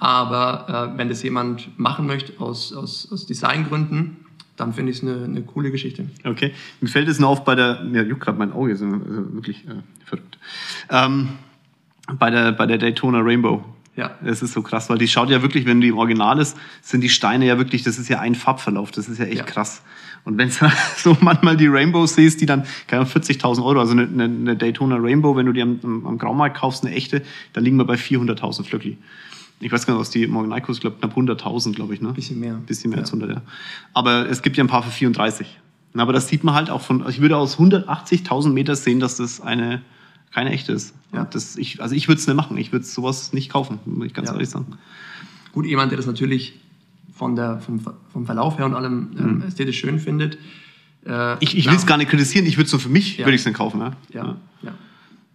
Aber 0.00 0.92
äh, 0.94 0.98
wenn 0.98 1.08
das 1.08 1.22
jemand 1.22 1.78
machen 1.78 2.06
möchte 2.06 2.40
aus, 2.40 2.72
aus, 2.72 3.08
aus 3.10 3.26
Designgründen, 3.26 4.16
dann 4.56 4.72
finde 4.72 4.92
ich 4.92 4.98
es 4.98 5.02
eine, 5.02 5.24
eine 5.24 5.42
coole 5.42 5.70
Geschichte. 5.70 6.08
Okay. 6.24 6.52
Mir 6.80 6.88
fällt 6.88 7.08
es 7.08 7.18
nur 7.18 7.28
auf 7.28 7.44
bei 7.44 7.54
der, 7.54 7.82
mir 7.82 8.04
juckt 8.04 8.20
gerade 8.22 8.38
mein 8.38 8.52
Auge, 8.52 8.72
ist 8.72 8.82
also 8.82 9.00
wirklich 9.34 9.66
äh, 9.66 9.82
verrückt. 10.04 10.38
Ähm, 10.90 11.30
bei 12.18 12.30
der, 12.30 12.52
bei 12.52 12.66
der 12.66 12.78
Daytona 12.78 13.20
Rainbow. 13.20 13.64
Ja. 13.96 14.12
Das 14.22 14.42
ist 14.42 14.52
so 14.52 14.62
krass, 14.62 14.88
weil 14.88 14.98
die 14.98 15.08
schaut 15.08 15.28
ja 15.28 15.42
wirklich, 15.42 15.66
wenn 15.66 15.80
die 15.80 15.88
im 15.88 15.98
Original 15.98 16.38
ist, 16.38 16.56
sind 16.82 17.00
die 17.00 17.08
Steine 17.08 17.46
ja 17.46 17.58
wirklich, 17.58 17.82
das 17.82 17.98
ist 17.98 18.08
ja 18.08 18.20
ein 18.20 18.36
Farbverlauf, 18.36 18.92
das 18.92 19.08
ist 19.08 19.18
ja 19.18 19.24
echt 19.24 19.38
Ja. 19.38 19.42
krass. 19.42 19.82
Und 20.24 20.38
wenn 20.38 20.48
du 20.48 20.54
so 20.96 21.16
manchmal 21.20 21.56
die 21.56 21.66
Rainbows 21.66 22.14
siehst, 22.14 22.40
die 22.40 22.46
dann, 22.46 22.64
keine 22.86 23.02
Ahnung, 23.02 23.12
40.000 23.12 23.64
Euro, 23.64 23.80
also 23.80 23.92
eine, 23.92 24.04
eine, 24.04 24.56
Daytona 24.56 24.96
Rainbow, 24.96 25.34
wenn 25.34 25.46
du 25.46 25.52
die 25.52 25.62
am, 25.62 25.80
am, 25.82 26.06
am 26.06 26.18
Graumarkt 26.18 26.56
kaufst, 26.58 26.86
eine 26.86 26.94
echte, 26.94 27.22
dann 27.54 27.64
liegen 27.64 27.76
wir 27.76 27.84
bei 27.84 27.96
400.000 27.96 28.64
Flöckli. 28.64 28.98
Ich 29.60 29.72
weiß 29.72 29.86
gar 29.86 29.94
nicht, 29.94 30.00
was 30.00 30.10
die 30.10 30.22
im 30.22 30.36
Original 30.36 30.60
kostet, 30.60 30.76
ich 30.76 30.80
glaube 31.00 31.14
knapp 31.14 31.40
100.000, 31.40 31.72
glaube 31.74 31.94
ich, 31.94 32.00
ne? 32.00 32.12
Bisschen 32.12 32.38
mehr. 32.38 32.54
Bisschen 32.54 32.90
mehr 32.90 32.98
Ja. 32.98 33.02
als 33.02 33.10
100, 33.12 33.30
ja. 33.30 33.42
Aber 33.92 34.28
es 34.30 34.42
gibt 34.42 34.56
ja 34.56 34.64
ein 34.64 34.68
paar 34.68 34.82
für 34.82 34.90
34. 34.90 35.46
Na, 35.94 36.02
Aber 36.02 36.12
das 36.12 36.28
sieht 36.28 36.44
man 36.44 36.54
halt 36.54 36.70
auch 36.70 36.82
von, 36.82 37.04
ich 37.08 37.20
würde 37.20 37.36
aus 37.36 37.58
180.000 37.58 38.50
Meter 38.52 38.76
sehen, 38.76 39.00
dass 39.00 39.16
das 39.16 39.40
eine, 39.40 39.82
keine 40.32 40.50
echte 40.50 40.72
ist. 40.72 40.94
Ja. 41.12 41.24
Das, 41.24 41.56
ich, 41.56 41.82
also 41.82 41.94
ich 41.94 42.06
würde 42.08 42.20
es 42.20 42.26
nicht 42.26 42.36
machen. 42.36 42.56
Ich 42.56 42.70
würde 42.72 42.84
sowas 42.84 43.32
nicht 43.32 43.50
kaufen, 43.50 43.78
muss 43.84 44.06
ich 44.06 44.14
ganz 44.14 44.28
Ja. 44.28 44.34
ehrlich 44.34 44.48
sagen. 44.50 44.66
Gut, 45.52 45.66
jemand, 45.66 45.90
der 45.90 45.96
das 45.96 46.06
natürlich 46.06 46.54
von 47.12 47.34
der, 47.34 47.58
vom, 47.60 47.80
vom 48.12 48.26
Verlauf 48.26 48.58
her 48.58 48.66
und 48.66 48.74
allem 48.74 49.08
ähm, 49.18 49.42
ästhetisch 49.48 49.78
schön 49.80 49.98
findet. 49.98 50.34
Äh, 50.34 50.38
Mhm. 51.32 51.36
Ich, 51.40 51.56
ich 51.56 51.66
will 51.66 51.74
es 51.76 51.86
gar 51.86 51.96
nicht 51.96 52.10
kritisieren, 52.10 52.44
ich 52.46 52.56
würde 52.58 52.66
es 52.66 52.70
so 52.70 52.78
für 52.78 52.88
mich, 52.90 53.16
Ja. 53.18 53.24
würde 53.24 53.34
ich 53.34 53.40
es 53.40 53.46
nicht 53.46 53.56
kaufen. 53.56 53.80
Ja, 53.80 53.92
ja. 54.12 54.36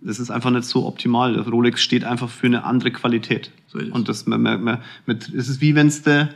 Das 0.05 0.19
ist 0.19 0.31
einfach 0.31 0.51
nicht 0.51 0.65
so 0.65 0.85
optimal. 0.85 1.39
Rolex 1.39 1.81
steht 1.81 2.03
einfach 2.03 2.29
für 2.29 2.47
eine 2.47 2.65
andere 2.65 2.91
Qualität. 2.91 3.51
So 3.67 3.79
ist. 3.79 3.91
Und 3.91 4.09
das, 4.09 4.25
man, 4.25 4.41
man, 4.41 4.63
man, 4.63 4.81
mit, 5.05 5.29
es 5.29 5.47
ist 5.47 5.61
wie 5.61 5.75
wenn 5.75 5.87
es 5.87 6.01
der, 6.01 6.29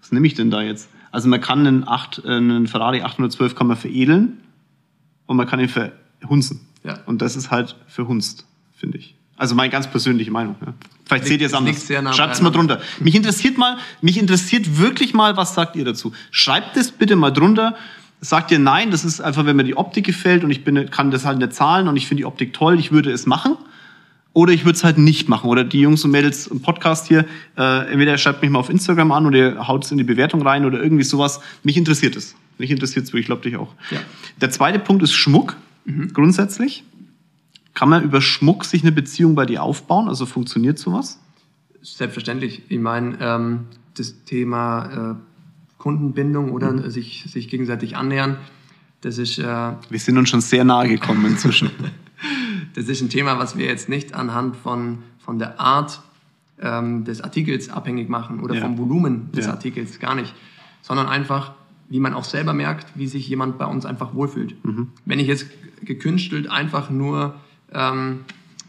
was 0.00 0.12
nehme 0.12 0.26
ich 0.26 0.34
denn 0.34 0.50
da 0.50 0.62
jetzt? 0.62 0.88
Also 1.10 1.28
man 1.28 1.40
kann 1.40 1.66
einen, 1.66 1.88
8, 1.88 2.22
äh, 2.24 2.28
einen 2.28 2.66
Ferrari 2.66 3.02
812 3.02 3.54
kann 3.54 3.66
man 3.66 3.76
veredeln 3.76 4.38
und 5.26 5.36
man 5.36 5.46
kann 5.46 5.58
ihn 5.58 5.68
verhunzen. 5.68 6.60
Ja. 6.84 7.00
Und 7.06 7.22
das 7.22 7.34
ist 7.34 7.50
halt 7.50 7.76
verhunzt, 7.88 8.46
finde 8.76 8.98
ich. 8.98 9.14
Also 9.36 9.54
meine 9.54 9.70
ganz 9.70 9.88
persönliche 9.88 10.30
Meinung. 10.30 10.56
Ja. 10.64 10.74
Vielleicht 11.04 11.26
seht 11.26 11.40
ihr 11.40 11.46
es 11.46 11.54
anders. 11.54 11.86
Schreibt 12.14 12.34
es 12.34 12.42
mal 12.42 12.50
drunter. 12.50 12.80
Mich 13.00 13.14
interessiert 13.14 13.56
mal, 13.56 13.78
mich 14.02 14.18
interessiert 14.18 14.78
wirklich 14.78 15.14
mal, 15.14 15.36
was 15.36 15.54
sagt 15.54 15.76
ihr 15.76 15.84
dazu? 15.84 16.12
Schreibt 16.30 16.76
es 16.76 16.90
bitte 16.90 17.16
mal 17.16 17.30
drunter. 17.30 17.76
Sagt 18.20 18.50
ihr 18.50 18.58
nein, 18.58 18.90
das 18.90 19.04
ist 19.04 19.20
einfach, 19.20 19.46
wenn 19.46 19.56
mir 19.56 19.64
die 19.64 19.76
Optik 19.76 20.04
gefällt 20.04 20.42
und 20.42 20.50
ich 20.50 20.64
bin, 20.64 20.90
kann 20.90 21.10
das 21.10 21.24
halt 21.24 21.38
nicht 21.38 21.52
zahlen 21.52 21.86
und 21.86 21.96
ich 21.96 22.08
finde 22.08 22.22
die 22.22 22.24
Optik 22.26 22.52
toll, 22.52 22.78
ich 22.78 22.90
würde 22.90 23.10
es 23.10 23.26
machen. 23.26 23.56
Oder 24.34 24.52
ich 24.52 24.64
würde 24.64 24.76
es 24.76 24.84
halt 24.84 24.98
nicht 24.98 25.28
machen. 25.28 25.48
Oder 25.48 25.64
die 25.64 25.80
Jungs 25.80 26.04
und 26.04 26.10
Mädels 26.10 26.46
im 26.46 26.60
Podcast 26.60 27.08
hier, 27.08 27.24
äh, 27.56 27.90
entweder 27.90 28.12
ihr 28.12 28.18
schreibt 28.18 28.42
mich 28.42 28.50
mal 28.50 28.58
auf 28.58 28.70
Instagram 28.70 29.10
an 29.10 29.26
oder 29.26 29.38
ihr 29.38 29.68
haut 29.68 29.84
es 29.84 29.90
in 29.90 29.98
die 29.98 30.04
Bewertung 30.04 30.42
rein 30.42 30.64
oder 30.64 30.80
irgendwie 30.82 31.04
sowas. 31.04 31.40
Mich 31.64 31.76
interessiert 31.76 32.14
es. 32.14 32.36
Mich 32.58 32.70
interessiert 32.70 33.04
es 33.04 33.12
wirklich, 33.12 33.22
ich 33.22 33.26
glaube 33.26 33.42
dich 33.42 33.56
auch. 33.56 33.74
Ja. 33.90 33.98
Der 34.40 34.50
zweite 34.50 34.78
Punkt 34.78 35.02
ist 35.02 35.12
Schmuck, 35.12 35.56
grundsätzlich. 36.12 36.84
Kann 37.74 37.88
man 37.88 38.02
über 38.02 38.20
Schmuck 38.20 38.64
sich 38.64 38.82
eine 38.82 38.92
Beziehung 38.92 39.34
bei 39.34 39.46
dir 39.46 39.62
aufbauen? 39.62 40.08
Also 40.08 40.26
funktioniert 40.26 40.78
sowas? 40.78 41.20
Selbstverständlich. 41.82 42.62
Ich 42.68 42.78
meine, 42.78 43.16
ähm, 43.20 43.66
das 43.96 44.24
Thema 44.24 45.12
äh, 45.12 45.27
Kundenbindung 45.78 46.52
oder 46.52 46.72
Mhm. 46.72 46.90
sich, 46.90 47.24
sich 47.28 47.48
gegenseitig 47.48 47.96
annähern, 47.96 48.36
das 49.00 49.18
ist, 49.18 49.38
äh, 49.38 49.44
Wir 49.44 49.98
sind 49.98 50.18
uns 50.18 50.28
schon 50.28 50.40
sehr 50.40 50.64
nahe 50.64 50.88
gekommen 50.88 51.24
inzwischen. 51.26 51.70
das 52.74 52.86
ist 52.88 53.00
ein 53.00 53.08
Thema, 53.10 53.38
was 53.38 53.56
wir 53.56 53.66
jetzt 53.66 53.88
nicht 53.88 54.14
anhand 54.14 54.56
von, 54.56 54.98
von 55.20 55.38
der 55.38 55.60
Art 55.60 56.00
ähm, 56.60 57.04
des 57.04 57.20
Artikels 57.20 57.68
abhängig 57.70 58.08
machen 58.08 58.40
oder 58.40 58.56
Ja. 58.56 58.62
vom 58.62 58.76
Volumen 58.76 59.30
des 59.32 59.46
Ja. 59.46 59.52
Artikels, 59.52 60.00
gar 60.00 60.16
nicht. 60.16 60.34
Sondern 60.82 61.06
einfach, 61.06 61.52
wie 61.88 62.00
man 62.00 62.12
auch 62.14 62.24
selber 62.24 62.52
merkt, 62.52 62.86
wie 62.96 63.06
sich 63.06 63.28
jemand 63.28 63.58
bei 63.58 63.66
uns 63.66 63.86
einfach 63.86 64.14
wohlfühlt. 64.14 64.56
Mhm. 64.64 64.88
Wenn 65.04 65.20
ich 65.20 65.28
jetzt 65.28 65.46
gekünstelt 65.84 66.50
einfach 66.50 66.90
nur 66.90 67.34
ähm, 67.72 68.20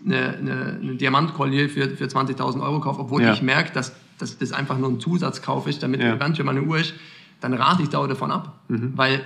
eine, 0.06 0.38
eine, 0.38 0.80
eine 0.82 0.96
Diamantkollier 0.96 1.70
für, 1.70 1.90
für 1.90 2.06
20.000 2.06 2.62
Euro 2.62 2.80
kaufe, 2.82 3.00
obwohl 3.02 3.24
Ja. 3.24 3.34
ich 3.34 3.42
merke, 3.42 3.74
dass, 3.74 3.94
dass 4.20 4.38
das 4.38 4.52
einfach 4.52 4.78
nur 4.78 4.90
ein 4.90 5.00
Zusatzkauf 5.00 5.68
ist, 5.68 5.82
damit 5.82 6.02
Ja. 6.02 6.16
eventuell 6.16 6.46
meine 6.46 6.62
Uhr 6.62 6.78
ist, 6.80 6.94
dann 7.42 7.54
rate 7.54 7.82
ich 7.84 7.90
da 7.90 7.98
auch 8.00 8.08
davon 8.08 8.32
ab. 8.32 8.60
Mhm. 8.68 8.94
Weil 8.96 9.22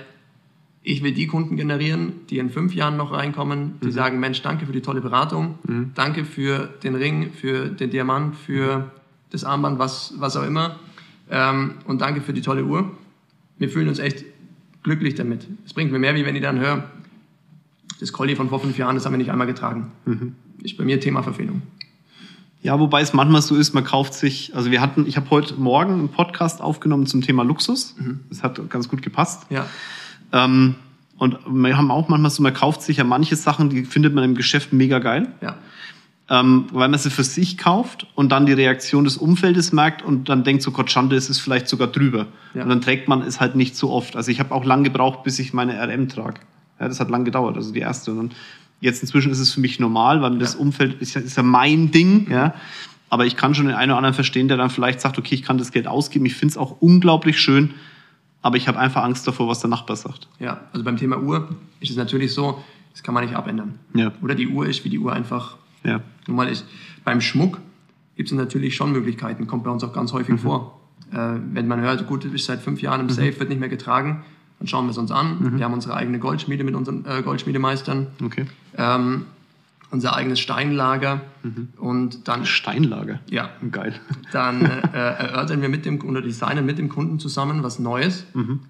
ich 0.82 1.02
will 1.02 1.12
die 1.12 1.26
Kunden 1.26 1.56
generieren, 1.56 2.12
die 2.30 2.38
in 2.38 2.50
fünf 2.50 2.74
Jahren 2.74 2.96
noch 2.96 3.12
reinkommen, 3.12 3.74
die 3.82 3.90
sagen, 3.90 4.20
Mensch, 4.20 4.42
danke 4.42 4.66
für 4.66 4.72
die 4.72 4.82
tolle 4.82 5.00
Beratung, 5.00 5.58
danke 5.94 6.24
für 6.26 6.68
den 6.82 6.94
Ring, 6.94 7.32
für 7.32 7.68
den 7.68 7.90
Diamant, 7.90 8.36
für 8.36 8.90
das 9.30 9.44
Armband, 9.44 9.78
was, 9.78 10.14
was 10.18 10.36
auch 10.36 10.44
immer 10.44 10.76
ähm, 11.30 11.74
und 11.86 12.00
danke 12.02 12.20
für 12.20 12.32
die 12.34 12.42
tolle 12.42 12.64
Uhr. 12.64 12.90
Wir 13.58 13.68
fühlen 13.70 13.88
uns 13.88 13.98
echt 13.98 14.24
glücklich 14.82 15.14
damit. 15.14 15.46
Es 15.64 15.72
bringt 15.72 15.90
mir 15.90 15.98
mehr, 15.98 16.14
wie 16.14 16.26
wenn 16.26 16.36
ich 16.36 16.42
dann 16.42 16.60
höre, 16.60 16.84
das 17.98 18.12
Collier 18.12 18.36
von 18.36 18.50
vor 18.50 18.60
fünf 18.60 18.76
Jahren, 18.76 18.94
das 18.94 19.06
haben 19.06 19.12
wir 19.14 19.18
nicht 19.18 19.30
einmal 19.30 19.46
getragen. 19.46 19.90
Ist 20.62 20.76
bei 20.76 20.84
mir 20.84 21.00
Thema 21.00 21.22
Verfehlung. 21.22 21.62
Ja, 22.64 22.80
wobei 22.80 23.02
es 23.02 23.12
manchmal 23.12 23.42
so 23.42 23.56
ist, 23.56 23.74
man 23.74 23.84
kauft 23.84 24.14
sich, 24.14 24.56
also 24.56 24.70
wir 24.70 24.80
hatten, 24.80 25.06
ich 25.06 25.18
habe 25.18 25.28
heute 25.28 25.54
Morgen 25.54 25.92
einen 25.92 26.08
Podcast 26.08 26.62
aufgenommen 26.62 27.06
zum 27.06 27.20
Thema 27.20 27.44
Luxus. 27.44 27.94
Das 28.30 28.42
hat 28.42 28.58
ganz 28.70 28.88
gut 28.88 29.02
gepasst. 29.02 29.46
Ja, 29.50 29.66
Ähm, 30.32 30.74
und 31.18 31.38
wir 31.46 31.76
haben 31.76 31.90
auch 31.90 32.08
manchmal 32.08 32.30
so, 32.30 32.42
man 32.42 32.54
kauft 32.54 32.80
sich 32.80 32.96
ja 32.96 33.04
manche 33.04 33.36
Sachen, 33.36 33.68
die 33.68 33.84
findet 33.84 34.14
man 34.14 34.24
im 34.24 34.34
Geschäft 34.34 34.72
mega 34.72 34.98
geil, 34.98 35.28
ja, 35.42 35.56
ähm, 36.30 36.64
weil 36.72 36.88
man 36.88 36.98
sie 36.98 37.10
für 37.10 37.22
sich 37.22 37.58
kauft 37.58 38.06
und 38.14 38.32
dann 38.32 38.46
die 38.46 38.54
Reaktion 38.54 39.04
des 39.04 39.18
Umfeldes 39.18 39.72
merkt 39.72 40.02
und 40.02 40.30
dann 40.30 40.42
denkt 40.42 40.62
so, 40.62 40.70
Gott 40.70 40.90
Schande, 40.90 41.16
es 41.16 41.28
ist 41.28 41.40
vielleicht 41.40 41.68
sogar 41.68 41.88
drüber. 41.88 42.26
Ja. 42.54 42.62
Und 42.62 42.70
dann 42.70 42.80
trägt 42.80 43.08
man 43.08 43.20
es 43.20 43.40
halt 43.40 43.56
nicht 43.56 43.76
so 43.76 43.90
oft. 43.90 44.16
Also 44.16 44.30
ich 44.30 44.40
habe 44.40 44.54
auch 44.54 44.64
lang 44.64 44.84
gebraucht, 44.84 45.22
bis 45.22 45.38
ich 45.38 45.52
meine 45.52 45.78
RM 45.78 46.08
trage. 46.08 46.40
Ja, 46.80 46.88
das 46.88 46.98
hat 46.98 47.10
lang 47.10 47.24
gedauert, 47.26 47.56
also 47.56 47.72
die 47.72 47.80
erste. 47.80 48.10
Und 48.10 48.16
dann, 48.16 48.30
jetzt 48.84 49.02
inzwischen 49.02 49.32
ist 49.32 49.38
es 49.40 49.52
für 49.52 49.60
mich 49.60 49.80
normal, 49.80 50.22
weil 50.22 50.38
das 50.38 50.54
Umfeld 50.54 51.00
ist 51.00 51.14
ja, 51.14 51.20
ist 51.20 51.36
ja 51.36 51.42
mein 51.42 51.90
Ding. 51.90 52.30
Ja. 52.30 52.54
Aber 53.10 53.26
ich 53.26 53.36
kann 53.36 53.54
schon 53.54 53.66
den 53.66 53.74
einen 53.74 53.90
oder 53.90 53.98
anderen 53.98 54.14
verstehen, 54.14 54.48
der 54.48 54.56
dann 54.56 54.70
vielleicht 54.70 55.00
sagt, 55.00 55.18
okay, 55.18 55.34
ich 55.34 55.42
kann 55.42 55.58
das 55.58 55.72
Geld 55.72 55.86
ausgeben. 55.86 56.26
Ich 56.26 56.34
finde 56.34 56.52
es 56.52 56.56
auch 56.58 56.80
unglaublich 56.80 57.38
schön, 57.40 57.70
aber 58.42 58.56
ich 58.56 58.68
habe 58.68 58.78
einfach 58.78 59.02
Angst 59.02 59.26
davor, 59.26 59.48
was 59.48 59.60
der 59.60 59.70
Nachbar 59.70 59.96
sagt. 59.96 60.28
ja. 60.38 60.60
Also 60.72 60.84
beim 60.84 60.96
Thema 60.96 61.18
Uhr 61.20 61.48
ist 61.80 61.90
es 61.90 61.96
natürlich 61.96 62.32
so, 62.34 62.62
das 62.92 63.02
kann 63.02 63.14
man 63.14 63.24
nicht 63.24 63.34
abändern. 63.36 63.78
Ja. 63.94 64.12
Oder 64.22 64.34
die 64.34 64.48
Uhr 64.48 64.66
ist, 64.66 64.84
wie 64.84 64.88
die 64.90 64.98
Uhr 64.98 65.12
einfach 65.12 65.56
Ja. 65.82 66.00
nun 66.26 66.36
mal 66.36 66.48
ist. 66.48 66.64
Beim 67.04 67.20
Schmuck 67.20 67.60
gibt 68.16 68.30
es 68.30 68.34
natürlich 68.36 68.74
schon 68.76 68.92
Möglichkeiten, 68.92 69.46
kommt 69.46 69.64
bei 69.64 69.70
uns 69.70 69.82
auch 69.82 69.92
ganz 69.92 70.12
häufig 70.12 70.40
vor. 70.40 70.80
Äh, 71.12 71.16
wenn 71.52 71.66
man 71.68 71.80
hört, 71.80 72.06
gut, 72.06 72.24
du 72.24 72.30
bist 72.30 72.46
seit 72.46 72.60
fünf 72.60 72.82
Jahren 72.82 73.00
im 73.00 73.10
Safe, 73.10 73.38
wird 73.38 73.48
nicht 73.48 73.60
mehr 73.60 73.68
getragen, 73.68 74.24
dann 74.64 74.68
schauen 74.68 74.86
wir 74.86 74.92
es 74.92 74.98
uns 74.98 75.10
an. 75.10 75.58
Wir 75.58 75.64
haben 75.66 75.74
unsere 75.74 75.94
eigene 75.94 76.18
Goldschmiede 76.18 76.64
mit 76.64 76.74
unseren 76.74 77.04
äh, 77.04 77.20
Goldschmiedemeistern, 77.22 78.06
Okay. 78.24 78.46
ähm, 78.78 79.26
unser 79.90 80.16
eigenes 80.16 80.40
Steinlager 80.40 81.20
und 81.76 82.26
dann, 82.26 82.46
Steinlager. 82.46 83.20
ja, 83.30 83.50
Geil. 83.70 83.94
dann 84.32 84.62
äh, 84.62 84.80
erörtern 84.92 85.60
wir 85.62 85.68
mit 85.68 85.84
dem 85.84 86.00
oder 86.02 86.20
designen 86.22 86.64
mit 86.66 86.78
dem 86.78 86.88
Kunden 86.88 87.18
zusammen 87.20 87.62
was 87.62 87.78
Neues, 87.78 88.24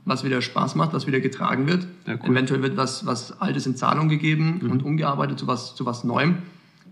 was 0.05 0.25
wieder 0.25 0.43
Spaß 0.43 0.75
macht, 0.75 0.93
was 0.93 1.07
wieder 1.07 1.21
getragen 1.21 1.67
wird. 1.69 1.87
Ja, 2.07 2.15
cool. 2.23 2.31
Eventuell 2.33 2.61
wird 2.63 2.77
was, 2.77 3.07
was 3.07 3.41
Altes 3.41 3.65
in 3.67 3.77
Zahlung 3.77 4.09
gegeben 4.11 4.61
und 4.69 4.83
umgearbeitet 4.83 5.39
zu 5.39 5.47
was, 5.47 5.75
zu 5.77 5.87
was 5.87 6.05
Neuem, 6.05 6.39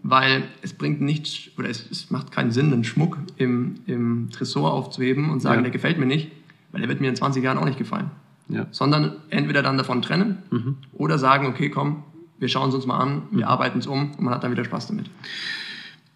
weil 0.04 0.44
es 0.62 0.72
bringt 0.72 1.00
nichts 1.02 1.48
oder 1.58 1.68
es, 1.68 1.90
es 1.90 2.10
macht 2.10 2.30
keinen 2.32 2.52
Sinn, 2.52 2.72
einen 2.72 2.84
Schmuck 2.84 3.18
im, 3.36 3.74
im 3.86 4.30
Tresor 4.30 4.72
aufzuheben 4.72 5.28
und 5.30 5.40
sagen, 5.40 5.56
Ja. 5.56 5.62
der 5.62 5.72
gefällt 5.72 5.98
mir 5.98 6.06
nicht, 6.06 6.30
weil 6.70 6.80
der 6.80 6.88
wird 6.88 7.02
mir 7.02 7.08
in 7.10 7.16
20 7.16 7.42
Jahren 7.44 7.58
auch 7.58 7.66
nicht 7.66 7.76
gefallen. 7.78 8.10
Ja. 8.48 8.66
Sondern 8.70 9.12
entweder 9.30 9.62
dann 9.62 9.78
davon 9.78 10.02
trennen 10.02 10.38
Mhm. 10.50 10.76
oder 10.92 11.18
sagen, 11.18 11.46
okay, 11.46 11.70
komm, 11.70 12.02
wir 12.38 12.48
schauen 12.48 12.68
es 12.68 12.74
uns 12.74 12.86
mal 12.86 12.98
an, 12.98 13.22
wir 13.30 13.48
arbeiten 13.48 13.78
es 13.78 13.86
um 13.86 14.12
und 14.12 14.20
man 14.22 14.34
hat 14.34 14.44
dann 14.44 14.50
wieder 14.52 14.64
Spaß 14.64 14.88
damit. 14.88 15.06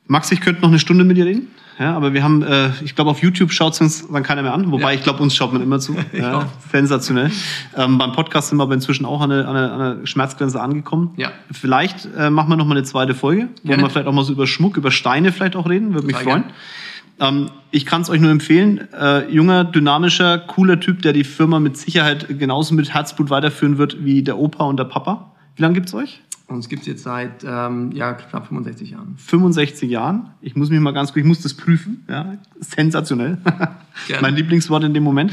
Max, 0.09 0.31
ich 0.33 0.41
könnte 0.41 0.61
noch 0.62 0.68
eine 0.68 0.79
Stunde 0.79 1.05
mit 1.05 1.16
dir 1.16 1.24
reden. 1.27 1.49
Ja, 1.79 1.95
aber 1.95 2.14
wir 2.14 2.22
haben, 2.22 2.43
äh, 2.43 2.70
ich 2.83 2.95
glaube, 2.95 3.11
auf 3.11 3.20
YouTube 3.20 3.53
schaut 3.53 3.79
uns 3.83 4.09
dann 4.09 4.22
keiner 4.22 4.43
mehr 4.43 4.55
an. 4.55 4.70
Wobei, 4.72 4.93
Ja. 4.93 4.99
ich 4.99 5.03
glaube, 5.03 5.22
uns 5.22 5.35
schaut 5.37 5.53
man 5.53 5.61
immer 5.62 5.79
zu. 5.79 5.95
Ja, 6.12 6.49
sensationell. 6.72 7.31
Ähm, 7.77 7.99
beim 7.99 8.12
Podcast 8.12 8.49
sind 8.49 8.59
wir 8.59 8.62
aber 8.62 8.72
inzwischen 8.74 9.05
auch 9.05 9.20
an 9.20 9.31
eine, 9.31 9.47
an 9.47 9.57
eine, 9.57 9.72
an 9.72 9.81
eine 9.81 10.07
Schmerzgrenze 10.07 10.61
angekommen. 10.61 11.11
Ja. 11.16 11.33
Vielleicht 11.53 12.09
äh, 12.16 12.31
machen 12.31 12.49
wir 12.49 12.57
noch 12.57 12.64
mal 12.66 12.77
eine 12.77 12.85
zweite 12.85 13.14
Folge, 13.14 13.49
wo 13.62 13.77
wir 13.77 13.91
vielleicht 13.91 14.07
auch 14.07 14.12
mal 14.12 14.24
so 14.24 14.33
über 14.33 14.47
Schmuck, 14.47 14.77
über 14.79 14.91
Steine 14.91 15.33
vielleicht 15.33 15.55
auch 15.55 15.68
reden. 15.68 15.93
Würde 15.93 16.07
mich 16.07 16.16
freuen. 16.16 16.45
Ähm, 17.19 17.51
ich 17.71 17.87
kann 17.87 18.03
es 18.03 18.11
euch 18.11 18.21
nur 18.21 18.31
empfehlen. 18.31 18.89
Äh, 18.93 19.31
junger, 19.31 19.64
dynamischer, 19.64 20.39
cooler 20.39 20.81
Typ, 20.81 21.03
der 21.03 21.12
die 21.12 21.25
Firma 21.25 21.61
mit 21.61 21.77
Sicherheit 21.77 22.39
genauso 22.39 22.75
mit 22.75 22.93
Herzblut 22.93 23.31
weiterführen 23.31 23.79
wird 23.79 24.05
wie 24.05 24.23
der 24.23 24.39
Opa 24.39 24.64
und 24.64 24.79
der 24.79 24.85
Papa. 24.85 25.33
Wie 25.57 25.62
lange 25.62 25.75
gibt's 25.75 25.95
euch? 25.95 26.21
Uns 26.49 26.69
gibt 26.69 26.83
es 26.83 26.87
jetzt 26.87 27.03
seit 27.03 27.43
ähm, 27.45 27.91
ja, 27.93 28.12
knapp 28.12 28.47
65 28.47 28.91
Jahren. 28.91 29.17
65 29.17 29.91
Jahren. 29.91 30.31
Ich 30.41 30.55
muss 30.55 30.71
mich 30.71 30.79
mal 30.79 30.93
ganz 30.93 31.12
kurz, 31.12 31.23
ich 31.23 31.27
muss 31.27 31.41
das 31.41 31.55
prüfen. 31.55 32.05
Ja, 32.09 32.35
sensationell. 32.61 33.39
Mein 34.21 34.37
Lieblingswort 34.37 34.85
in 34.85 34.95
dem 34.95 35.03
Moment. 35.03 35.33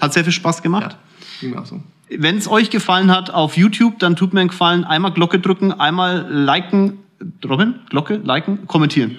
Hat 0.00 0.12
sehr 0.12 0.22
viel 0.22 0.32
Spaß 0.32 0.62
gemacht. 0.62 0.92
Ja, 0.92 0.98
ging 1.40 1.50
mir 1.50 1.60
auch 1.60 1.66
so. 1.66 1.80
Wenn 2.08 2.36
es 2.36 2.46
euch 2.46 2.70
gefallen 2.70 3.10
hat 3.10 3.30
auf 3.30 3.56
YouTube, 3.56 3.98
dann 3.98 4.14
tut 4.14 4.34
mir 4.34 4.40
einen 4.40 4.50
Gefallen, 4.50 4.84
einmal 4.84 5.12
Glocke 5.12 5.40
drücken, 5.40 5.72
einmal 5.72 6.30
liken, 6.30 6.98
Robin, 7.44 7.74
Glocke, 7.88 8.20
liken, 8.22 8.66
kommentieren. 8.66 9.16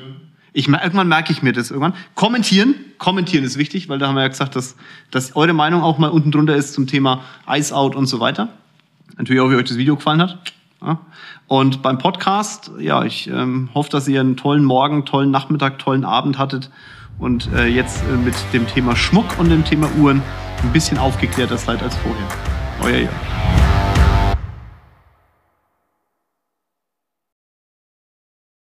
Ich, 0.53 0.67
irgendwann 0.67 1.07
merke 1.07 1.31
ich 1.31 1.41
mir 1.41 1.51
das 1.51 1.71
irgendwann. 1.71 1.95
Kommentieren, 2.15 2.75
kommentieren 2.99 3.43
ist 3.43 3.57
wichtig, 3.57 3.89
weil 3.89 3.97
da 3.97 4.07
haben 4.07 4.15
wir 4.15 4.21
ja 4.21 4.27
gesagt, 4.27 4.55
dass, 4.55 4.75
dass 5.09 5.35
eure 5.35 5.53
Meinung 5.53 5.81
auch 5.81 5.97
mal 5.97 6.09
unten 6.09 6.31
drunter 6.31 6.55
ist 6.55 6.73
zum 6.73 6.85
Thema 6.85 7.23
Ice 7.49 7.75
Out 7.75 7.95
und 7.95 8.05
so 8.05 8.19
weiter. 8.19 8.49
Natürlich 9.17 9.41
auch, 9.41 9.49
wie 9.49 9.55
euch 9.55 9.67
das 9.67 9.77
Video 9.77 9.95
gefallen 9.95 10.21
hat. 10.21 10.53
Ja. 10.81 10.99
Und 11.47 11.81
beim 11.81 11.97
Podcast, 11.97 12.71
ja, 12.79 13.03
ich 13.03 13.27
ähm, 13.27 13.69
hoffe, 13.73 13.89
dass 13.89 14.07
ihr 14.07 14.19
einen 14.19 14.37
tollen 14.37 14.63
Morgen, 14.63 15.05
tollen 15.05 15.31
Nachmittag, 15.31 15.79
tollen 15.79 16.05
Abend 16.05 16.37
hattet 16.37 16.69
und 17.19 17.49
äh, 17.53 17.67
jetzt 17.67 18.03
äh, 18.03 18.17
mit 18.17 18.35
dem 18.53 18.67
Thema 18.67 18.95
Schmuck 18.95 19.39
und 19.39 19.49
dem 19.49 19.63
Thema 19.63 19.89
Uhren 19.99 20.21
ein 20.61 20.71
bisschen 20.71 20.97
aufgeklärter 20.97 21.57
seid 21.57 21.81
als 21.81 21.95
vorher. 21.97 22.27
Euer 22.81 22.99
Jörg. 23.01 23.62